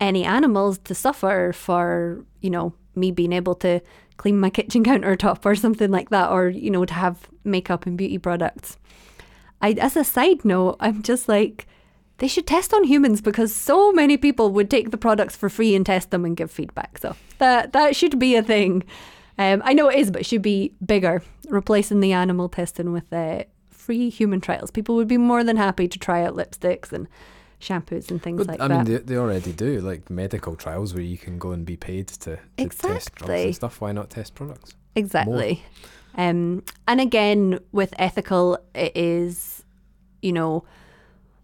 any 0.00 0.24
animals 0.24 0.78
to 0.78 0.94
suffer 0.94 1.52
for 1.54 2.24
you 2.40 2.48
know 2.48 2.72
me 2.94 3.10
being 3.10 3.34
able 3.34 3.54
to 3.56 3.80
clean 4.16 4.40
my 4.40 4.50
kitchen 4.58 4.82
countertop 4.82 5.44
or 5.44 5.54
something 5.54 5.90
like 5.90 6.08
that, 6.08 6.30
or 6.30 6.48
you 6.48 6.70
know 6.70 6.86
to 6.86 6.94
have 6.94 7.28
makeup 7.44 7.84
and 7.84 7.98
beauty 7.98 8.16
products. 8.16 8.78
I, 9.62 9.72
as 9.72 9.96
a 9.96 10.04
side 10.04 10.44
note, 10.44 10.76
I'm 10.80 11.02
just 11.02 11.28
like 11.28 11.66
they 12.18 12.28
should 12.28 12.46
test 12.46 12.74
on 12.74 12.84
humans 12.84 13.20
because 13.20 13.54
so 13.54 13.92
many 13.92 14.16
people 14.16 14.50
would 14.50 14.70
take 14.70 14.90
the 14.90 14.98
products 14.98 15.36
for 15.36 15.48
free 15.48 15.74
and 15.74 15.84
test 15.84 16.10
them 16.10 16.24
and 16.24 16.36
give 16.36 16.50
feedback. 16.50 16.98
So 16.98 17.16
that 17.38 17.72
that 17.72 17.96
should 17.96 18.18
be 18.18 18.36
a 18.36 18.42
thing. 18.42 18.84
Um, 19.38 19.62
I 19.64 19.72
know 19.72 19.88
it 19.88 19.98
is, 19.98 20.10
but 20.10 20.22
it 20.22 20.26
should 20.26 20.42
be 20.42 20.74
bigger, 20.84 21.22
replacing 21.48 22.00
the 22.00 22.12
animal 22.12 22.50
testing 22.50 22.92
with 22.92 23.10
uh, 23.10 23.44
free 23.70 24.10
human 24.10 24.40
trials. 24.40 24.70
People 24.70 24.96
would 24.96 25.08
be 25.08 25.16
more 25.16 25.42
than 25.42 25.56
happy 25.56 25.88
to 25.88 25.98
try 25.98 26.22
out 26.24 26.34
lipsticks 26.34 26.92
and 26.92 27.08
shampoos 27.58 28.10
and 28.10 28.22
things 28.22 28.38
But, 28.38 28.48
like 28.48 28.60
I 28.60 28.68
that. 28.68 28.74
I 28.74 28.82
mean, 28.82 28.92
they, 28.92 28.98
they 28.98 29.16
already 29.16 29.52
do 29.52 29.80
like 29.80 30.10
medical 30.10 30.56
trials 30.56 30.92
where 30.92 31.02
you 31.02 31.16
can 31.16 31.38
go 31.38 31.52
and 31.52 31.64
be 31.64 31.76
paid 31.76 32.08
to, 32.08 32.38
to 32.58 32.68
test 32.68 33.14
drugs 33.14 33.32
and 33.32 33.54
stuff. 33.54 33.80
Why 33.80 33.92
not 33.92 34.10
test 34.10 34.34
products? 34.34 34.74
Exactly. 34.94 35.62
Um, 36.16 36.64
and 36.86 37.00
again, 37.00 37.60
with 37.72 37.94
ethical, 37.98 38.58
it 38.74 38.96
is, 38.96 39.64
you 40.22 40.32
know, 40.32 40.64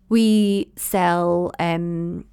we 0.09 0.71
sell 0.77 1.53
um, 1.59 2.27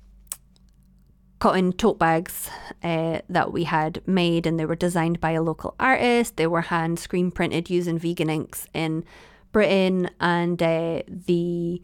cotton 1.39 1.73
tote 1.73 1.99
bags 1.99 2.49
uh, 2.83 3.19
that 3.29 3.51
we 3.51 3.65
had 3.65 4.01
made, 4.07 4.45
and 4.45 4.59
they 4.59 4.65
were 4.65 4.75
designed 4.75 5.19
by 5.19 5.31
a 5.31 5.41
local 5.41 5.75
artist. 5.79 6.37
They 6.37 6.47
were 6.47 6.61
hand 6.61 6.99
screen 6.99 7.31
printed 7.31 7.69
using 7.69 7.99
vegan 7.99 8.29
inks 8.29 8.67
in 8.73 9.03
Britain, 9.51 10.09
and 10.19 10.61
uh, 10.61 11.03
the 11.07 11.81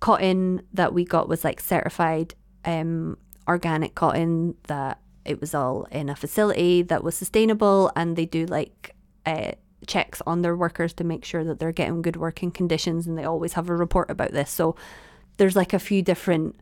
cotton 0.00 0.62
that 0.72 0.94
we 0.94 1.04
got 1.04 1.28
was 1.28 1.42
like 1.42 1.60
certified 1.60 2.34
um, 2.64 3.18
organic 3.48 3.94
cotton 3.94 4.54
that 4.66 5.00
it 5.24 5.40
was 5.40 5.54
all 5.54 5.84
in 5.90 6.08
a 6.08 6.16
facility 6.16 6.82
that 6.82 7.02
was 7.02 7.16
sustainable, 7.16 7.90
and 7.96 8.16
they 8.16 8.26
do 8.26 8.46
like 8.46 8.94
uh, 9.26 9.52
checks 9.86 10.20
on 10.26 10.42
their 10.42 10.56
workers 10.56 10.92
to 10.94 11.04
make 11.04 11.24
sure 11.24 11.44
that 11.44 11.58
they're 11.58 11.72
getting 11.72 12.02
good 12.02 12.16
working 12.16 12.50
conditions, 12.50 13.06
and 13.06 13.16
they 13.16 13.24
always 13.24 13.54
have 13.54 13.68
a 13.68 13.76
report 13.76 14.10
about 14.10 14.32
this. 14.32 14.50
So 14.50 14.76
there's 15.36 15.56
like 15.56 15.72
a 15.72 15.78
few 15.78 16.02
different 16.02 16.56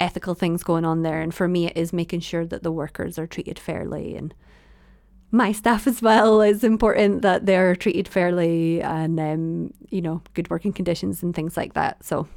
ethical 0.00 0.34
things 0.34 0.62
going 0.62 0.84
on 0.84 1.02
there. 1.02 1.20
And 1.20 1.34
for 1.34 1.48
me, 1.48 1.66
it 1.66 1.76
is 1.76 1.92
making 1.92 2.20
sure 2.20 2.46
that 2.46 2.62
the 2.62 2.72
workers 2.72 3.18
are 3.18 3.26
treated 3.26 3.58
fairly 3.58 4.16
and 4.16 4.34
my 5.30 5.52
staff 5.52 5.86
as 5.86 6.02
well 6.02 6.40
is 6.52 6.64
important 6.64 7.22
that 7.22 7.46
they're 7.46 7.76
treated 7.76 8.08
fairly 8.08 8.80
and 8.80 9.18
um, 9.18 9.72
you 9.90 10.00
know 10.00 10.22
good 10.34 10.48
working 10.50 10.72
conditions 10.72 11.22
and 11.22 11.34
things 11.34 11.56
like 11.56 11.74
that. 11.74 12.04
So, 12.04 12.28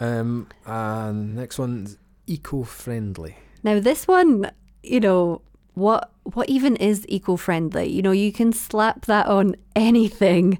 um, 0.00 0.48
and 0.66 1.34
next 1.34 1.58
one's 1.58 1.98
eco-friendly. 2.26 3.36
Now 3.62 3.80
this 3.80 4.06
one, 4.06 4.50
you 4.82 5.00
know, 5.00 5.42
what 5.74 6.12
what 6.34 6.48
even 6.48 6.76
is 6.76 7.04
eco-friendly? 7.08 7.90
You 7.90 8.02
know, 8.02 8.12
you 8.12 8.32
can 8.32 8.52
slap 8.52 9.06
that 9.06 9.26
on 9.26 9.56
anything. 9.74 10.58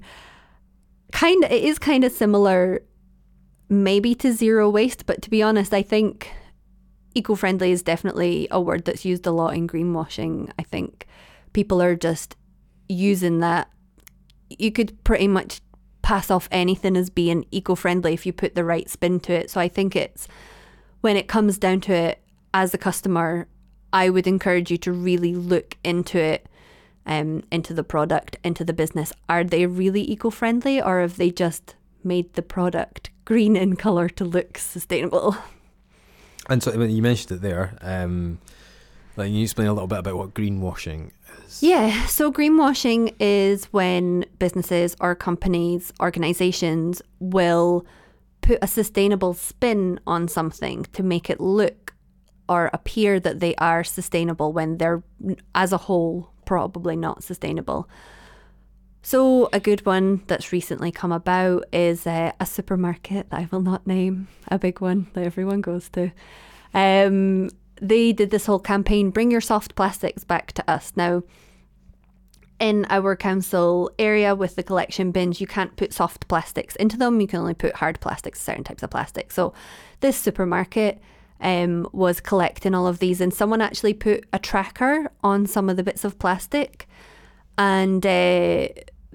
Kind 1.11 1.43
it 1.45 1.63
is 1.63 1.79
kind 1.79 2.03
of 2.03 2.11
similar 2.11 2.83
maybe 3.69 4.13
to 4.15 4.33
zero 4.33 4.69
waste, 4.69 5.05
but 5.05 5.21
to 5.21 5.29
be 5.29 5.41
honest, 5.41 5.73
I 5.73 5.81
think 5.81 6.31
eco 7.15 7.35
friendly 7.35 7.71
is 7.71 7.83
definitely 7.83 8.47
a 8.51 8.59
word 8.59 8.85
that's 8.85 9.05
used 9.05 9.25
a 9.25 9.31
lot 9.31 9.55
in 9.55 9.67
greenwashing. 9.67 10.51
I 10.57 10.63
think 10.63 11.07
people 11.53 11.81
are 11.81 11.95
just 11.95 12.35
using 12.89 13.39
that. 13.39 13.69
You 14.49 14.71
could 14.71 15.03
pretty 15.03 15.27
much 15.27 15.61
pass 16.01 16.29
off 16.29 16.49
anything 16.51 16.97
as 16.97 17.09
being 17.09 17.45
eco 17.51 17.75
friendly 17.75 18.13
if 18.13 18.25
you 18.25 18.33
put 18.33 18.55
the 18.55 18.65
right 18.65 18.89
spin 18.89 19.19
to 19.21 19.33
it. 19.33 19.49
So 19.49 19.61
I 19.61 19.67
think 19.67 19.95
it's 19.95 20.27
when 21.01 21.15
it 21.15 21.27
comes 21.27 21.57
down 21.57 21.81
to 21.81 21.93
it, 21.93 22.19
as 22.53 22.73
a 22.73 22.77
customer, 22.77 23.47
I 23.93 24.09
would 24.09 24.27
encourage 24.27 24.69
you 24.69 24.77
to 24.79 24.91
really 24.91 25.33
look 25.33 25.77
into 25.83 26.19
it. 26.19 26.47
Um, 27.05 27.43
into 27.51 27.73
the 27.73 27.83
product, 27.83 28.37
into 28.45 28.63
the 28.63 28.71
business. 28.71 29.11
Are 29.27 29.43
they 29.43 29.65
really 29.65 30.09
eco 30.09 30.29
friendly 30.29 30.81
or 30.81 31.01
have 31.01 31.17
they 31.17 31.31
just 31.31 31.75
made 32.01 32.31
the 32.33 32.41
product 32.41 33.09
green 33.25 33.55
in 33.55 33.75
colour 33.75 34.09
to 34.09 34.25
look 34.25 34.57
sustainable. 34.57 35.37
And 36.49 36.61
so 36.61 36.73
you 36.73 37.01
mentioned 37.01 37.37
it 37.37 37.41
there. 37.41 37.77
Um, 37.81 38.39
like, 39.15 39.27
can 39.27 39.35
you 39.35 39.43
explain 39.43 39.67
a 39.67 39.73
little 39.73 39.87
bit 39.87 39.99
about 39.99 40.17
what 40.17 40.33
greenwashing 40.33 41.11
is? 41.45 41.63
Yeah, 41.63 42.05
so 42.05 42.31
greenwashing 42.31 43.15
is 43.19 43.65
when 43.65 44.25
businesses 44.39 44.95
or 44.99 45.15
companies, 45.15 45.93
organisations 46.01 47.01
will 47.19 47.85
put 48.41 48.59
a 48.61 48.67
sustainable 48.67 49.33
spin 49.33 49.99
on 50.05 50.27
something 50.27 50.83
to 50.93 51.03
make 51.03 51.29
it 51.29 51.39
look 51.39 51.82
or 52.49 52.69
appear 52.73 53.19
that 53.19 53.39
they 53.39 53.55
are 53.55 53.83
sustainable 53.83 54.51
when 54.53 54.77
they're, 54.77 55.03
as 55.55 55.71
a 55.71 55.77
whole, 55.77 56.29
probably 56.45 56.95
not 56.95 57.23
sustainable. 57.23 57.89
So, 59.05 59.49
a 59.51 59.59
good 59.59 59.85
one 59.85 60.23
that's 60.27 60.53
recently 60.53 60.89
come 60.91 61.11
about 61.11 61.65
is 61.73 62.07
uh, 62.07 62.31
a 62.39 62.45
supermarket 62.45 63.29
that 63.29 63.37
I 63.37 63.49
will 63.51 63.61
not 63.61 63.85
name, 63.85 64.29
a 64.47 64.57
big 64.57 64.79
one 64.79 65.07
that 65.13 65.25
everyone 65.25 65.59
goes 65.59 65.89
to. 65.89 66.11
Um, 66.73 67.49
they 67.81 68.13
did 68.13 68.29
this 68.29 68.45
whole 68.45 68.59
campaign 68.59 69.09
bring 69.09 69.29
your 69.29 69.41
soft 69.41 69.75
plastics 69.75 70.23
back 70.23 70.53
to 70.53 70.69
us. 70.71 70.93
Now, 70.95 71.23
in 72.59 72.85
our 72.89 73.17
council 73.17 73.91
area 73.99 74.35
with 74.35 74.55
the 74.55 74.63
collection 74.63 75.11
bins, 75.11 75.41
you 75.41 75.47
can't 75.47 75.75
put 75.75 75.91
soft 75.91 76.29
plastics 76.29 76.77
into 76.77 76.95
them. 76.95 77.19
You 77.19 77.27
can 77.27 77.41
only 77.41 77.53
put 77.53 77.75
hard 77.75 77.99
plastics, 77.99 78.41
certain 78.41 78.63
types 78.63 78.83
of 78.83 78.89
plastic. 78.89 79.33
So, 79.33 79.53
this 79.99 80.15
supermarket 80.15 81.01
um, 81.43 81.87
was 81.91 82.21
collecting 82.21 82.73
all 82.73 82.87
of 82.87 82.99
these, 82.99 83.21
and 83.21 83.33
someone 83.33 83.61
actually 83.61 83.93
put 83.93 84.25
a 84.33 84.39
tracker 84.39 85.11
on 85.21 85.45
some 85.45 85.69
of 85.69 85.77
the 85.77 85.83
bits 85.83 86.03
of 86.03 86.17
plastic. 86.17 86.87
And 87.57 88.03
uh, 88.03 88.69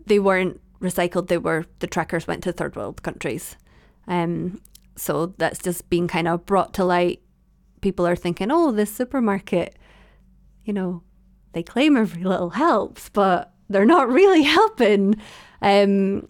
they 0.06 0.18
weren't 0.20 0.60
recycled. 0.80 1.28
They 1.28 1.38
were 1.38 1.64
the 1.80 1.86
trackers 1.86 2.26
went 2.26 2.44
to 2.44 2.52
third 2.52 2.76
world 2.76 3.02
countries. 3.02 3.56
Um, 4.06 4.60
so 4.94 5.34
that's 5.38 5.58
just 5.58 5.88
being 5.90 6.06
kind 6.06 6.28
of 6.28 6.46
brought 6.46 6.74
to 6.74 6.84
light. 6.84 7.20
People 7.80 8.06
are 8.06 8.16
thinking, 8.16 8.50
oh, 8.50 8.72
this 8.72 8.94
supermarket, 8.94 9.76
you 10.64 10.72
know, 10.72 11.02
they 11.52 11.62
claim 11.62 11.96
every 11.96 12.24
little 12.24 12.50
helps, 12.50 13.08
but 13.08 13.52
they're 13.68 13.84
not 13.84 14.08
really 14.08 14.42
helping. 14.58 15.16
Um, 15.62 16.28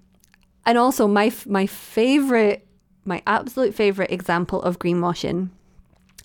and 0.65 0.79
also, 0.79 1.09
my 1.09 1.33
my 1.47 1.67
favorite, 1.67 2.69
my 3.05 3.21
absolute 3.27 3.75
favorite 3.75 4.13
example 4.13 4.63
of 4.63 4.79
greenwashing. 4.79 5.51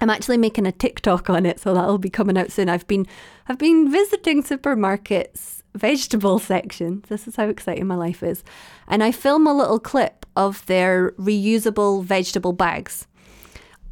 I'm 0.04 0.10
actually 0.10 0.36
making 0.36 0.66
a 0.66 0.74
TikTok 0.74 1.30
on 1.30 1.46
it, 1.46 1.62
so 1.62 1.74
that'll 1.74 1.98
be 1.98 2.10
coming 2.10 2.38
out 2.38 2.52
soon. 2.52 2.68
I've 2.68 2.86
been 2.88 3.08
I've 3.48 3.58
been 3.58 3.90
visiting 3.90 4.44
supermarkets 4.44 5.62
vegetable 5.76 6.40
section. 6.54 7.06
This 7.08 7.26
is 7.26 7.38
how 7.38 7.48
exciting 7.48 7.88
my 7.88 7.96
life 7.96 8.22
is. 8.22 8.44
And 8.90 9.02
I 9.02 9.14
film 9.14 9.48
a 9.48 9.54
little 9.54 9.80
clip 9.80 10.26
of 10.36 10.66
their 10.66 11.12
reusable 11.12 12.04
vegetable 12.04 12.52
bags. 12.52 13.08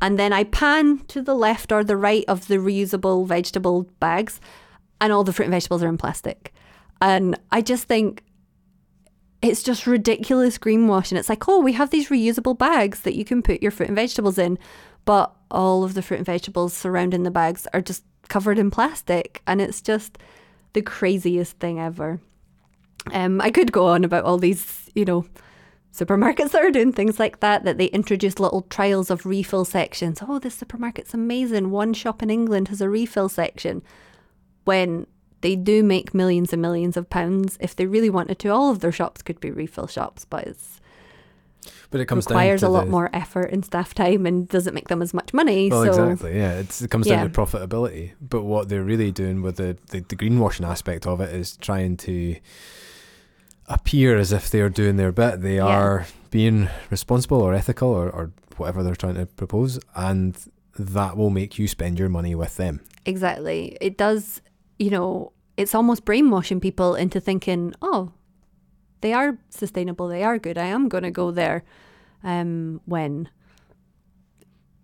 And 0.02 0.20
then 0.20 0.34
I 0.34 0.44
pan 0.44 0.98
to 1.08 1.22
the 1.22 1.34
left 1.34 1.72
or 1.72 1.82
the 1.82 1.96
right 1.96 2.26
of 2.28 2.48
the 2.48 2.58
reusable 2.58 3.26
vegetable 3.26 3.84
bags, 4.02 4.42
and 5.00 5.14
all 5.14 5.24
the 5.24 5.32
fruit 5.32 5.46
and 5.46 5.54
vegetables 5.54 5.82
are 5.82 5.88
in 5.88 5.98
plastic. 5.98 6.54
And 7.02 7.40
I 7.52 7.62
just 7.62 7.86
think 7.86 8.22
it's 9.42 9.64
just 9.64 9.88
ridiculous 9.88 10.58
greenwashing. 10.58 11.18
It's 11.18 11.30
like, 11.30 11.48
oh, 11.48 11.62
we 11.62 11.72
have 11.74 11.90
these 11.90 12.10
reusable 12.10 12.58
bags 12.58 13.02
that 13.02 13.16
you 13.16 13.24
can 13.24 13.42
put 13.42 13.62
your 13.62 13.72
fruit 13.72 13.88
and 13.88 13.96
vegetables 13.96 14.38
in, 14.38 14.60
but 15.06 15.34
all 15.50 15.84
of 15.84 15.94
the 15.94 16.02
fruit 16.02 16.18
and 16.18 16.26
vegetables 16.26 16.74
surrounding 16.74 17.24
the 17.24 17.32
bags 17.32 17.68
are 17.74 17.82
just 17.82 18.04
covered 18.30 18.58
in 18.58 18.72
plastic. 18.72 19.42
And 19.46 19.62
it's 19.62 19.82
just, 19.82 20.18
the 20.74 20.82
craziest 20.82 21.60
thing 21.60 21.80
ever. 21.80 22.20
Um, 23.12 23.42
I 23.42 23.52
could 23.52 23.72
go 23.72 23.88
on 23.88 24.04
about 24.04 24.24
all 24.24 24.38
these, 24.38 24.90
you 24.96 25.06
know, 25.06 25.26
supermarkets 25.94 26.52
that 26.52 26.64
are 26.64 26.72
doing 26.72 26.94
things 26.94 27.20
like 27.20 27.40
that, 27.40 27.64
that 27.64 27.78
they 27.78 27.86
introduce 27.88 28.40
little 28.40 28.64
trials 28.64 29.10
of 29.10 29.26
refill 29.26 29.66
sections. 29.66 30.20
Oh, 30.22 30.40
this 30.40 30.60
supermarket's 30.60 31.14
amazing. 31.14 31.72
One 31.72 31.94
shop 31.94 32.22
in 32.22 32.30
England 32.30 32.70
has 32.70 32.82
a 32.82 32.90
refill 32.90 33.30
section. 33.30 33.82
When 34.64 35.08
they 35.42 35.56
do 35.56 35.84
make 35.84 36.14
millions 36.14 36.54
and 36.54 36.62
millions 36.62 36.96
of 36.96 37.10
pounds, 37.10 37.58
if 37.60 37.76
they 37.76 37.88
really 37.88 38.12
wanted 38.12 38.38
to, 38.40 38.50
all 38.50 38.70
of 38.70 38.80
their 38.80 38.92
shops 38.92 39.24
could 39.24 39.40
be 39.40 39.50
refill 39.50 39.88
shops, 39.88 40.24
but 40.24 40.46
it's 40.46 40.80
but 41.92 42.00
it 42.00 42.06
comes 42.06 42.26
requires 42.26 42.64
a 42.64 42.70
lot 42.70 42.86
the, 42.86 42.92
more 42.92 43.10
effort 43.14 43.52
and 43.52 43.64
staff 43.64 43.94
time 43.94 44.26
and 44.26 44.48
doesn't 44.48 44.74
make 44.74 44.88
them 44.88 45.02
as 45.02 45.14
much 45.14 45.34
money. 45.34 45.70
Well, 45.70 45.94
so, 45.94 46.10
exactly. 46.10 46.38
Yeah, 46.38 46.54
it's, 46.54 46.82
it 46.82 46.90
comes 46.90 47.06
yeah. 47.06 47.18
down 47.18 47.32
to 47.32 47.42
profitability. 47.42 48.14
But 48.22 48.44
what 48.44 48.70
they're 48.70 48.84
really 48.84 49.12
doing 49.12 49.42
with 49.42 49.58
the, 49.58 49.78
the 49.90 50.00
the 50.00 50.16
greenwashing 50.16 50.66
aspect 50.68 51.06
of 51.06 51.22
it 51.22 51.36
is 51.36 51.58
trying 51.58 51.98
to 51.98 52.38
appear 53.68 54.18
as 54.18 54.32
if 54.32 54.50
they 54.50 54.62
are 54.62 54.70
doing 54.70 54.96
their 54.96 55.12
bit. 55.12 55.42
They 55.42 55.58
yeah. 55.58 55.66
are 55.66 56.08
being 56.32 56.70
responsible 56.90 57.42
or 57.42 57.54
ethical 57.54 57.90
or, 57.90 58.10
or 58.10 58.32
whatever 58.58 58.84
they're 58.84 58.96
trying 58.96 59.16
to 59.16 59.26
propose, 59.26 59.80
and 59.96 60.38
that 60.80 61.18
will 61.18 61.30
make 61.30 61.60
you 61.60 61.68
spend 61.68 62.00
your 62.00 62.10
money 62.10 62.36
with 62.36 62.56
them. 62.58 62.80
Exactly. 63.06 63.78
It 63.82 63.98
does. 63.98 64.42
You 64.80 64.90
know, 64.90 65.34
it's 65.58 65.76
almost 65.76 66.06
brainwashing 66.06 66.60
people 66.60 66.96
into 66.96 67.20
thinking, 67.20 67.74
oh, 67.82 68.14
they 69.02 69.14
are 69.14 69.38
sustainable, 69.50 70.08
they 70.08 70.24
are 70.24 70.40
good. 70.40 70.58
I 70.58 70.66
am 70.66 70.90
going 70.90 71.04
to 71.04 71.12
go 71.12 71.32
there 71.32 71.64
um, 72.24 72.82
when, 72.86 73.30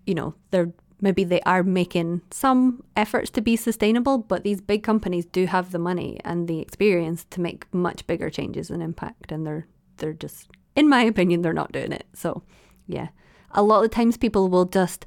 you 0.05 0.15
know, 0.15 0.34
they're 0.51 0.74
maybe 0.99 1.24
they 1.24 1.41
are 1.41 1.63
making 1.63 2.22
some 2.32 2.84
efforts 2.95 3.30
to 3.30 3.41
be 3.41 3.55
sustainable, 3.55 4.18
but 4.18 4.43
these 4.43 4.61
big 4.61 4.84
companies 4.84 5.26
do 5.26 5.45
have 5.45 5.72
the 5.72 5.80
money 5.80 6.20
and 6.26 6.47
the 6.47 6.59
experience 6.59 7.26
to 7.30 7.41
make 7.41 7.72
much 7.74 8.05
bigger 8.07 8.30
changes 8.30 8.70
and 8.70 8.82
impact, 8.82 9.32
and 9.32 9.45
they're 9.45 9.68
they're 9.97 10.13
just, 10.13 10.47
in 10.76 10.89
my 10.89 11.03
opinion, 11.03 11.41
they're 11.41 11.53
not 11.53 11.72
doing 11.72 11.91
it. 11.91 12.05
So, 12.13 12.43
yeah, 12.88 13.09
a 13.51 13.63
lot 13.63 13.84
of 13.84 13.91
times 13.91 14.18
people 14.18 14.49
will 14.49 14.65
just 14.65 15.05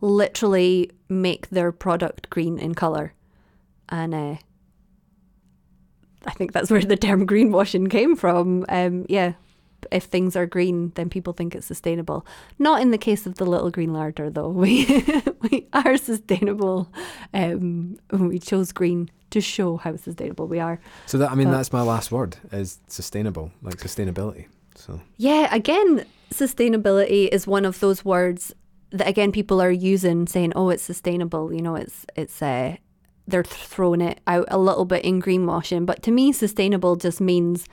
literally 0.00 0.90
make 1.08 1.48
their 1.50 1.72
product 1.72 2.28
green 2.30 2.58
in 2.58 2.74
color, 2.74 3.14
and 3.88 4.14
uh, 4.14 4.36
I 6.24 6.32
think 6.32 6.52
that's 6.52 6.70
where 6.70 6.80
the 6.80 6.96
term 6.96 7.26
greenwashing 7.26 7.90
came 7.90 8.16
from. 8.16 8.64
Um, 8.68 9.06
yeah, 9.08 9.34
if 9.90 10.04
things 10.04 10.36
are 10.36 10.46
green, 10.46 10.92
then 10.94 11.10
people 11.10 11.32
think 11.32 11.54
it's 11.54 11.66
sustainable. 11.66 12.26
Not 12.58 12.80
in 12.80 12.90
the 12.90 12.98
case 12.98 13.26
of 13.26 13.36
the 13.36 13.44
little 13.44 13.70
green 13.70 13.92
larder, 13.92 14.30
though. 14.30 14.48
We 14.56 14.86
we 15.50 15.68
are 15.72 15.96
sustainable. 15.96 16.90
Um, 17.34 17.98
we 18.10 18.38
chose 18.38 18.72
green 18.72 19.10
to 19.30 19.40
show 19.40 19.76
how 19.76 19.96
sustainable 19.96 20.48
we 20.48 20.60
are. 20.60 20.80
So 21.06 21.18
that 21.18 21.30
I 21.30 21.34
mean, 21.34 21.48
but, 21.48 21.56
that's 21.56 21.72
my 21.72 21.82
last 21.82 22.10
word 22.10 22.36
is 22.52 22.78
sustainable, 22.88 23.52
like 23.62 23.76
sustainability. 23.76 24.46
So 24.74 25.00
yeah, 25.16 25.54
again, 25.54 26.06
sustainability 26.32 27.28
is 27.28 27.46
one 27.46 27.64
of 27.64 27.80
those 27.80 28.04
words 28.04 28.54
that 28.90 29.08
again 29.08 29.32
people 29.32 29.60
are 29.60 29.70
using 29.70 30.26
saying 30.26 30.52
oh 30.54 30.70
it's 30.70 30.82
sustainable 30.82 31.52
you 31.52 31.60
know 31.60 31.74
it's 31.74 32.06
it's 32.14 32.40
uh 32.40 32.76
they're 33.26 33.44
throwing 33.44 34.00
it 34.00 34.20
out 34.26 34.46
a 34.48 34.58
little 34.58 34.84
bit 34.84 35.04
in 35.04 35.20
greenwashing 35.20 35.84
but 35.86 36.02
to 36.02 36.10
me 36.10 36.32
sustainable 36.32 36.96
just 36.96 37.20
means 37.20 37.66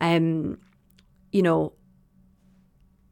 um 0.00 0.58
you 1.32 1.42
know 1.42 1.72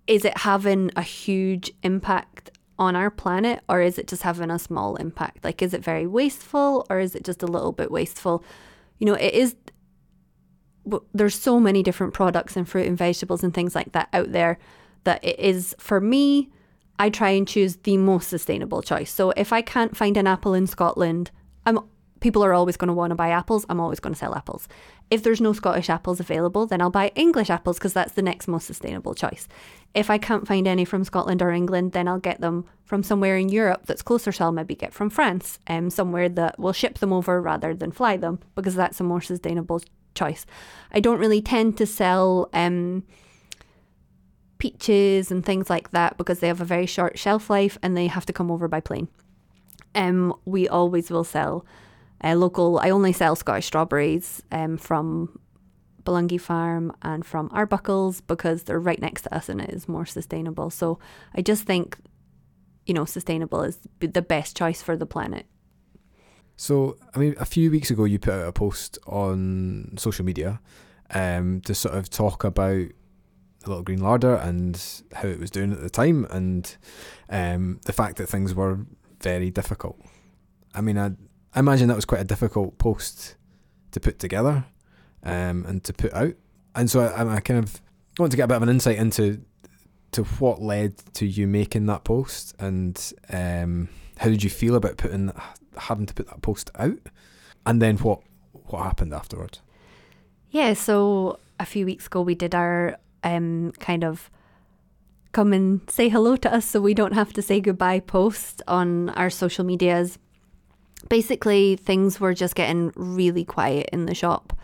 is 0.06 0.24
it 0.24 0.38
having 0.38 0.90
a 0.96 1.02
huge 1.02 1.72
impact 1.82 2.50
on 2.78 2.94
our 2.94 3.10
planet 3.10 3.62
or 3.68 3.80
is 3.80 3.98
it 3.98 4.06
just 4.06 4.22
having 4.22 4.50
a 4.50 4.58
small 4.58 4.96
impact 4.96 5.42
like 5.44 5.62
is 5.62 5.74
it 5.74 5.82
very 5.82 6.06
wasteful 6.06 6.86
or 6.90 6.98
is 6.98 7.14
it 7.14 7.24
just 7.24 7.42
a 7.42 7.46
little 7.46 7.72
bit 7.72 7.90
wasteful 7.90 8.44
you 8.98 9.06
know 9.06 9.14
it 9.14 9.34
is 9.34 9.56
there's 11.12 11.34
so 11.34 11.58
many 11.58 11.82
different 11.82 12.14
products 12.14 12.56
and 12.56 12.68
fruit 12.68 12.86
and 12.86 12.96
vegetables 12.96 13.42
and 13.42 13.52
things 13.52 13.74
like 13.74 13.92
that 13.92 14.08
out 14.12 14.30
there 14.32 14.58
that 15.04 15.24
it 15.24 15.38
is 15.38 15.74
for 15.78 16.00
me 16.00 16.50
I 16.98 17.10
try 17.10 17.30
and 17.30 17.46
choose 17.46 17.76
the 17.76 17.96
most 17.96 18.28
sustainable 18.28 18.82
choice. 18.82 19.12
So 19.12 19.30
if 19.32 19.52
I 19.52 19.62
can't 19.62 19.96
find 19.96 20.16
an 20.16 20.26
apple 20.26 20.54
in 20.54 20.66
Scotland, 20.66 21.30
I'm 21.66 21.80
people 22.20 22.42
are 22.42 22.54
always 22.54 22.76
going 22.76 22.88
to 22.88 22.94
want 22.94 23.10
to 23.10 23.14
buy 23.14 23.28
apples. 23.28 23.66
I'm 23.68 23.80
always 23.80 24.00
going 24.00 24.14
to 24.14 24.18
sell 24.18 24.34
apples. 24.34 24.68
If 25.10 25.22
there's 25.22 25.40
no 25.40 25.52
Scottish 25.52 25.90
apples 25.90 26.18
available, 26.18 26.66
then 26.66 26.80
I'll 26.80 26.90
buy 26.90 27.12
English 27.14 27.50
apples 27.50 27.78
because 27.78 27.92
that's 27.92 28.12
the 28.12 28.22
next 28.22 28.48
most 28.48 28.66
sustainable 28.66 29.14
choice. 29.14 29.46
If 29.94 30.10
I 30.10 30.18
can't 30.18 30.48
find 30.48 30.66
any 30.66 30.84
from 30.84 31.04
Scotland 31.04 31.42
or 31.42 31.50
England, 31.50 31.92
then 31.92 32.08
I'll 32.08 32.18
get 32.18 32.40
them 32.40 32.64
from 32.84 33.02
somewhere 33.02 33.36
in 33.36 33.48
Europe 33.48 33.86
that's 33.86 34.02
closer. 34.02 34.32
So 34.32 34.46
I'll 34.46 34.52
maybe 34.52 34.74
get 34.74 34.94
from 34.94 35.10
France, 35.10 35.58
um, 35.66 35.90
somewhere 35.90 36.28
that 36.30 36.58
will 36.58 36.72
ship 36.72 36.98
them 36.98 37.12
over 37.12 37.40
rather 37.40 37.74
than 37.74 37.92
fly 37.92 38.16
them 38.16 38.40
because 38.54 38.74
that's 38.74 39.00
a 39.00 39.04
more 39.04 39.20
sustainable 39.20 39.82
choice. 40.14 40.46
I 40.92 41.00
don't 41.00 41.20
really 41.20 41.42
tend 41.42 41.76
to 41.78 41.86
sell. 41.86 42.48
Um, 42.52 43.04
peaches 44.58 45.30
and 45.30 45.44
things 45.44 45.68
like 45.68 45.90
that 45.90 46.16
because 46.16 46.40
they 46.40 46.48
have 46.48 46.62
a 46.62 46.64
very 46.64 46.86
short 46.86 47.18
shelf 47.18 47.50
life 47.50 47.76
and 47.82 47.94
they 47.94 48.06
have 48.06 48.24
to 48.24 48.32
come 48.32 48.50
over 48.50 48.66
by 48.66 48.80
plane. 48.80 49.06
Um, 49.96 50.34
we 50.44 50.68
always 50.68 51.10
will 51.10 51.24
sell 51.24 51.66
uh, 52.22 52.34
local. 52.34 52.78
I 52.78 52.90
only 52.90 53.12
sell 53.12 53.34
Scottish 53.34 53.66
strawberries 53.66 54.42
um, 54.52 54.76
from 54.76 55.40
Belungie 56.04 56.40
Farm 56.40 56.92
and 57.02 57.26
from 57.26 57.48
Arbuckles 57.50 58.22
because 58.26 58.62
they're 58.62 58.78
right 58.78 59.00
next 59.00 59.22
to 59.22 59.34
us 59.34 59.48
and 59.48 59.60
it 59.60 59.70
is 59.70 59.88
more 59.88 60.06
sustainable. 60.06 60.70
So 60.70 60.98
I 61.34 61.42
just 61.42 61.64
think, 61.64 61.98
you 62.86 62.94
know, 62.94 63.04
sustainable 63.04 63.62
is 63.62 63.78
the 63.98 64.22
best 64.22 64.56
choice 64.56 64.82
for 64.82 64.96
the 64.96 65.06
planet. 65.06 65.46
So, 66.56 66.96
I 67.14 67.18
mean, 67.18 67.34
a 67.38 67.44
few 67.44 67.70
weeks 67.70 67.90
ago, 67.90 68.04
you 68.04 68.18
put 68.18 68.34
out 68.34 68.48
a 68.48 68.52
post 68.52 68.98
on 69.06 69.94
social 69.98 70.24
media 70.24 70.60
um, 71.10 71.60
to 71.62 71.74
sort 71.74 71.94
of 71.94 72.08
talk 72.08 72.44
about 72.44 72.86
the 73.60 73.68
Little 73.68 73.82
Green 73.82 74.00
Larder 74.00 74.36
and 74.36 74.82
how 75.12 75.28
it 75.28 75.38
was 75.38 75.50
doing 75.50 75.72
at 75.72 75.82
the 75.82 75.90
time, 75.90 76.26
and 76.30 76.76
um, 77.28 77.80
the 77.84 77.92
fact 77.92 78.16
that 78.16 78.28
things 78.28 78.54
were 78.54 78.78
very 79.20 79.50
difficult. 79.50 79.98
I 80.74 80.80
mean, 80.80 80.98
I, 80.98 81.12
I 81.54 81.60
imagine 81.60 81.88
that 81.88 81.96
was 81.96 82.04
quite 82.04 82.20
a 82.20 82.24
difficult 82.24 82.78
post 82.78 83.36
to 83.92 84.00
put 84.00 84.18
together 84.18 84.64
um, 85.22 85.64
and 85.66 85.82
to 85.84 85.92
put 85.92 86.12
out, 86.12 86.34
and 86.74 86.90
so 86.90 87.00
I, 87.00 87.36
I 87.36 87.40
kind 87.40 87.62
of 87.62 87.80
want 88.18 88.30
to 88.32 88.36
get 88.36 88.44
a 88.44 88.48
bit 88.48 88.56
of 88.56 88.62
an 88.62 88.68
insight 88.68 88.98
into 88.98 89.42
to 90.12 90.24
what 90.24 90.62
led 90.62 90.96
to 91.14 91.26
you 91.26 91.46
making 91.46 91.86
that 91.86 92.04
post, 92.04 92.54
and 92.58 93.12
um, 93.30 93.88
how 94.18 94.28
did 94.28 94.42
you 94.42 94.50
feel 94.50 94.74
about 94.74 94.96
putting 94.96 95.32
having 95.76 96.06
to 96.06 96.14
put 96.14 96.28
that 96.28 96.42
post 96.42 96.70
out, 96.76 96.98
and 97.64 97.80
then 97.80 97.96
what 97.98 98.20
what 98.68 98.82
happened 98.82 99.14
afterwards. 99.14 99.60
Yeah, 100.50 100.74
so 100.74 101.38
a 101.58 101.66
few 101.66 101.86
weeks 101.86 102.06
ago 102.06 102.22
we 102.22 102.34
did 102.34 102.54
our 102.54 102.98
um, 103.24 103.72
kind 103.78 104.04
of 104.04 104.30
come 105.36 105.52
and 105.52 105.82
say 105.90 106.08
hello 106.08 106.34
to 106.34 106.50
us 106.50 106.64
so 106.64 106.80
we 106.80 106.94
don't 106.94 107.12
have 107.12 107.30
to 107.30 107.42
say 107.42 107.60
goodbye 107.60 108.00
post 108.00 108.62
on 108.66 109.10
our 109.10 109.28
social 109.28 109.66
medias. 109.66 110.18
Basically, 111.10 111.76
things 111.76 112.18
were 112.18 112.32
just 112.32 112.54
getting 112.54 112.90
really 112.96 113.44
quiet 113.44 113.90
in 113.92 114.06
the 114.06 114.14
shop. 114.14 114.58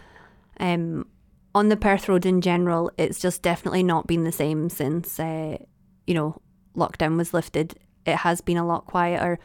Um, 0.59 1.07
on 1.55 1.69
the 1.69 1.77
Perth 1.77 2.09
Road 2.09 2.25
in 2.25 2.41
general, 2.41 2.91
it's 2.97 3.21
just 3.21 3.43
definitely 3.43 3.83
not 3.83 4.07
been 4.07 4.25
the 4.25 4.33
same 4.33 4.71
since, 4.71 5.21
uh, 5.21 5.59
you 6.07 6.15
know, 6.15 6.41
lockdown 6.75 7.19
was 7.19 7.35
lifted. 7.35 7.75
It 8.07 8.17
has 8.17 8.41
been 8.41 8.57
a 8.57 8.67
lot 8.67 8.87
quieter. 8.87 9.39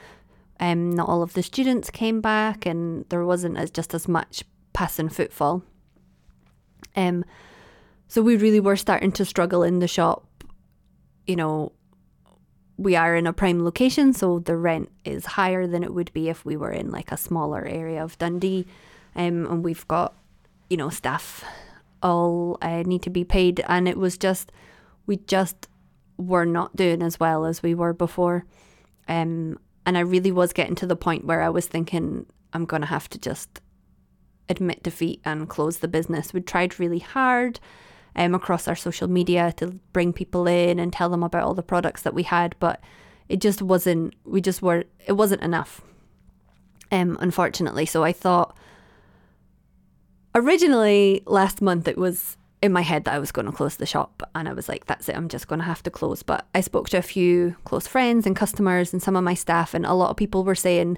Um, 0.61 0.91
not 0.91 1.09
all 1.09 1.21
of 1.21 1.33
the 1.33 1.43
students 1.43 1.89
came 1.89 2.21
back, 2.21 2.65
and 2.65 3.03
there 3.09 3.25
wasn't 3.25 3.57
as 3.57 3.69
just 3.69 3.93
as 3.93 4.07
much 4.07 4.45
passing 4.71 5.09
footfall. 5.09 5.61
Um, 6.95 7.25
so 8.07 8.21
we 8.21 8.37
really 8.37 8.61
were 8.61 8.77
starting 8.77 9.11
to 9.11 9.25
struggle 9.25 9.61
in 9.61 9.79
the 9.79 9.89
shop. 9.89 10.26
You 11.27 11.35
know, 11.35 11.71
we 12.77 12.95
are 12.95 13.15
in 13.15 13.27
a 13.27 13.33
prime 13.33 13.63
location, 13.63 14.13
so 14.13 14.39
the 14.39 14.55
rent 14.55 14.89
is 15.03 15.25
higher 15.25 15.67
than 15.67 15.83
it 15.83 15.93
would 15.93 16.13
be 16.13 16.29
if 16.29 16.45
we 16.45 16.55
were 16.55 16.71
in 16.71 16.91
like 16.91 17.11
a 17.11 17.17
smaller 17.17 17.65
area 17.65 18.03
of 18.03 18.17
Dundee. 18.17 18.65
Um, 19.15 19.45
and 19.47 19.63
we've 19.63 19.87
got, 19.87 20.13
you 20.69 20.77
know, 20.77 20.89
staff 20.89 21.43
all 22.03 22.57
uh, 22.61 22.83
need 22.83 23.01
to 23.01 23.09
be 23.09 23.23
paid. 23.23 23.63
And 23.67 23.87
it 23.87 23.97
was 23.97 24.17
just, 24.17 24.51
we 25.07 25.17
just 25.17 25.67
were 26.17 26.45
not 26.45 26.75
doing 26.75 27.01
as 27.01 27.19
well 27.19 27.45
as 27.45 27.63
we 27.63 27.73
were 27.73 27.93
before. 27.93 28.45
Um, 29.07 29.59
and 29.85 29.97
I 29.97 30.01
really 30.01 30.31
was 30.31 30.53
getting 30.53 30.75
to 30.75 30.87
the 30.87 30.95
point 30.95 31.25
where 31.25 31.41
I 31.41 31.49
was 31.49 31.65
thinking, 31.65 32.25
I'm 32.53 32.65
going 32.65 32.81
to 32.81 32.87
have 32.87 33.09
to 33.09 33.17
just 33.17 33.61
admit 34.49 34.83
defeat 34.83 35.21
and 35.25 35.49
close 35.49 35.77
the 35.79 35.87
business. 35.87 36.33
We 36.33 36.41
tried 36.41 36.79
really 36.79 36.99
hard 36.99 37.59
um, 38.17 38.33
across 38.33 38.67
our 38.67 38.75
social 38.75 39.07
media 39.07 39.53
to 39.57 39.79
bring 39.93 40.11
people 40.11 40.47
in 40.47 40.79
and 40.79 40.91
tell 40.91 41.09
them 41.09 41.23
about 41.23 41.43
all 41.43 41.53
the 41.53 41.63
products 41.63 42.01
that 42.01 42.13
we 42.13 42.23
had, 42.23 42.55
but 42.59 42.81
it 43.29 43.39
just 43.39 43.61
wasn't. 43.61 44.15
We 44.25 44.41
just 44.41 44.61
were. 44.61 44.85
It 45.05 45.13
wasn't 45.13 45.43
enough. 45.43 45.81
Um, 46.91 47.17
unfortunately, 47.21 47.85
so 47.85 48.03
I 48.03 48.13
thought 48.13 48.57
originally 50.33 51.21
last 51.25 51.61
month 51.61 51.87
it 51.87 51.97
was 51.97 52.37
in 52.61 52.71
my 52.71 52.81
head 52.81 53.03
that 53.03 53.13
I 53.13 53.19
was 53.19 53.31
going 53.31 53.45
to 53.45 53.51
close 53.51 53.77
the 53.77 53.85
shop 53.85 54.23
and 54.35 54.47
I 54.47 54.53
was 54.53 54.69
like 54.69 54.85
that's 54.85 55.09
it 55.09 55.15
I'm 55.15 55.29
just 55.29 55.47
going 55.47 55.59
to 55.59 55.65
have 55.65 55.81
to 55.83 55.91
close 55.91 56.21
but 56.21 56.47
I 56.53 56.61
spoke 56.61 56.89
to 56.89 56.97
a 56.97 57.01
few 57.01 57.55
close 57.65 57.87
friends 57.87 58.25
and 58.25 58.35
customers 58.35 58.93
and 58.93 59.01
some 59.01 59.15
of 59.15 59.23
my 59.23 59.33
staff 59.33 59.73
and 59.73 59.85
a 59.85 59.93
lot 59.93 60.11
of 60.11 60.17
people 60.17 60.43
were 60.43 60.55
saying 60.55 60.97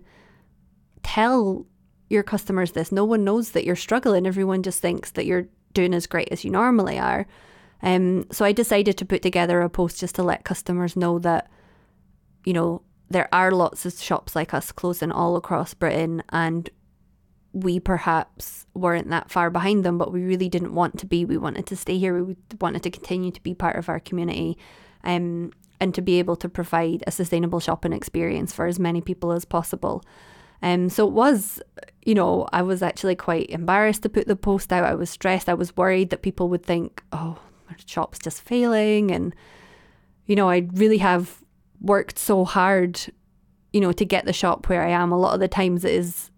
tell 1.04 1.66
your 2.10 2.24
customers 2.24 2.74
this 2.74 2.92
no 2.92 3.06
one 3.06 3.24
knows 3.24 3.52
that 3.52 3.66
you're 3.66 3.76
struggling 3.76 4.28
everyone 4.28 4.64
just 4.64 4.82
thinks 4.82 5.12
that 5.12 5.26
you're 5.26 5.48
doing 5.74 5.94
as 5.94 6.08
great 6.08 6.30
as 6.32 6.44
you 6.44 6.52
normally 6.52 7.00
are. 7.00 7.28
Um, 7.82 8.26
so 8.32 8.46
I 8.46 8.52
decided 8.52 8.98
to 8.98 9.06
put 9.06 9.22
together 9.22 9.62
a 9.62 9.70
post 9.70 10.00
just 10.00 10.16
to 10.16 10.24
let 10.24 10.44
customers 10.44 10.96
know 10.96 11.20
that, 11.20 11.50
you 12.46 12.54
know, 12.54 12.82
there 13.10 13.30
are 13.34 13.52
lots 13.52 13.86
of 13.86 14.00
shops 14.00 14.36
like 14.36 14.54
us 14.54 14.72
closing 14.72 15.12
all 15.12 15.36
across 15.36 15.74
Britain 15.74 16.22
and 16.30 16.70
we 17.52 17.80
perhaps 17.80 18.68
weren't 18.76 19.10
that 19.10 19.32
far 19.32 19.50
behind 19.50 19.84
them, 19.84 19.98
but 19.98 20.12
we 20.12 20.22
really 20.22 20.50
didn't 20.50 20.76
want 20.76 21.00
to 21.00 21.06
be. 21.06 21.26
We 21.26 21.38
wanted 21.38 21.66
to 21.68 21.76
stay 21.76 21.98
here. 21.98 22.24
We 22.24 22.36
wanted 22.62 22.84
to 22.84 22.92
continue 22.92 23.32
to 23.32 23.42
be 23.42 23.56
part 23.56 23.76
of 23.76 23.90
our 23.90 24.00
community 24.00 24.58
um, 25.04 25.52
and 25.80 25.96
to 25.96 26.02
be 26.02 26.20
able 26.20 26.36
to 26.36 26.50
provide 26.50 27.04
a 27.08 27.12
sustainable 27.12 27.60
shopping 27.60 27.94
experience 27.94 28.54
for 28.54 28.68
as 28.68 28.78
many 28.78 29.02
people 29.02 29.32
as 29.32 29.46
possible. 29.46 30.04
Um, 30.62 30.90
so 30.90 31.08
it 31.08 31.14
was, 31.14 31.62
you 32.04 32.16
know, 32.16 32.48
I 32.52 32.62
was 32.62 32.82
actually 32.82 33.16
quite 33.16 33.50
embarrassed 33.50 34.04
to 34.04 34.10
put 34.10 34.28
the 34.28 34.36
post 34.36 34.74
out. 34.74 34.84
I 34.84 34.96
was 34.96 35.10
stressed. 35.10 35.50
I 35.50 35.54
was 35.54 35.76
worried 35.78 36.10
that 36.10 36.22
people 36.22 36.50
would 36.50 36.66
think, 36.66 37.04
oh, 37.12 37.40
my 37.70 37.76
shop's 37.86 38.20
just 38.20 38.42
failing. 38.42 39.12
And, 39.12 39.34
you 40.26 40.36
know, 40.36 40.50
I 40.50 40.68
really 40.74 40.98
have 40.98 41.44
worked 41.82 42.20
so 42.20 42.44
hard, 42.46 43.00
you 43.72 43.80
know, 43.80 43.92
to 43.94 44.06
get 44.06 44.26
the 44.26 44.34
shop 44.34 44.68
where 44.68 44.82
I 44.82 44.90
am. 44.90 45.12
A 45.12 45.18
lot 45.18 45.34
of 45.34 45.40
the 45.40 45.48
times 45.48 45.86
it 45.86 45.94
is 45.94 46.30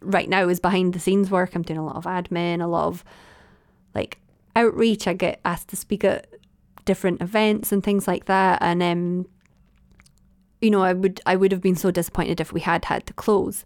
right 0.00 0.28
now 0.28 0.48
is 0.48 0.60
behind 0.60 0.92
the 0.92 1.00
scenes 1.00 1.30
work. 1.30 1.54
I'm 1.54 1.62
doing 1.62 1.78
a 1.78 1.86
lot 1.86 1.96
of 1.96 2.04
admin, 2.04 2.62
a 2.62 2.66
lot 2.66 2.86
of 2.86 3.04
like 3.94 4.18
outreach. 4.56 5.06
I 5.06 5.12
get 5.12 5.40
asked 5.44 5.68
to 5.68 5.76
speak 5.76 6.04
at 6.04 6.26
different 6.84 7.20
events 7.20 7.70
and 7.70 7.82
things 7.82 8.08
like 8.08 8.24
that. 8.24 8.60
And 8.60 8.82
um, 8.82 9.26
you 10.60 10.70
know, 10.70 10.82
I 10.82 10.92
would 10.92 11.20
I 11.26 11.36
would 11.36 11.52
have 11.52 11.60
been 11.60 11.76
so 11.76 11.90
disappointed 11.90 12.40
if 12.40 12.52
we 12.52 12.60
had 12.60 12.84
had 12.86 13.06
to 13.06 13.12
close. 13.12 13.64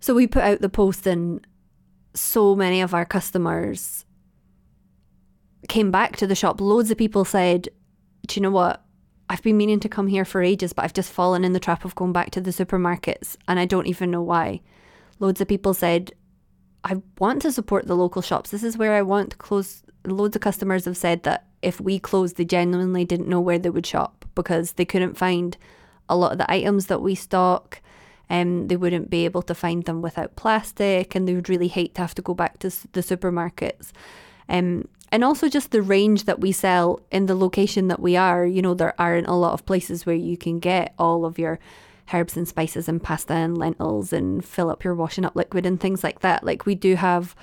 So 0.00 0.14
we 0.14 0.26
put 0.26 0.42
out 0.42 0.60
the 0.60 0.68
post 0.68 1.06
and 1.06 1.46
so 2.14 2.54
many 2.54 2.80
of 2.80 2.94
our 2.94 3.04
customers 3.04 4.04
came 5.68 5.90
back 5.90 6.16
to 6.16 6.26
the 6.26 6.34
shop. 6.34 6.60
Loads 6.60 6.90
of 6.90 6.98
people 6.98 7.24
said, 7.24 7.68
Do 8.26 8.38
you 8.38 8.42
know 8.42 8.50
what? 8.50 8.84
I've 9.30 9.42
been 9.42 9.56
meaning 9.56 9.80
to 9.80 9.88
come 9.88 10.08
here 10.08 10.24
for 10.24 10.42
ages, 10.42 10.72
but 10.72 10.84
I've 10.84 10.92
just 10.92 11.10
fallen 11.10 11.44
in 11.44 11.54
the 11.54 11.60
trap 11.60 11.84
of 11.84 11.94
going 11.94 12.12
back 12.12 12.30
to 12.32 12.40
the 12.40 12.50
supermarkets 12.50 13.36
and 13.48 13.58
I 13.58 13.64
don't 13.64 13.86
even 13.86 14.10
know 14.10 14.22
why. 14.22 14.60
Loads 15.18 15.40
of 15.40 15.48
people 15.48 15.72
said, 15.72 16.12
I 16.84 17.00
want 17.18 17.40
to 17.42 17.52
support 17.52 17.86
the 17.86 17.96
local 17.96 18.20
shops. 18.20 18.50
This 18.50 18.62
is 18.62 18.76
where 18.76 18.94
I 18.94 19.02
want 19.02 19.30
to 19.30 19.36
close. 19.38 19.82
Loads 20.04 20.36
of 20.36 20.42
customers 20.42 20.84
have 20.84 20.98
said 20.98 21.22
that 21.22 21.46
if 21.62 21.80
we 21.80 21.98
closed, 21.98 22.36
they 22.36 22.44
genuinely 22.44 23.06
didn't 23.06 23.28
know 23.28 23.40
where 23.40 23.58
they 23.58 23.70
would 23.70 23.86
shop 23.86 24.26
because 24.34 24.72
they 24.72 24.84
couldn't 24.84 25.16
find 25.16 25.56
a 26.14 26.16
lot 26.16 26.32
of 26.32 26.38
the 26.38 26.50
items 26.50 26.86
that 26.86 27.02
we 27.02 27.14
stock. 27.14 27.80
Um, 28.30 28.68
they 28.68 28.76
wouldn't 28.76 29.10
be 29.10 29.26
able 29.26 29.42
to 29.42 29.54
find 29.54 29.84
them 29.84 30.00
without 30.00 30.36
plastic, 30.36 31.14
and 31.14 31.28
they 31.28 31.34
would 31.34 31.48
really 31.48 31.68
hate 31.68 31.94
to 31.96 32.00
have 32.00 32.14
to 32.14 32.22
go 32.22 32.34
back 32.34 32.58
to 32.60 32.70
the 32.92 33.02
supermarkets. 33.02 33.92
Um, 34.48 34.88
and 35.12 35.22
also 35.22 35.48
just 35.48 35.70
the 35.70 35.82
range 35.82 36.24
that 36.24 36.40
we 36.40 36.50
sell 36.50 37.00
in 37.10 37.26
the 37.26 37.34
location 37.34 37.88
that 37.88 38.00
we 38.00 38.16
are. 38.16 38.46
You 38.46 38.62
know, 38.62 38.74
there 38.74 38.98
aren't 38.98 39.28
a 39.28 39.34
lot 39.34 39.52
of 39.52 39.66
places 39.66 40.06
where 40.06 40.16
you 40.16 40.36
can 40.36 40.58
get 40.58 40.94
all 40.98 41.24
of 41.24 41.38
your 41.38 41.58
herbs 42.12 42.36
and 42.36 42.48
spices 42.48 42.88
and 42.88 43.02
pasta 43.02 43.32
and 43.32 43.56
lentils 43.56 44.12
and 44.12 44.44
fill 44.44 44.70
up 44.70 44.84
your 44.84 44.94
washing 44.94 45.24
up 45.24 45.36
liquid 45.36 45.66
and 45.66 45.80
things 45.80 46.02
like 46.02 46.20
that. 46.20 46.44
Like 46.44 46.66
we 46.66 46.74
do 46.74 46.96
have 46.96 47.36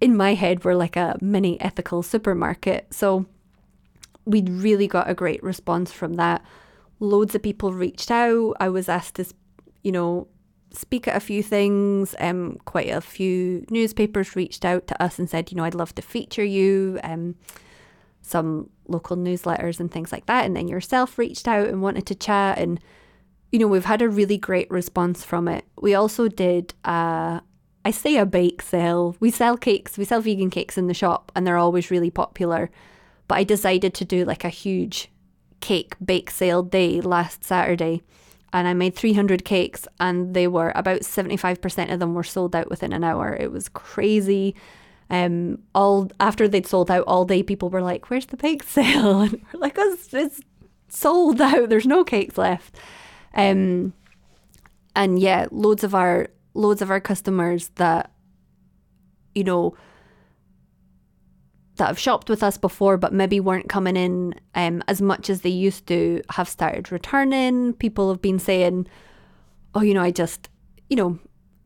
in 0.00 0.16
my 0.16 0.34
head 0.34 0.64
we're 0.64 0.74
like 0.74 0.96
a 0.96 1.16
mini 1.20 1.60
ethical 1.60 2.02
supermarket. 2.02 2.92
So 2.92 3.26
we 4.24 4.42
really 4.42 4.86
got 4.86 5.08
a 5.08 5.14
great 5.14 5.42
response 5.42 5.92
from 5.92 6.14
that. 6.14 6.44
Loads 7.00 7.34
of 7.34 7.42
people 7.42 7.72
reached 7.72 8.10
out. 8.10 8.54
I 8.60 8.68
was 8.68 8.88
asked 8.88 9.16
to, 9.16 9.24
you 9.82 9.90
know, 9.90 10.28
speak 10.72 11.08
at 11.08 11.16
a 11.16 11.20
few 11.20 11.42
things. 11.42 12.14
Um, 12.18 12.58
quite 12.64 12.90
a 12.90 13.00
few 13.00 13.64
newspapers 13.70 14.36
reached 14.36 14.64
out 14.64 14.86
to 14.88 15.02
us 15.02 15.18
and 15.18 15.28
said, 15.28 15.50
you 15.50 15.56
know, 15.56 15.64
I'd 15.64 15.74
love 15.74 15.94
to 15.96 16.02
feature 16.02 16.44
you. 16.44 17.00
Um, 17.02 17.34
some 18.22 18.70
local 18.86 19.16
newsletters 19.16 19.80
and 19.80 19.90
things 19.90 20.12
like 20.12 20.26
that. 20.26 20.44
And 20.44 20.54
then 20.56 20.68
yourself 20.68 21.18
reached 21.18 21.48
out 21.48 21.68
and 21.68 21.82
wanted 21.82 22.06
to 22.06 22.14
chat. 22.14 22.58
And, 22.58 22.80
you 23.50 23.58
know, 23.58 23.66
we've 23.66 23.84
had 23.84 24.02
a 24.02 24.08
really 24.08 24.38
great 24.38 24.70
response 24.70 25.24
from 25.24 25.48
it. 25.48 25.64
We 25.80 25.94
also 25.94 26.28
did, 26.28 26.74
uh, 26.84 27.40
I 27.84 27.90
say 27.90 28.16
a 28.16 28.26
bake 28.26 28.62
sale. 28.62 29.16
We 29.20 29.30
sell 29.30 29.56
cakes, 29.56 29.96
we 29.96 30.04
sell 30.04 30.20
vegan 30.20 30.50
cakes 30.50 30.76
in 30.76 30.86
the 30.86 30.94
shop, 30.94 31.32
and 31.34 31.46
they're 31.46 31.56
always 31.56 31.90
really 31.90 32.10
popular. 32.10 32.70
But 33.26 33.38
I 33.38 33.44
decided 33.44 33.94
to 33.94 34.04
do 34.04 34.24
like 34.24 34.44
a 34.44 34.48
huge 34.50 35.10
cake 35.60 35.94
bake 36.04 36.30
sale 36.30 36.62
day 36.62 37.00
last 37.00 37.44
Saturday 37.44 38.02
and 38.52 38.66
I 38.66 38.74
made 38.74 38.94
300 38.94 39.44
cakes 39.44 39.86
and 39.98 40.34
they 40.34 40.48
were 40.48 40.72
about 40.74 41.00
75% 41.00 41.92
of 41.92 42.00
them 42.00 42.14
were 42.14 42.24
sold 42.24 42.56
out 42.56 42.68
within 42.68 42.92
an 42.92 43.04
hour. 43.04 43.36
It 43.38 43.52
was 43.52 43.68
crazy. 43.68 44.54
Um, 45.08 45.58
all 45.74 46.10
after 46.20 46.46
they'd 46.46 46.66
sold 46.66 46.90
out 46.90 47.04
all 47.06 47.24
day, 47.24 47.42
people 47.42 47.68
were 47.68 47.82
like, 47.82 48.10
"Where's 48.10 48.26
the 48.26 48.36
bake 48.36 48.62
sale?" 48.64 49.22
And 49.22 49.44
we're 49.52 49.60
like, 49.60 49.74
it's, 49.76 50.14
it's 50.14 50.40
sold 50.88 51.40
out. 51.40 51.68
There's 51.68 51.86
no 51.86 52.04
cakes 52.04 52.38
left." 52.38 52.76
Um, 53.34 53.92
and 54.94 55.18
yeah, 55.18 55.46
loads 55.50 55.84
of 55.84 55.94
our 55.94 56.28
loads 56.54 56.80
of 56.80 56.90
our 56.90 57.00
customers 57.00 57.70
that 57.76 58.12
you 59.34 59.44
know 59.44 59.74
that 61.80 61.88
have 61.88 61.98
shopped 61.98 62.28
with 62.28 62.42
us 62.42 62.58
before 62.58 62.98
but 62.98 63.12
maybe 63.12 63.40
weren't 63.40 63.70
coming 63.70 63.96
in 63.96 64.34
um, 64.54 64.82
as 64.86 65.00
much 65.00 65.30
as 65.30 65.40
they 65.40 65.50
used 65.50 65.86
to 65.86 66.22
have 66.30 66.48
started 66.48 66.92
returning. 66.92 67.72
People 67.72 68.10
have 68.10 68.20
been 68.20 68.38
saying, 68.38 68.86
oh, 69.74 69.80
you 69.80 69.94
know, 69.94 70.02
I 70.02 70.10
just, 70.10 70.50
you 70.90 70.96
know, 70.96 71.18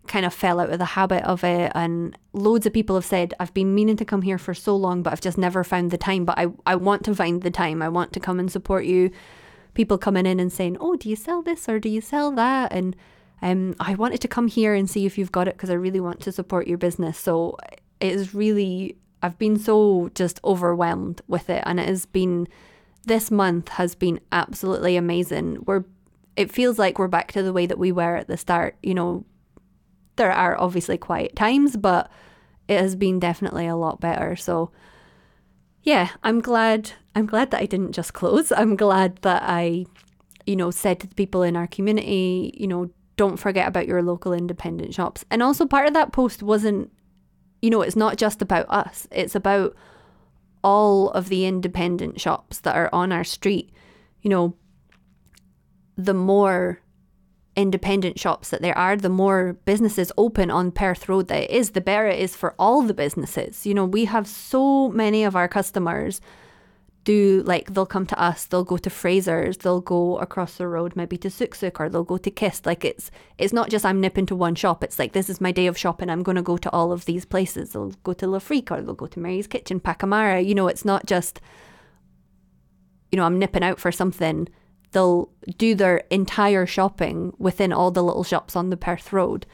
kind 0.07 0.25
of 0.25 0.33
fell 0.33 0.61
out 0.61 0.71
of 0.71 0.79
the 0.79 0.85
habit 0.85 1.25
of 1.25 1.43
it. 1.43 1.73
And 1.75 2.17
loads 2.33 2.65
of 2.65 2.73
people 2.73 2.95
have 2.95 3.05
said, 3.05 3.35
I've 3.41 3.53
been 3.55 3.75
meaning 3.75 3.97
to 3.97 4.05
come 4.05 4.23
here 4.23 4.39
for 4.39 4.55
so 4.55 4.77
long, 4.77 5.03
but 5.03 5.13
I've 5.13 5.21
just 5.21 5.37
never 5.37 5.65
found 5.65 5.91
the 5.91 5.99
time. 5.99 6.25
But 6.25 6.39
I, 6.39 6.47
I 6.65 6.77
want 6.77 7.05
to 7.07 7.15
find 7.15 7.43
the 7.43 7.51
time. 7.51 7.83
I 7.83 7.89
want 7.89 8.13
to 8.13 8.21
come 8.21 8.39
and 8.39 8.51
support 8.51 8.85
you. 8.85 9.11
People 9.75 9.99
coming 9.99 10.27
in 10.27 10.39
and 10.39 10.53
saying, 10.53 10.77
oh, 10.81 10.95
do 10.95 11.09
you 11.09 11.17
sell 11.17 11.43
this 11.43 11.69
or 11.69 11.81
do 11.81 11.89
you 11.89 12.01
sell 12.01 12.31
that? 12.33 12.73
And 12.73 12.95
um, 13.43 13.75
I 13.81 13.95
wanted 13.95 14.21
to 14.21 14.29
come 14.29 14.47
here 14.47 14.75
and 14.75 14.89
see 14.89 15.07
if 15.07 15.19
you've 15.19 15.33
got 15.33 15.49
it 15.49 15.57
because 15.57 15.71
I 15.71 15.75
really 15.75 16.01
want 16.01 16.21
to 16.21 16.31
support 16.31 16.69
your 16.69 16.79
business. 16.79 17.19
So 17.19 17.57
it 18.01 18.13
is 18.13 18.33
really 18.33 18.97
I've 19.25 19.39
been 19.39 19.59
so 19.59 20.11
just 20.15 20.39
overwhelmed 20.45 21.23
with 21.27 21.49
it, 21.49 21.63
and 21.65 21.81
it 21.81 21.89
has 21.89 22.05
been 22.05 22.47
this 23.07 23.31
month 23.31 23.71
has 23.71 23.95
been 23.95 24.21
absolutely 24.33 24.99
amazing. 24.99 25.65
We're 25.65 25.85
it 26.37 26.53
feels 26.53 26.79
like 26.79 26.99
we're 26.99 27.09
back 27.09 27.33
to 27.33 27.43
the 27.43 27.53
way 27.53 27.65
that 27.65 27.79
we 27.79 27.91
were 27.91 28.17
at 28.17 28.29
the 28.29 28.37
start. 28.37 28.77
You 28.83 28.93
know, 28.93 29.25
there 30.17 30.31
are 30.31 30.61
obviously 30.61 30.99
quiet 30.99 31.35
times, 31.35 31.75
but 31.75 32.11
it 32.69 32.79
has 32.79 32.97
been 32.97 33.19
definitely 33.19 33.67
a 33.67 33.77
lot 33.77 33.99
better. 33.99 34.37
So 34.37 34.71
yeah, 35.83 36.11
I'm 36.23 36.43
glad 36.43 36.93
I'm 37.15 37.25
glad 37.25 37.51
that 37.53 37.63
I 37.63 37.67
didn't 37.67 37.93
just 37.93 38.13
close. 38.13 38.53
I'm 38.53 38.77
glad 38.77 39.17
that 39.23 39.43
I, 39.47 39.87
you 40.45 40.55
know, 40.55 40.71
said 40.71 41.01
to 41.01 41.07
the 41.07 41.15
people 41.15 41.43
in 41.43 41.57
our 41.57 41.67
community, 41.67 42.53
you 42.59 42.67
know, 42.67 42.91
don't 43.17 43.39
forget 43.39 43.69
about 43.69 43.87
your 43.87 44.03
local 44.03 44.35
independent 44.35 44.93
shops. 44.93 45.25
And 45.31 45.43
also 45.43 45.65
part 45.65 45.87
of 45.87 45.95
that 45.95 46.13
post 46.13 46.43
wasn't 46.43 46.91
you 47.65 47.71
know, 47.71 47.81
it's 47.81 47.97
not 47.97 48.19
just 48.19 48.43
about 48.43 48.67
us, 48.69 49.09
it's 49.11 49.35
about 49.35 49.75
all 50.63 51.09
of 51.13 51.31
the 51.31 51.47
independent 51.47 52.21
shops 52.21 52.61
that 52.61 52.77
are 52.77 52.91
on 52.93 53.11
our 53.11 53.25
street. 53.25 53.73
You 54.21 54.29
know, 54.29 54.55
the 55.97 56.13
more 56.13 56.81
independent 57.57 58.19
shops 58.19 58.51
that 58.51 58.61
there 58.61 58.77
are, 58.77 58.97
the 58.97 59.09
more 59.09 59.55
businesses 59.65 60.13
open 60.19 60.51
on 60.51 60.73
Perth 60.73 61.09
Road 61.09 61.29
that 61.29 61.45
it 61.45 61.51
is, 61.51 61.71
the 61.71 61.81
better 61.81 62.07
it 62.07 62.21
is 62.21 62.37
for 62.37 62.55
all 62.59 62.83
the 62.83 62.93
businesses. 62.93 63.65
You 63.65 63.73
know, 63.73 63.87
we 63.87 64.05
have 64.05 64.27
so 64.27 64.91
many 64.91 65.25
of 65.25 65.35
our 65.35 65.49
customers 65.49 66.21
do 67.05 67.43
like 67.47 67.73
they'll 67.73 67.87
come 67.87 68.07
to 68.07 68.21
us, 68.21 68.47
they'll 68.47 68.65
go 68.65 68.79
to 68.79 68.91
Fraser's, 68.91 69.59
they'll 69.59 69.81
go 69.81 70.19
across 70.19 70.57
the 70.57 70.67
road 70.67 70.97
maybe 70.97 71.17
to 71.19 71.31
Suk 71.31 71.55
Suk 71.55 71.79
or 71.81 71.89
they'll 71.89 72.03
go 72.03 72.17
to 72.17 72.31
Kist. 72.31 72.67
Like 72.67 72.85
it's 72.85 73.11
it's 73.39 73.53
not 73.53 73.71
just 73.71 73.85
I'm 73.85 74.01
nipping 74.01 74.27
to 74.27 74.37
one 74.37 74.55
shop. 74.55 74.83
It's 74.83 74.99
like 74.99 75.13
this 75.13 75.31
is 75.31 75.41
my 75.41 75.53
day 75.53 75.67
of 75.67 75.79
shopping. 75.79 76.11
I'm 76.11 76.23
going 76.23 76.37
to 76.37 76.43
go 76.43 76.57
to 76.57 76.71
all 76.71 76.93
of 76.93 77.05
these 77.05 77.25
places. 77.25 77.73
They'll 77.73 77.91
go 78.03 78.15
to 78.15 78.27
Lafrique 78.27 78.71
or 78.71 78.81
they'll 78.81 78.95
go 78.95 79.07
to 79.07 79.21
Mary's 79.21 79.47
Kitchen, 79.47 79.81
Pacamara. 79.81 80.45
You 80.45 80.55
know, 80.55 80.69
it's 80.69 80.85
not 80.85 81.07
just 81.07 81.41
you 83.13 83.17
know 83.17 83.25
I'm 83.25 83.39
nipping 83.39 83.63
out 83.63 83.79
for 83.79 83.93
something. 83.93 84.49
They'll 84.93 85.31
do 85.59 85.75
their 85.75 85.99
entire 86.11 86.67
shopping 86.67 87.35
within 87.39 87.73
all 87.73 87.91
the 87.91 88.03
little 88.03 88.25
shops 88.25 88.57
on 88.57 88.71
the 88.71 88.77
Perth 88.77 89.13
Road. 89.13 89.45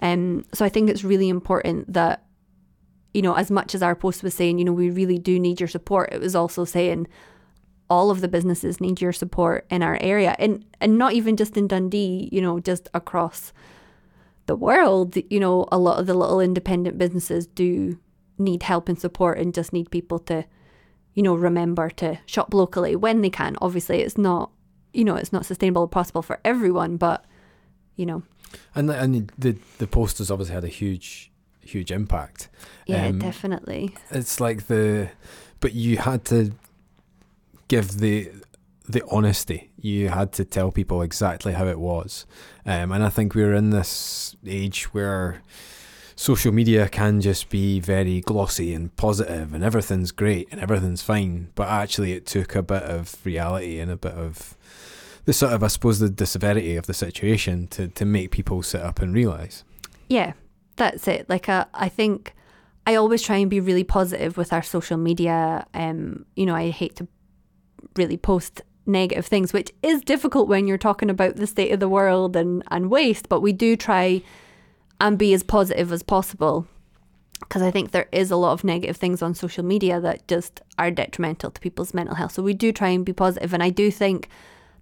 Um, 0.00 0.44
so 0.52 0.64
I 0.64 0.68
think 0.68 0.90
it's 0.90 1.04
really 1.04 1.28
important 1.28 1.92
that 1.92 2.24
you 3.14 3.22
know, 3.22 3.34
as 3.34 3.50
much 3.50 3.74
as 3.74 3.82
our 3.82 3.94
post 3.94 4.22
was 4.22 4.34
saying, 4.34 4.58
you 4.58 4.64
know, 4.64 4.72
we 4.72 4.90
really 4.90 5.18
do 5.18 5.38
need 5.38 5.60
your 5.60 5.68
support, 5.68 6.12
it 6.12 6.20
was 6.20 6.34
also 6.34 6.64
saying 6.64 7.06
all 7.90 8.10
of 8.10 8.22
the 8.22 8.28
businesses 8.28 8.80
need 8.80 9.00
your 9.00 9.12
support 9.12 9.66
in 9.68 9.82
our 9.82 9.98
area 10.00 10.34
and 10.38 10.64
and 10.80 10.96
not 10.96 11.12
even 11.12 11.36
just 11.36 11.56
in 11.56 11.68
Dundee, 11.68 12.28
you 12.32 12.40
know, 12.40 12.58
just 12.58 12.88
across 12.94 13.52
the 14.46 14.56
world, 14.56 15.16
you 15.30 15.38
know, 15.38 15.68
a 15.70 15.78
lot 15.78 16.00
of 16.00 16.06
the 16.06 16.14
little 16.14 16.40
independent 16.40 16.98
businesses 16.98 17.46
do 17.46 17.98
need 18.38 18.62
help 18.62 18.88
and 18.88 18.98
support 18.98 19.38
and 19.38 19.54
just 19.54 19.72
need 19.72 19.90
people 19.90 20.18
to, 20.18 20.44
you 21.14 21.22
know, 21.22 21.34
remember 21.34 21.90
to 21.90 22.18
shop 22.26 22.52
locally 22.54 22.96
when 22.96 23.20
they 23.20 23.30
can. 23.30 23.56
Obviously, 23.60 24.00
it's 24.00 24.18
not, 24.18 24.50
you 24.92 25.04
know, 25.04 25.16
it's 25.16 25.32
not 25.32 25.46
sustainable 25.46 25.82
or 25.82 25.88
possible 25.88 26.22
for 26.22 26.40
everyone, 26.44 26.96
but 26.96 27.24
you 27.96 28.06
know. 28.06 28.22
And 28.74 28.90
and 28.90 29.30
the 29.38 29.56
the 29.78 29.86
post 29.86 30.18
has 30.18 30.30
obviously 30.30 30.54
had 30.54 30.64
a 30.64 30.68
huge 30.68 31.31
huge 31.62 31.90
impact. 31.90 32.48
Yeah, 32.86 33.06
um, 33.06 33.18
definitely. 33.18 33.94
It's 34.10 34.40
like 34.40 34.66
the, 34.66 35.10
but 35.60 35.74
you 35.74 35.98
had 35.98 36.24
to 36.26 36.52
give 37.68 37.98
the 37.98 38.30
the 38.88 39.02
honesty. 39.10 39.70
You 39.76 40.08
had 40.08 40.32
to 40.32 40.44
tell 40.44 40.72
people 40.72 41.02
exactly 41.02 41.52
how 41.52 41.66
it 41.66 41.78
was, 41.78 42.26
um, 42.66 42.92
and 42.92 43.04
I 43.04 43.08
think 43.08 43.34
we're 43.34 43.54
in 43.54 43.70
this 43.70 44.36
age 44.46 44.92
where 44.92 45.42
social 46.14 46.52
media 46.52 46.88
can 46.88 47.20
just 47.20 47.48
be 47.48 47.80
very 47.80 48.20
glossy 48.20 48.74
and 48.74 48.94
positive 48.96 49.54
and 49.54 49.64
everything's 49.64 50.12
great 50.12 50.46
and 50.52 50.60
everything's 50.60 51.02
fine 51.02 51.48
but 51.54 51.66
actually 51.66 52.12
it 52.12 52.26
took 52.26 52.54
a 52.54 52.62
bit 52.62 52.82
of 52.82 53.16
reality 53.24 53.80
and 53.80 53.90
a 53.90 53.96
bit 53.96 54.12
of 54.12 54.54
the 55.24 55.32
sort 55.32 55.52
of 55.52 55.62
I 55.62 55.68
suppose 55.68 55.98
the, 55.98 56.08
the 56.08 56.26
severity 56.26 56.76
of 56.76 56.86
the 56.86 56.94
situation 56.94 57.66
to, 57.68 57.88
to 57.88 58.04
make 58.04 58.30
people 58.30 58.62
sit 58.62 58.80
up 58.80 59.00
and 59.00 59.14
realise. 59.14 59.64
Yeah, 60.08 60.32
that's 60.76 61.06
it. 61.08 61.28
Like, 61.28 61.48
uh, 61.48 61.66
I 61.74 61.88
think 61.88 62.34
I 62.86 62.94
always 62.94 63.22
try 63.22 63.36
and 63.36 63.50
be 63.50 63.60
really 63.60 63.84
positive 63.84 64.36
with 64.36 64.52
our 64.52 64.62
social 64.62 64.96
media. 64.96 65.66
Um, 65.74 66.26
you 66.36 66.46
know, 66.46 66.54
I 66.54 66.70
hate 66.70 66.96
to 66.96 67.08
really 67.96 68.16
post 68.16 68.62
negative 68.86 69.26
things, 69.26 69.52
which 69.52 69.70
is 69.82 70.02
difficult 70.02 70.48
when 70.48 70.66
you're 70.66 70.78
talking 70.78 71.10
about 71.10 71.36
the 71.36 71.46
state 71.46 71.72
of 71.72 71.80
the 71.80 71.88
world 71.88 72.34
and, 72.34 72.62
and 72.70 72.90
waste, 72.90 73.28
but 73.28 73.40
we 73.40 73.52
do 73.52 73.76
try 73.76 74.22
and 75.00 75.18
be 75.18 75.32
as 75.34 75.42
positive 75.42 75.92
as 75.92 76.02
possible 76.02 76.66
because 77.40 77.62
I 77.62 77.70
think 77.70 77.90
there 77.90 78.08
is 78.12 78.30
a 78.30 78.36
lot 78.36 78.52
of 78.52 78.64
negative 78.64 78.96
things 78.96 79.20
on 79.20 79.34
social 79.34 79.64
media 79.64 80.00
that 80.00 80.26
just 80.28 80.60
are 80.78 80.90
detrimental 80.90 81.50
to 81.50 81.60
people's 81.60 81.92
mental 81.92 82.14
health. 82.14 82.32
So 82.32 82.42
we 82.42 82.54
do 82.54 82.72
try 82.72 82.88
and 82.88 83.04
be 83.04 83.12
positive, 83.12 83.52
and 83.52 83.62
I 83.62 83.70
do 83.70 83.90
think 83.90 84.28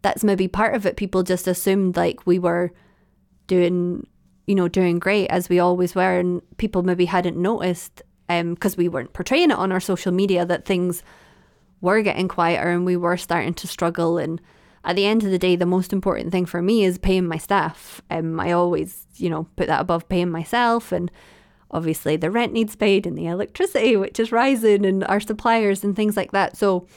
that's 0.02 0.22
maybe 0.22 0.46
part 0.46 0.74
of 0.74 0.86
it. 0.86 0.96
People 0.96 1.22
just 1.22 1.48
assumed 1.48 1.96
like 1.96 2.26
we 2.26 2.38
were 2.38 2.72
doing 3.46 4.06
you 4.50 4.56
know, 4.56 4.66
doing 4.66 4.98
great 4.98 5.28
as 5.28 5.48
we 5.48 5.60
always 5.60 5.94
were, 5.94 6.18
and 6.18 6.42
people 6.56 6.82
maybe 6.82 7.04
hadn't 7.04 7.36
noticed 7.36 8.02
because 8.26 8.74
um, 8.74 8.78
we 8.78 8.88
weren't 8.88 9.12
portraying 9.12 9.52
it 9.52 9.56
on 9.56 9.70
our 9.70 9.78
social 9.78 10.10
media 10.10 10.44
that 10.44 10.64
things 10.64 11.04
were 11.80 12.02
getting 12.02 12.26
quieter 12.26 12.68
and 12.68 12.84
we 12.84 12.96
were 12.96 13.16
starting 13.16 13.54
to 13.54 13.68
struggle. 13.68 14.18
And 14.18 14.40
at 14.84 14.96
the 14.96 15.06
end 15.06 15.22
of 15.22 15.30
the 15.30 15.38
day, 15.38 15.54
the 15.54 15.66
most 15.66 15.92
important 15.92 16.32
thing 16.32 16.46
for 16.46 16.60
me 16.60 16.82
is 16.84 16.98
paying 16.98 17.28
my 17.28 17.38
staff. 17.38 18.02
Um, 18.10 18.40
I 18.40 18.50
always, 18.50 19.06
you 19.14 19.30
know, 19.30 19.46
put 19.54 19.68
that 19.68 19.80
above 19.80 20.08
paying 20.08 20.32
myself. 20.32 20.90
And 20.90 21.12
obviously, 21.70 22.16
the 22.16 22.32
rent 22.32 22.52
needs 22.52 22.74
paid 22.74 23.06
and 23.06 23.16
the 23.16 23.28
electricity, 23.28 23.96
which 23.96 24.18
is 24.18 24.32
rising, 24.32 24.84
and 24.84 25.04
our 25.04 25.20
suppliers 25.20 25.84
and 25.84 25.94
things 25.94 26.16
like 26.16 26.32
that. 26.32 26.56
So, 26.56 26.88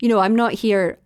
you 0.00 0.08
know, 0.08 0.20
I'm 0.20 0.34
not 0.34 0.54
here. 0.54 0.98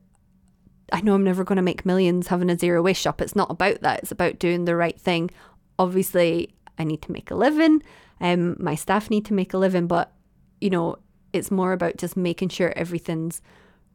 I 0.93 1.01
know 1.01 1.14
I'm 1.14 1.25
never 1.25 1.43
going 1.43 1.57
to 1.57 1.62
make 1.62 1.85
millions 1.85 2.29
having 2.29 2.49
a 2.49 2.57
zero 2.57 2.81
waste 2.81 3.01
shop. 3.01 3.20
It's 3.20 3.35
not 3.35 3.51
about 3.51 3.81
that. 3.81 4.05
It's 4.05 4.12
about 4.12 4.39
doing 4.39 4.66
the 4.66 4.77
right 4.77 5.01
thing 5.01 5.31
obviously 5.79 6.55
I 6.79 6.85
need 6.85 7.03
to 7.03 7.12
make 7.12 7.31
a 7.31 7.35
living. 7.35 7.83
Um, 8.20 8.57
my 8.59 8.75
staff 8.75 9.11
need 9.11 9.25
to 9.27 9.35
make 9.35 9.55
a 9.55 9.59
living, 9.59 9.87
but 9.87 10.12
you 10.61 10.70
know, 10.70 10.97
it's 11.33 11.51
more 11.51 11.72
about 11.72 11.97
just 11.97 12.16
making 12.16 12.49
sure 12.49 12.72
everything's 12.77 13.43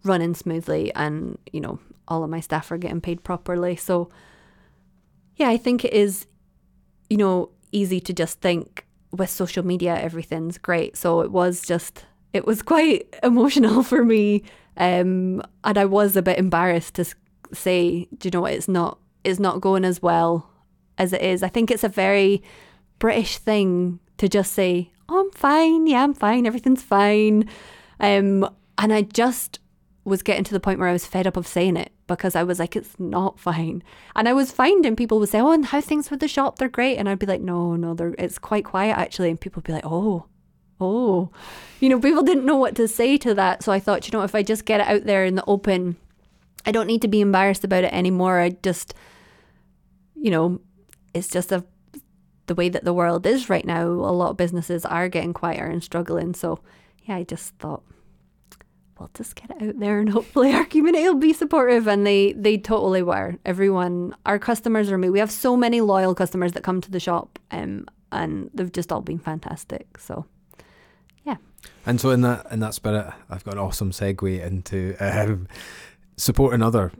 running 0.04 0.36
smoothly 0.36 0.94
and, 0.94 1.38
you 1.52 1.62
know, 1.62 1.80
all 2.08 2.24
of 2.24 2.30
my 2.30 2.40
staff 2.40 2.72
are 2.72 2.78
getting 2.78 3.02
paid 3.02 3.24
properly. 3.24 3.76
So, 3.76 4.10
yeah, 5.36 5.50
I 5.50 5.58
think 5.58 5.86
it 5.86 5.94
is, 5.94 6.28
you 7.10 7.18
know, 7.18 7.50
easy 7.72 8.00
to 8.02 8.14
just 8.14 8.42
think 8.42 8.86
with 9.12 9.30
social 9.30 9.66
media, 9.66 9.96
everything's 9.96 10.58
great. 10.58 10.98
So 10.98 11.22
it 11.22 11.32
was 11.32 11.62
just, 11.62 12.06
it 12.34 12.46
was 12.46 12.62
quite 12.74 13.16
emotional 13.24 13.84
for 13.84 14.04
me. 14.04 14.44
Um, 14.78 15.42
and 15.64 15.78
I 15.78 15.86
was 15.86 16.16
a 16.16 16.22
bit 16.22 16.38
embarrassed 16.38 16.96
to 16.96 17.06
say, 17.54 18.08
do 18.18 18.28
you 18.28 18.32
know 18.32 18.42
what, 18.42 18.54
it's 18.54 18.68
not, 18.68 19.00
it's 19.24 19.40
not 19.40 19.62
going 19.62 19.86
as 19.86 20.02
well 20.02 20.50
as 21.00 21.14
it 21.14 21.22
is. 21.22 21.42
I 21.42 21.48
think 21.48 21.72
it's 21.72 21.84
a 21.84 21.90
very 21.90 22.44
British 23.00 23.38
thing 23.38 24.00
to 24.18 24.30
just 24.30 24.54
say, 24.54 24.92
oh, 25.08 25.22
I'm 25.22 25.32
fine. 25.32 25.88
Yeah, 25.88 26.04
I'm 26.04 26.14
fine. 26.14 26.46
Everything's 26.46 26.84
fine. 26.84 27.50
Um, 28.00 28.48
and 28.78 28.94
I 28.94 29.02
just 29.02 29.60
was 30.04 30.22
getting 30.22 30.44
to 30.44 30.54
the 30.54 30.60
point 30.60 30.80
where 30.80 30.90
I 30.90 30.94
was 30.94 31.06
fed 31.06 31.28
up 31.28 31.38
of 31.38 31.48
saying 31.48 31.78
it 31.78 31.92
because 32.08 32.36
I 32.36 32.44
was 32.44 32.60
like, 32.60 32.76
it's 32.76 33.00
not 33.00 33.40
fine. 33.40 33.84
And 34.16 34.28
I 34.28 34.34
was 34.34 34.52
finding 34.52 34.96
people 34.96 35.20
would 35.20 35.30
say, 35.30 35.40
oh, 35.40 35.52
and 35.52 35.66
how 35.66 35.82
things 35.82 36.12
with 36.12 36.20
the 36.20 36.28
shop? 36.28 36.58
They're 36.58 36.68
great. 36.68 36.98
And 36.98 37.08
I'd 37.08 37.20
be 37.20 37.26
like, 37.26 37.42
no, 37.42 37.76
no, 37.76 37.94
they're, 37.94 38.16
it's 38.18 38.40
quite 38.40 38.66
quiet 38.66 38.98
actually. 38.98 39.30
And 39.30 39.40
people 39.40 39.62
would 39.62 39.68
be 39.68 39.74
like, 39.74 39.86
oh, 39.86 40.26
oh. 40.82 41.32
You 41.80 41.90
know, 41.90 42.00
people 42.00 42.24
didn't 42.24 42.46
know 42.46 42.58
what 42.58 42.76
to 42.76 42.88
say 42.88 43.18
to 43.18 43.34
that. 43.36 43.64
So 43.64 43.72
I 43.72 43.80
thought, 43.80 44.08
you 44.08 44.12
know, 44.18 44.24
if 44.24 44.36
I 44.36 44.44
just 44.44 44.66
get 44.66 44.82
it 44.82 44.88
out 44.88 45.06
there 45.06 45.26
in 45.26 45.36
the 45.36 45.46
open, 45.46 45.96
I 46.66 46.72
don't 46.72 46.88
need 46.88 47.02
to 47.04 47.08
be 47.08 47.22
embarrassed 47.22 47.64
about 47.64 47.84
it 47.84 47.94
anymore. 47.94 48.40
I 48.40 48.50
just, 48.50 48.94
you 50.16 50.32
know, 50.32 50.60
it's 51.20 51.30
just 51.30 51.52
a 51.52 51.64
the 52.50 52.56
way 52.56 52.68
that 52.68 52.84
the 52.84 52.94
world 52.94 53.26
is 53.26 53.50
right 53.50 53.64
now. 53.64 53.86
A 53.86 54.12
lot 54.12 54.32
of 54.32 54.38
businesses 54.38 54.84
are 54.84 55.08
getting 55.08 55.34
quieter 55.34 55.68
and 55.68 55.82
struggling. 55.82 56.34
So 56.34 56.60
yeah, 57.04 57.16
I 57.16 57.24
just 57.24 57.54
thought 57.60 57.84
we'll 59.00 59.12
just 59.14 59.36
get 59.36 59.52
it 59.52 59.70
out 59.70 59.80
there 59.80 60.00
and 60.00 60.10
hopefully 60.18 60.52
our 60.52 60.66
community 60.66 61.06
will 61.06 61.16
be 61.16 61.32
supportive. 61.32 61.88
And 61.88 62.06
they 62.06 62.34
they 62.34 62.58
totally 62.58 63.04
were. 63.04 63.38
Everyone 63.46 64.16
our 64.26 64.40
customers 64.40 64.92
are 64.92 64.98
me. 64.98 65.10
We 65.10 65.20
have 65.20 65.32
so 65.32 65.56
many 65.56 65.80
loyal 65.80 66.14
customers 66.16 66.52
that 66.54 66.64
come 66.64 66.82
to 66.82 66.92
the 66.92 67.00
shop 67.00 67.40
um, 67.52 67.86
and 68.12 68.50
they've 68.54 68.72
just 68.72 68.92
all 68.92 69.02
been 69.02 69.20
fantastic. 69.20 70.00
So 70.00 70.26
yeah. 71.24 71.38
And 71.86 72.02
so 72.02 72.10
in 72.10 72.22
that 72.22 72.48
in 72.52 72.60
that 72.60 72.74
spirit 72.74 73.14
i've 73.30 73.44
got 73.44 73.54
an 73.54 73.60
awesome 73.60 73.92
segue 73.92 74.44
into 74.44 74.96
um, 75.00 75.48
supporting 76.18 76.64
other 76.64 76.92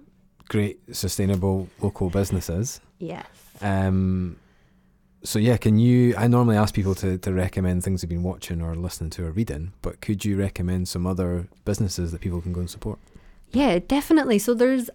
great 0.48 0.80
sustainable 0.96 1.70
local 1.82 2.12
businesses. 2.12 2.82
Yes 3.00 3.49
um 3.62 4.38
so 5.24 5.38
yeah, 5.38 5.58
can 5.58 5.80
you? 5.80 6.16
I 6.18 6.28
normally 6.28 6.56
ask 6.56 6.74
people 6.74 6.96
to, 6.96 7.18
to 7.18 7.34
recommend 7.34 7.84
things 7.84 8.02
they've 8.02 8.10
been 8.10 8.24
watching 8.24 8.62
or 8.62 8.76
listening 8.76 9.10
to 9.12 9.26
or 9.26 9.32
reading, 9.32 9.74
but 9.82 10.02
could 10.02 10.24
you 10.24 10.38
recommend 10.38 10.88
some 10.88 11.06
other 11.06 11.48
businesses 11.66 12.12
that 12.12 12.22
people 12.22 12.42
can 12.42 12.54
go 12.54 12.62
and 12.62 12.70
support? 12.70 13.00
Yeah, 13.52 13.80
definitely. 13.80 14.40
So 14.40 14.54
there's 14.54 14.90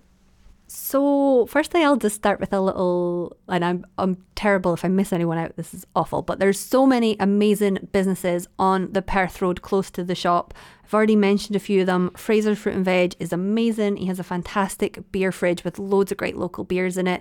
so 0.66 1.44
firstly 1.46 1.84
I'll 1.84 1.98
just 1.98 2.16
start 2.16 2.40
with 2.40 2.52
a 2.52 2.60
little 2.60 3.36
and 3.48 3.62
I'm 3.62 3.84
I'm 3.98 4.24
terrible 4.34 4.72
if 4.72 4.82
I 4.82 4.88
miss 4.88 5.12
anyone 5.12 5.36
out. 5.36 5.56
This 5.56 5.74
is 5.74 5.86
awful. 5.94 6.22
But 6.22 6.38
there's 6.38 6.58
so 6.58 6.86
many 6.86 7.16
amazing 7.20 7.88
businesses 7.92 8.48
on 8.58 8.92
the 8.92 9.02
Perth 9.02 9.42
Road 9.42 9.60
close 9.60 9.90
to 9.90 10.04
the 10.04 10.14
shop. 10.14 10.54
I've 10.84 10.94
already 10.94 11.16
mentioned 11.16 11.54
a 11.54 11.60
few 11.60 11.82
of 11.82 11.86
them. 11.86 12.10
Fraser's 12.16 12.58
Fruit 12.58 12.76
and 12.76 12.84
Veg 12.84 13.14
is 13.18 13.32
amazing. 13.32 13.98
He 13.98 14.06
has 14.06 14.18
a 14.18 14.24
fantastic 14.24 15.12
beer 15.12 15.32
fridge 15.32 15.64
with 15.64 15.78
loads 15.78 16.12
of 16.12 16.18
great 16.18 16.36
local 16.36 16.64
beers 16.64 16.96
in 16.96 17.06
it 17.06 17.20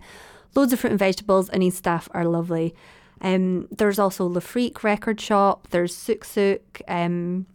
loads 0.56 0.74
of 0.74 0.80
fruit 0.80 0.92
and 0.92 1.00
vegetables, 1.00 1.50
and 1.50 1.64
his 1.64 1.76
staff 1.76 2.10
are 2.12 2.26
lovely. 2.26 2.76
Um, 3.22 3.68
there's 3.72 4.00
also 4.00 4.40
Freak 4.40 4.84
Record 4.84 5.20
Shop. 5.20 5.68
There's 5.70 5.96
Suk 5.96 6.26
Suk. 6.26 6.82
Um, 6.88 7.46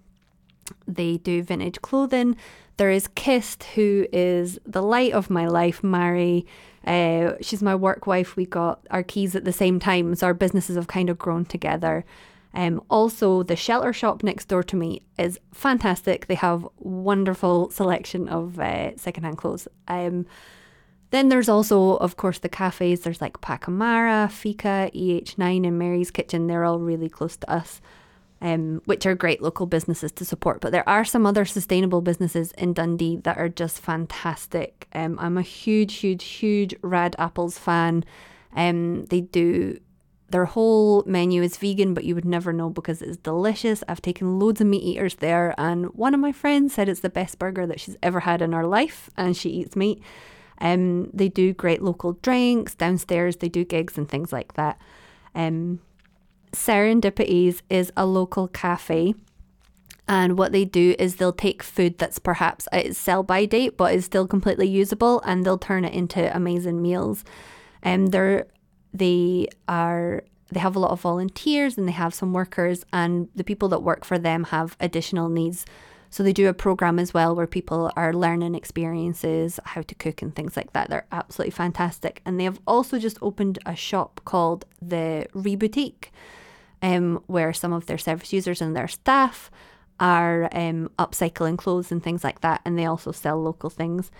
they 0.86 1.18
do 1.18 1.42
vintage 1.42 1.80
clothing. 1.82 2.36
There 2.78 2.90
is 2.90 3.08
Kist, 3.08 3.64
who 3.74 4.06
is 4.12 4.58
the 4.64 4.82
light 4.82 5.12
of 5.12 5.30
my 5.30 5.46
life, 5.46 5.82
Mary. 5.82 6.46
Uh, 6.86 7.32
she's 7.40 7.62
my 7.62 7.74
work 7.74 8.06
wife. 8.06 8.36
We 8.36 8.46
got 8.46 8.86
our 8.90 9.02
keys 9.02 9.34
at 9.34 9.44
the 9.44 9.52
same 9.52 9.78
time, 9.78 10.14
so 10.14 10.26
our 10.26 10.34
businesses 10.34 10.76
have 10.76 10.86
kind 10.86 11.10
of 11.10 11.18
grown 11.18 11.44
together. 11.44 12.04
Um, 12.54 12.82
also, 12.88 13.42
the 13.42 13.56
shelter 13.56 13.92
shop 13.92 14.22
next 14.22 14.46
door 14.46 14.62
to 14.62 14.76
me 14.76 15.02
is 15.18 15.38
fantastic. 15.52 16.28
They 16.28 16.34
have 16.36 16.66
wonderful 16.78 17.70
selection 17.70 18.28
of 18.28 18.58
uh, 18.58 18.96
secondhand 18.96 19.38
clothes. 19.38 19.68
Um, 19.86 20.26
then 21.10 21.28
there's 21.28 21.48
also, 21.48 21.96
of 21.96 22.16
course, 22.16 22.38
the 22.38 22.48
cafes. 22.48 23.00
There's 23.00 23.20
like 23.20 23.40
Pacamara, 23.40 24.30
Fika, 24.30 24.90
EH9, 24.94 25.66
and 25.66 25.78
Mary's 25.78 26.10
Kitchen. 26.10 26.46
They're 26.46 26.64
all 26.64 26.78
really 26.78 27.08
close 27.08 27.36
to 27.38 27.50
us, 27.50 27.80
um, 28.42 28.82
which 28.84 29.06
are 29.06 29.14
great 29.14 29.40
local 29.40 29.66
businesses 29.66 30.12
to 30.12 30.24
support. 30.24 30.60
But 30.60 30.72
there 30.72 30.88
are 30.88 31.04
some 31.04 31.24
other 31.24 31.44
sustainable 31.44 32.02
businesses 32.02 32.52
in 32.52 32.74
Dundee 32.74 33.16
that 33.18 33.38
are 33.38 33.48
just 33.48 33.78
fantastic. 33.78 34.86
Um, 34.92 35.18
I'm 35.18 35.38
a 35.38 35.42
huge, 35.42 35.94
huge, 35.94 36.24
huge 36.24 36.74
Rad 36.82 37.16
Apples 37.18 37.58
fan. 37.58 38.04
Um, 38.54 39.06
they 39.06 39.22
do 39.22 39.78
their 40.30 40.44
whole 40.44 41.02
menu 41.06 41.42
is 41.42 41.56
vegan, 41.56 41.94
but 41.94 42.04
you 42.04 42.14
would 42.14 42.24
never 42.24 42.52
know 42.52 42.68
because 42.68 43.00
it's 43.00 43.16
delicious. 43.16 43.82
I've 43.88 44.02
taken 44.02 44.38
loads 44.38 44.60
of 44.60 44.66
meat 44.66 44.82
eaters 44.82 45.16
there, 45.16 45.54
and 45.56 45.86
one 45.94 46.12
of 46.12 46.20
my 46.20 46.32
friends 46.32 46.74
said 46.74 46.88
it's 46.88 47.00
the 47.00 47.08
best 47.08 47.38
burger 47.38 47.66
that 47.66 47.80
she's 47.80 47.96
ever 48.02 48.20
had 48.20 48.42
in 48.42 48.52
her 48.52 48.66
life, 48.66 49.08
and 49.16 49.36
she 49.36 49.48
eats 49.48 49.74
meat. 49.74 50.02
Um, 50.60 51.10
they 51.12 51.28
do 51.28 51.52
great 51.52 51.82
local 51.82 52.14
drinks 52.14 52.74
downstairs. 52.74 53.36
They 53.36 53.48
do 53.48 53.64
gigs 53.64 53.96
and 53.96 54.08
things 54.08 54.32
like 54.32 54.54
that. 54.54 54.78
Um, 55.34 55.80
Serendipities 56.52 57.60
is 57.68 57.92
a 57.96 58.06
local 58.06 58.48
cafe. 58.48 59.14
And 60.08 60.38
what 60.38 60.52
they 60.52 60.64
do 60.64 60.94
is 60.98 61.16
they'll 61.16 61.32
take 61.32 61.62
food 61.62 61.98
that's 61.98 62.18
perhaps 62.18 62.66
a 62.72 62.92
sell 62.92 63.22
by 63.22 63.44
date, 63.44 63.76
but 63.76 63.94
is 63.94 64.06
still 64.06 64.26
completely 64.26 64.66
usable, 64.66 65.20
and 65.26 65.44
they'll 65.44 65.58
turn 65.58 65.84
it 65.84 65.92
into 65.92 66.34
amazing 66.34 66.80
meals. 66.80 67.24
And 67.82 68.04
um, 68.04 68.06
they're 68.06 68.46
they 68.94 69.48
are 69.68 70.24
they 70.50 70.60
have 70.60 70.74
a 70.74 70.78
lot 70.78 70.92
of 70.92 71.02
volunteers 71.02 71.76
and 71.76 71.86
they 71.86 71.92
have 71.92 72.14
some 72.14 72.32
workers, 72.32 72.86
and 72.90 73.28
the 73.34 73.44
people 73.44 73.68
that 73.68 73.82
work 73.82 74.04
for 74.04 74.18
them 74.18 74.44
have 74.44 74.76
additional 74.80 75.28
needs. 75.28 75.66
So 76.10 76.22
they 76.22 76.32
do 76.32 76.48
a 76.48 76.54
program 76.54 76.98
as 76.98 77.12
well 77.12 77.34
where 77.34 77.46
people 77.46 77.90
are 77.96 78.12
learning 78.12 78.54
experiences, 78.54 79.60
how 79.64 79.82
to 79.82 79.94
cook 79.94 80.22
and 80.22 80.34
things 80.34 80.56
like 80.56 80.72
that. 80.72 80.88
They're 80.88 81.06
absolutely 81.12 81.50
fantastic. 81.52 82.22
And 82.24 82.38
they 82.38 82.44
have 82.44 82.60
also 82.66 82.98
just 82.98 83.18
opened 83.20 83.58
a 83.66 83.76
shop 83.76 84.20
called 84.24 84.64
the 84.80 85.26
Reboutique, 85.34 86.06
um, 86.80 87.22
where 87.26 87.52
some 87.52 87.72
of 87.72 87.86
their 87.86 87.98
service 87.98 88.32
users 88.32 88.62
and 88.62 88.74
their 88.74 88.88
staff 88.88 89.50
are 90.00 90.48
um, 90.52 90.90
upcycling 90.98 91.58
clothes 91.58 91.92
and 91.92 92.02
things 92.02 92.24
like 92.24 92.40
that. 92.40 92.62
And 92.64 92.78
they 92.78 92.86
also 92.86 93.12
sell 93.12 93.40
local 93.42 93.70
things. 93.70 94.10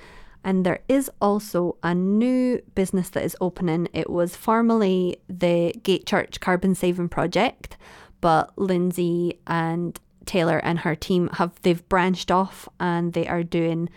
And 0.44 0.64
there 0.64 0.80
is 0.88 1.10
also 1.20 1.76
a 1.82 1.94
new 1.94 2.62
business 2.74 3.10
that 3.10 3.24
is 3.24 3.36
opening. 3.40 3.88
It 3.92 4.10
was 4.10 4.36
formerly 4.36 5.16
the 5.28 5.74
Gate 5.82 6.06
Church 6.06 6.40
Carbon 6.40 6.74
Saving 6.74 7.08
Project, 7.08 7.76
but 8.20 8.56
Lindsay 8.56 9.40
and 9.46 9.98
Taylor 10.28 10.58
and 10.58 10.80
her 10.80 10.94
team 10.94 11.28
have 11.34 11.60
they've 11.62 11.88
branched 11.88 12.30
off 12.30 12.68
and 12.78 13.14
they 13.14 13.26
are 13.26 13.42
doing 13.42 13.88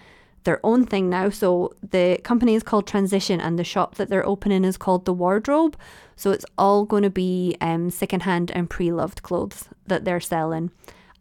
their 0.44 0.60
own 0.66 0.86
thing 0.86 1.10
now. 1.10 1.30
So 1.30 1.74
the 1.88 2.20
company 2.24 2.56
is 2.56 2.64
called 2.64 2.88
Transition 2.88 3.40
and 3.40 3.60
the 3.60 3.64
shop 3.64 3.96
that 3.96 4.10
they're 4.10 4.26
opening 4.26 4.64
is 4.64 4.78
called 4.78 5.06
The 5.06 5.14
Wardrobe. 5.14 5.78
So 6.16 6.32
it's 6.32 6.46
all 6.58 6.86
going 6.86 7.04
to 7.04 7.12
be 7.12 7.56
um, 7.62 7.90
secondhand 7.90 8.50
and 8.52 8.70
pre-loved 8.70 9.22
clothes 9.22 9.70
that 9.88 10.06
they're 10.06 10.20
selling. 10.20 10.72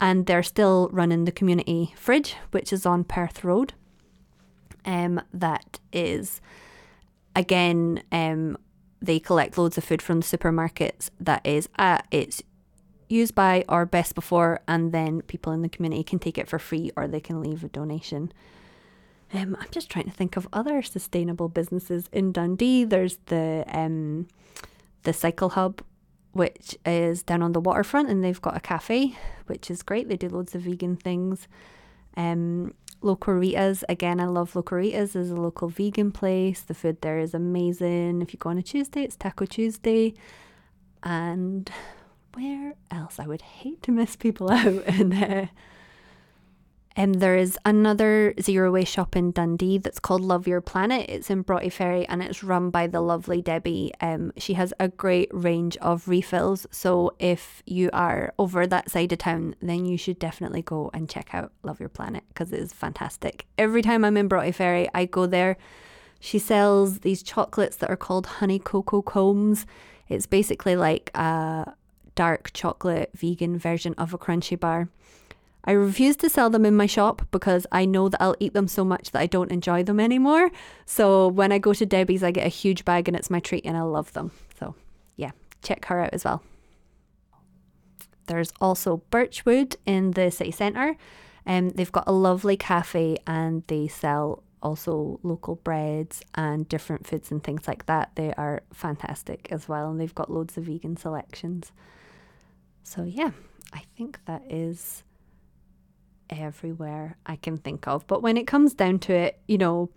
And 0.01 0.25
they're 0.25 0.43
still 0.43 0.89
running 0.93 1.27
the 1.27 1.33
community 1.33 1.93
fridge, 1.97 2.37
which 2.53 2.73
is 2.73 2.87
on 2.87 3.05
Perth 3.05 3.45
Road. 3.45 3.75
Um, 4.87 5.21
that 5.35 5.79
is 5.93 6.41
again, 7.37 8.03
um, 8.11 8.57
they 9.03 9.19
collect 9.19 9.59
loads 9.59 9.77
of 9.77 9.85
food 9.85 10.01
from 10.01 10.21
the 10.21 10.27
supermarkets 10.27 11.11
that 11.21 11.45
is 11.45 11.69
at 11.77 12.07
its 12.11 12.43
use 13.11 13.31
by 13.31 13.65
or 13.69 13.87
best 13.87 14.15
before, 14.15 14.61
and 14.69 14.93
then 14.93 15.23
people 15.23 15.53
in 15.53 15.63
the 15.63 15.69
community 15.69 16.05
can 16.05 16.19
take 16.19 16.39
it 16.39 16.49
for 16.49 16.59
free 16.59 16.91
or 16.97 17.07
they 17.07 17.21
can 17.21 17.41
leave 17.41 17.65
a 17.65 17.69
donation. 17.69 18.33
Um, 19.33 19.57
I'm 19.61 19.69
just 19.71 19.91
trying 19.91 20.07
to 20.07 20.11
think 20.11 20.37
of 20.37 20.49
other 20.53 20.83
sustainable 20.83 21.49
businesses 21.49 22.09
in 22.13 22.33
Dundee. 22.33 22.85
There's 22.85 23.19
the 23.27 23.65
um, 23.69 24.27
the 25.05 25.13
Cycle 25.13 25.51
Hub, 25.51 25.83
which 26.33 26.77
is 26.85 27.23
down 27.23 27.43
on 27.43 27.53
the 27.53 27.61
waterfront, 27.61 28.11
and 28.11 28.25
they've 28.25 28.41
got 28.41 28.57
a 28.57 28.61
cafe, 28.61 29.17
which 29.47 29.71
is 29.71 29.83
great. 29.83 30.09
They 30.09 30.17
do 30.17 30.29
loads 30.29 30.55
of 30.55 30.63
vegan 30.63 30.97
things. 30.97 31.47
Um, 32.17 32.75
Locoritas, 33.03 33.83
again, 33.89 34.21
I 34.21 34.27
love 34.27 34.53
Locoritas 34.53 35.17
as 35.17 35.31
a 35.31 35.37
local 35.37 35.69
vegan 35.69 36.13
place. 36.13 36.61
The 36.61 36.75
food 36.75 37.01
there 37.01 37.19
is 37.19 37.33
amazing. 37.33 38.21
If 38.21 38.35
you 38.35 38.39
go 38.39 38.51
on 38.51 38.59
a 38.59 38.63
Tuesday, 38.63 39.05
it's 39.05 39.17
Taco 39.17 39.47
Tuesday. 39.47 40.15
And 41.03 41.71
where 42.35 42.75
else? 42.91 43.19
I 43.19 43.27
would 43.27 43.43
hate 43.43 43.83
to 43.85 43.93
miss 43.93 44.17
people 44.17 44.51
out. 44.53 44.85
in 44.87 45.11
there. 45.11 45.51
Um, 46.97 47.15
there 47.15 47.37
is 47.37 47.57
another 47.65 48.35
zero 48.41 48.73
waste 48.73 48.93
shop 48.93 49.15
in 49.15 49.31
Dundee 49.31 49.79
that's 49.79 50.01
called 50.01 50.23
Love 50.23 50.49
Your 50.49 50.61
Planet. 50.61 51.07
It's 51.09 51.31
in 51.31 51.43
Broughty 51.43 51.71
Ferry 51.71 52.07
and 52.09 52.23
it's 52.23 52.43
run 52.43 52.71
by 52.71 52.89
the 52.89 53.01
lovely 53.01 53.41
Debbie. 53.41 53.93
Um, 54.01 54.33
she 54.37 54.55
has 54.55 54.75
a 54.81 54.89
great 54.89 55.31
range 55.33 55.77
of 55.79 56.09
refills. 56.09 56.67
So 56.71 57.15
if 57.19 57.63
you 57.65 57.91
are 57.93 58.35
over 58.39 58.67
that 58.67 58.91
side 58.91 59.13
of 59.13 59.19
town, 59.19 59.55
then 59.63 59.85
you 59.85 59.97
should 59.97 60.19
definitely 60.19 60.63
go 60.63 60.91
and 60.93 61.09
check 61.09 61.33
out 61.33 61.53
Love 61.63 61.79
Your 61.81 61.89
Planet 61.89 62.25
because 62.29 62.53
it 62.53 62.59
is 62.59 62.73
fantastic. 62.73 63.47
Every 63.57 63.83
time 63.83 64.05
I'm 64.05 64.17
in 64.17 64.29
Broughty 64.29 64.53
Ferry, 64.53 64.89
I 64.93 65.05
go 65.05 65.27
there. 65.27 65.57
She 66.19 66.39
sells 66.39 66.99
these 66.99 67.23
chocolates 67.23 67.77
that 67.77 67.89
are 67.89 67.97
called 67.97 68.27
honey 68.27 68.59
cocoa 68.59 69.01
combs. 69.01 69.65
It's 70.09 70.27
basically 70.27 70.75
like 70.77 71.11
a 71.15 71.73
dark 72.15 72.51
chocolate 72.53 73.11
vegan 73.15 73.59
version 73.59 73.95
of 73.95 74.13
a 74.15 74.19
Crunchie 74.19 74.59
bar 74.59 74.89
I 75.65 75.73
refuse 75.73 76.17
to 76.17 76.31
sell 76.31 76.49
them 76.49 76.65
in 76.65 76.75
my 76.75 76.87
shop 76.87 77.23
because 77.31 77.67
I 77.71 77.85
know 77.85 78.09
that 78.09 78.23
I'll 78.23 78.37
eat 78.41 78.55
them 78.55 78.67
so 78.67 78.85
much 78.85 79.11
that 79.11 79.21
I 79.21 79.27
don't 79.27 79.53
enjoy 79.53 79.83
them 79.83 80.01
anymore. 80.01 80.51
So 80.87 81.29
when 81.29 81.53
I 81.53 81.59
go 81.59 81.75
to 81.75 81.85
Debbie's, 81.85 82.23
I 82.23 82.31
get 82.31 82.47
a 82.47 82.51
huge 82.51 82.85
bag 82.85 83.09
and 83.09 83.17
it's 83.17 83.31
my 83.31 83.41
treat 83.41 83.67
and 83.67 83.77
I 83.77 83.83
love 83.83 84.13
them. 84.15 84.31
So 84.59 84.75
yeah, 85.17 85.33
check 85.63 85.85
her 85.87 86.01
out 86.01 86.15
as 86.15 86.25
well. 86.25 86.43
There's 88.27 88.53
also 88.61 89.03
Birchwood 89.11 89.77
in 89.85 90.13
the 90.13 90.31
city 90.31 90.51
centre. 90.51 90.97
Um, 91.47 91.71
they've 91.71 91.93
got 91.93 92.05
a 92.07 92.13
lovely 92.13 92.57
cafe 92.57 93.19
and 93.27 93.63
they 93.67 93.89
sell 93.89 94.43
also 94.63 95.19
local 95.23 95.57
breads 95.57 96.23
and 96.35 96.69
different 96.69 97.07
foods 97.07 97.31
and 97.31 97.43
things 97.43 97.67
like 97.67 97.87
that. 97.87 98.13
They 98.15 98.33
are 98.35 98.63
fantastic 98.73 99.49
as 99.51 99.69
well, 99.69 99.91
and 99.91 99.99
they've 99.99 100.15
got 100.15 100.31
loads 100.31 100.57
of 100.59 100.65
vegan 100.65 100.97
selections. 100.97 101.73
So, 102.83 103.05
yeah, 103.05 103.31
I 103.73 103.85
think 103.97 104.19
that 104.27 104.43
is 104.49 105.05
everywhere 106.29 107.17
I 107.27 107.37
can 107.37 107.57
think 107.57 107.87
of. 107.87 108.07
But 108.07 108.23
when 108.23 108.37
it 108.37 108.47
comes 108.47 108.75
down 108.75 108.99
to 109.01 109.13
it, 109.13 109.41
you 109.47 109.59
know, 109.59 109.91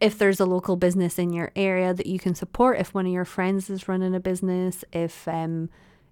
if 0.00 0.18
there's 0.18 0.40
a 0.40 0.46
local 0.46 0.76
business 0.76 1.18
in 1.18 1.32
your 1.32 1.52
area 1.54 1.94
that 1.94 2.06
you 2.06 2.18
can 2.18 2.34
support, 2.34 2.80
if 2.80 2.92
one 2.92 3.06
of 3.06 3.12
your 3.12 3.24
friends 3.24 3.70
is 3.70 3.88
running 3.88 4.14
a 4.14 4.20
business, 4.20 4.84
if 4.92 5.28
um, 5.28 5.70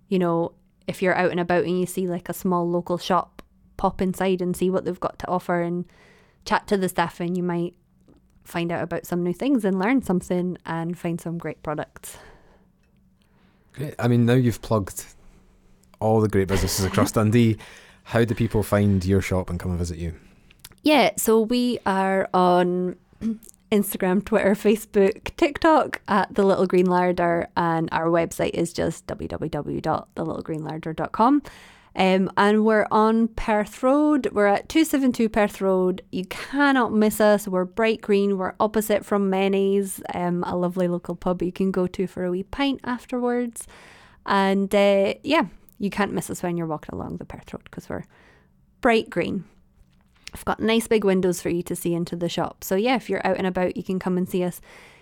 you 0.09 0.19
know, 0.19 0.53
if 0.87 1.03
you're 1.03 1.15
out 1.15 1.31
and 1.31 1.41
about 1.41 1.65
and 1.65 1.79
you 1.81 1.87
see 1.87 2.07
like 2.07 2.29
a 2.29 2.35
small 2.35 2.69
local 2.69 2.99
shop, 2.99 3.43
pop 3.77 4.01
inside 4.01 4.43
and 4.43 4.57
see 4.57 4.71
what 4.71 4.85
they've 4.85 5.01
got 5.01 5.19
to 5.21 5.29
offer 5.29 5.63
and 5.63 5.87
chat 6.45 6.67
to 6.67 6.77
the 6.77 6.89
staff 6.89 7.21
and 7.21 7.37
you 7.37 7.43
might 7.43 7.75
find 8.45 8.73
out 8.73 8.83
about 8.83 9.07
some 9.07 9.23
new 9.23 9.33
things 9.33 9.65
and 9.65 9.79
learn 9.79 10.03
something 10.03 10.57
and 10.67 10.99
find 10.99 11.21
some 11.21 11.39
great 11.39 11.63
products. 11.63 12.19
Great. 13.73 13.95
I 13.99 14.09
mean, 14.09 14.27
now 14.27 14.35
you've 14.35 14.63
plugged 14.63 15.05
all 16.01 16.21
the 16.21 16.29
great 16.29 16.49
businesses 16.49 16.85
across 16.85 17.13
Dundee. 17.13 17.57
How 18.05 18.25
do 18.25 18.35
people 18.35 18.63
find 18.63 19.05
your 19.05 19.21
shop 19.21 19.51
and 19.51 19.61
come 19.61 19.71
and 19.71 19.79
visit 19.79 19.99
you? 19.99 20.15
Yeah, 20.83 21.11
so 21.17 21.41
we 21.41 21.79
are 21.87 22.29
on 22.33 22.97
Instagram, 23.71 24.25
Twitter, 24.25 24.55
Facebook, 24.55 25.37
TikTok 25.37 26.01
at 26.09 26.35
The 26.35 26.43
Little 26.43 26.67
Green 26.67 26.87
Larder, 26.87 27.49
and 27.57 27.89
our 27.93 28.07
website 28.07 28.55
is 28.55 28.73
just 28.73 29.07
www.thelittlegreenlarder.com. 29.07 31.43
Um, 31.97 32.31
and 32.37 32.65
we're 32.65 32.87
on 32.91 33.29
Perth 33.29 33.83
Road. 33.83 34.29
We're 34.33 34.47
at 34.47 34.69
272 34.69 35.29
Perth 35.29 35.61
Road. 35.61 36.03
You 36.13 36.25
cannot 36.27 36.93
miss 36.93 37.21
us. 37.21 37.49
We're 37.49 37.65
bright 37.65 38.01
green. 38.01 38.39
We're 38.39 38.55
opposite 38.61 39.05
from 39.05 39.29
Mennie's, 39.29 40.01
um, 40.15 40.45
a 40.47 40.57
lovely 40.57 40.87
local 40.89 41.17
pub 41.17 41.43
you 41.43 41.53
can 41.53 41.73
go 41.73 41.87
to 41.89 42.07
for 42.07 42.25
a 42.25 42.31
wee 42.31 42.45
pint 42.45 42.81
afterwards. 42.85 43.67
And 44.25 44.73
uh, 44.75 45.15
yeah, 45.25 45.47
you 45.81 45.91
can't 45.91 46.13
miss 46.13 46.31
us 46.31 46.43
when 46.43 46.57
you're 46.57 46.67
walking 46.67 46.95
along 46.95 47.17
the 47.17 47.25
Perth 47.25 47.53
Road 47.53 47.65
because 47.65 47.89
we're 47.89 48.05
bright 48.83 49.11
green. 49.11 49.45
I've 50.33 50.45
got 50.45 50.61
nice 50.61 50.87
big 50.87 51.05
windows 51.05 51.41
for 51.41 51.49
you 51.49 51.63
to 51.65 51.75
see 51.75 51.95
into 51.95 52.15
the 52.15 52.29
shop. 52.29 52.63
So, 52.63 52.77
yeah, 52.77 52.95
if 52.97 53.09
you're 53.09 53.27
out 53.27 53.39
and 53.39 53.47
about, 53.47 53.77
you 53.77 53.83
can 53.83 53.99
come 53.99 54.17
and 54.17 54.29
see 54.29 54.45
us. 54.45 54.61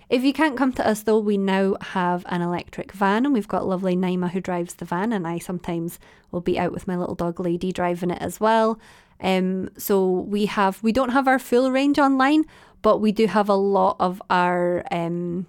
If 0.08 0.22
you 0.22 0.32
can't 0.32 0.56
come 0.56 0.72
to 0.74 0.86
us, 0.86 1.02
though, 1.02 1.18
we 1.18 1.36
now 1.36 1.76
have 1.82 2.24
an 2.28 2.40
electric 2.40 2.92
van 2.92 3.26
and 3.26 3.34
we've 3.34 3.48
got 3.48 3.66
lovely 3.66 3.94
Naima 3.94 4.30
who 4.30 4.40
drives 4.40 4.74
the 4.74 4.86
van, 4.86 5.12
and 5.12 5.26
I 5.26 5.38
sometimes 5.38 5.98
will 6.30 6.40
be 6.40 6.58
out 6.58 6.72
with 6.72 6.86
my 6.86 6.96
little 6.96 7.16
dog 7.16 7.40
lady 7.40 7.72
driving 7.72 8.10
it 8.10 8.22
as 8.22 8.40
well. 8.40 8.80
Um, 9.20 9.68
so 9.76 10.08
we 10.08 10.46
have 10.46 10.80
we 10.82 10.92
don't 10.92 11.10
have 11.10 11.26
our 11.26 11.40
full 11.40 11.72
range 11.72 11.98
online, 11.98 12.44
but 12.80 12.98
we 12.98 13.10
do 13.10 13.26
have 13.26 13.48
a 13.48 13.54
lot 13.54 13.96
of 13.98 14.22
our 14.30 14.84
um, 14.92 15.46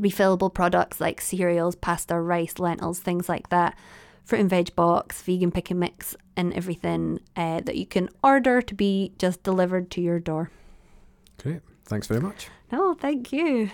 refillable 0.00 0.52
products 0.52 1.00
like 1.00 1.20
cereals, 1.20 1.76
pasta, 1.76 2.18
rice, 2.18 2.58
lentils, 2.58 2.98
things 2.98 3.28
like 3.28 3.50
that 3.50 3.76
fruit 4.24 4.40
and 4.40 4.50
veg 4.50 4.74
box, 4.74 5.22
vegan 5.22 5.50
pick 5.50 5.70
and 5.70 5.80
mix, 5.80 6.16
and 6.36 6.52
everything 6.54 7.20
uh, 7.36 7.60
that 7.60 7.76
you 7.76 7.86
can 7.86 8.08
order 8.22 8.60
to 8.62 8.74
be 8.74 9.12
just 9.18 9.42
delivered 9.42 9.90
to 9.92 10.00
your 10.00 10.18
door. 10.18 10.50
Great. 11.42 11.60
Thanks 11.84 12.06
very 12.06 12.20
much. 12.20 12.48
No, 12.72 12.94
thank 12.94 13.32
you. 13.32 13.68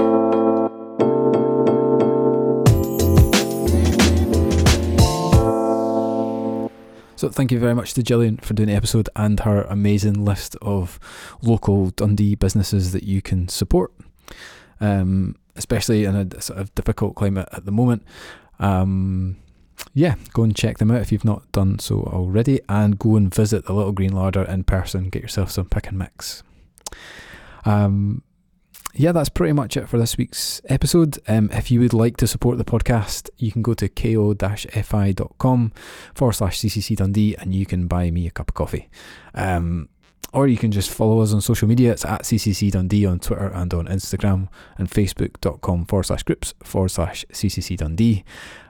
So 7.16 7.28
thank 7.28 7.52
you 7.52 7.58
very 7.58 7.74
much 7.74 7.92
to 7.94 8.02
Gillian 8.02 8.38
for 8.38 8.54
doing 8.54 8.70
the 8.70 8.74
episode 8.74 9.10
and 9.14 9.38
her 9.40 9.64
amazing 9.64 10.24
list 10.24 10.56
of 10.62 10.98
local 11.42 11.90
Dundee 11.90 12.34
businesses 12.34 12.92
that 12.92 13.02
you 13.02 13.20
can 13.20 13.46
support, 13.48 13.92
um, 14.80 15.36
especially 15.54 16.06
in 16.06 16.16
a 16.16 16.40
sort 16.40 16.58
of 16.58 16.74
difficult 16.74 17.16
climate 17.16 17.46
at 17.52 17.66
the 17.66 17.72
moment. 17.72 18.04
Um, 18.58 19.36
yeah, 19.92 20.14
go 20.32 20.42
and 20.42 20.54
check 20.54 20.78
them 20.78 20.90
out 20.90 21.00
if 21.00 21.10
you've 21.10 21.24
not 21.24 21.50
done 21.52 21.78
so 21.78 22.00
already, 22.00 22.60
and 22.68 22.98
go 22.98 23.16
and 23.16 23.34
visit 23.34 23.64
the 23.64 23.72
Little 23.72 23.92
Green 23.92 24.12
Larder 24.12 24.44
in 24.44 24.64
person. 24.64 25.10
Get 25.10 25.22
yourself 25.22 25.50
some 25.50 25.66
pick 25.66 25.88
and 25.88 25.98
mix. 25.98 26.42
Um, 27.64 28.22
yeah, 28.94 29.12
that's 29.12 29.28
pretty 29.28 29.52
much 29.52 29.76
it 29.76 29.88
for 29.88 29.98
this 29.98 30.16
week's 30.16 30.60
episode. 30.68 31.18
Um, 31.28 31.48
if 31.52 31.70
you 31.70 31.80
would 31.80 31.92
like 31.92 32.16
to 32.18 32.26
support 32.26 32.58
the 32.58 32.64
podcast, 32.64 33.30
you 33.38 33.52
can 33.52 33.62
go 33.62 33.74
to 33.74 33.88
ko-fi.com 33.88 35.72
forward 36.14 36.32
slash 36.32 36.58
ccc 36.58 36.96
Dundee 36.96 37.36
and 37.36 37.54
you 37.54 37.66
can 37.66 37.86
buy 37.86 38.10
me 38.10 38.26
a 38.26 38.30
cup 38.30 38.48
of 38.48 38.54
coffee. 38.54 38.88
Um, 39.34 39.88
or 40.32 40.46
you 40.46 40.56
can 40.56 40.70
just 40.70 40.90
follow 40.90 41.20
us 41.20 41.32
on 41.32 41.40
social 41.40 41.68
media. 41.68 41.92
It's 41.92 42.04
at 42.04 42.22
CCC 42.22 42.70
Dundee 42.70 43.06
on 43.06 43.18
Twitter 43.18 43.48
and 43.48 43.72
on 43.74 43.86
Instagram 43.86 44.48
and 44.78 44.88
facebook.com 44.88 45.86
forward 45.86 46.04
slash 46.04 46.22
groups 46.22 46.54
forward 46.62 46.90
slash 46.90 47.24
CCC 47.32 47.76
Dundee. 47.76 48.24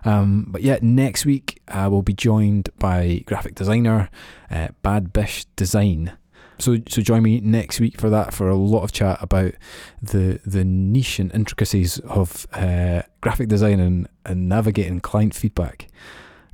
Um, 0.04 0.46
but 0.48 0.62
yeah, 0.62 0.78
next 0.80 1.26
week 1.26 1.60
I 1.68 1.88
will 1.88 2.02
be 2.02 2.14
joined 2.14 2.70
by 2.78 3.22
graphic 3.26 3.54
designer 3.54 4.08
uh, 4.50 4.68
Bad 4.82 5.12
Bish 5.12 5.44
Design. 5.56 6.16
So, 6.58 6.78
so 6.88 7.00
join 7.00 7.22
me 7.22 7.40
next 7.40 7.80
week 7.80 7.98
for 7.98 8.10
that 8.10 8.34
for 8.34 8.48
a 8.48 8.54
lot 8.54 8.82
of 8.82 8.92
chat 8.92 9.18
about 9.22 9.54
the 10.02 10.40
the 10.44 10.62
niche 10.62 11.18
and 11.18 11.32
intricacies 11.34 11.98
of 12.00 12.46
uh, 12.52 13.02
graphic 13.22 13.48
design 13.48 13.80
and, 13.80 14.08
and 14.26 14.48
navigating 14.48 15.00
client 15.00 15.34
feedback. 15.34 15.88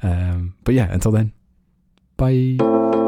Um, 0.03 0.55
but 0.63 0.75
yeah, 0.75 0.93
until 0.93 1.11
then, 1.11 1.33
bye. 2.17 3.06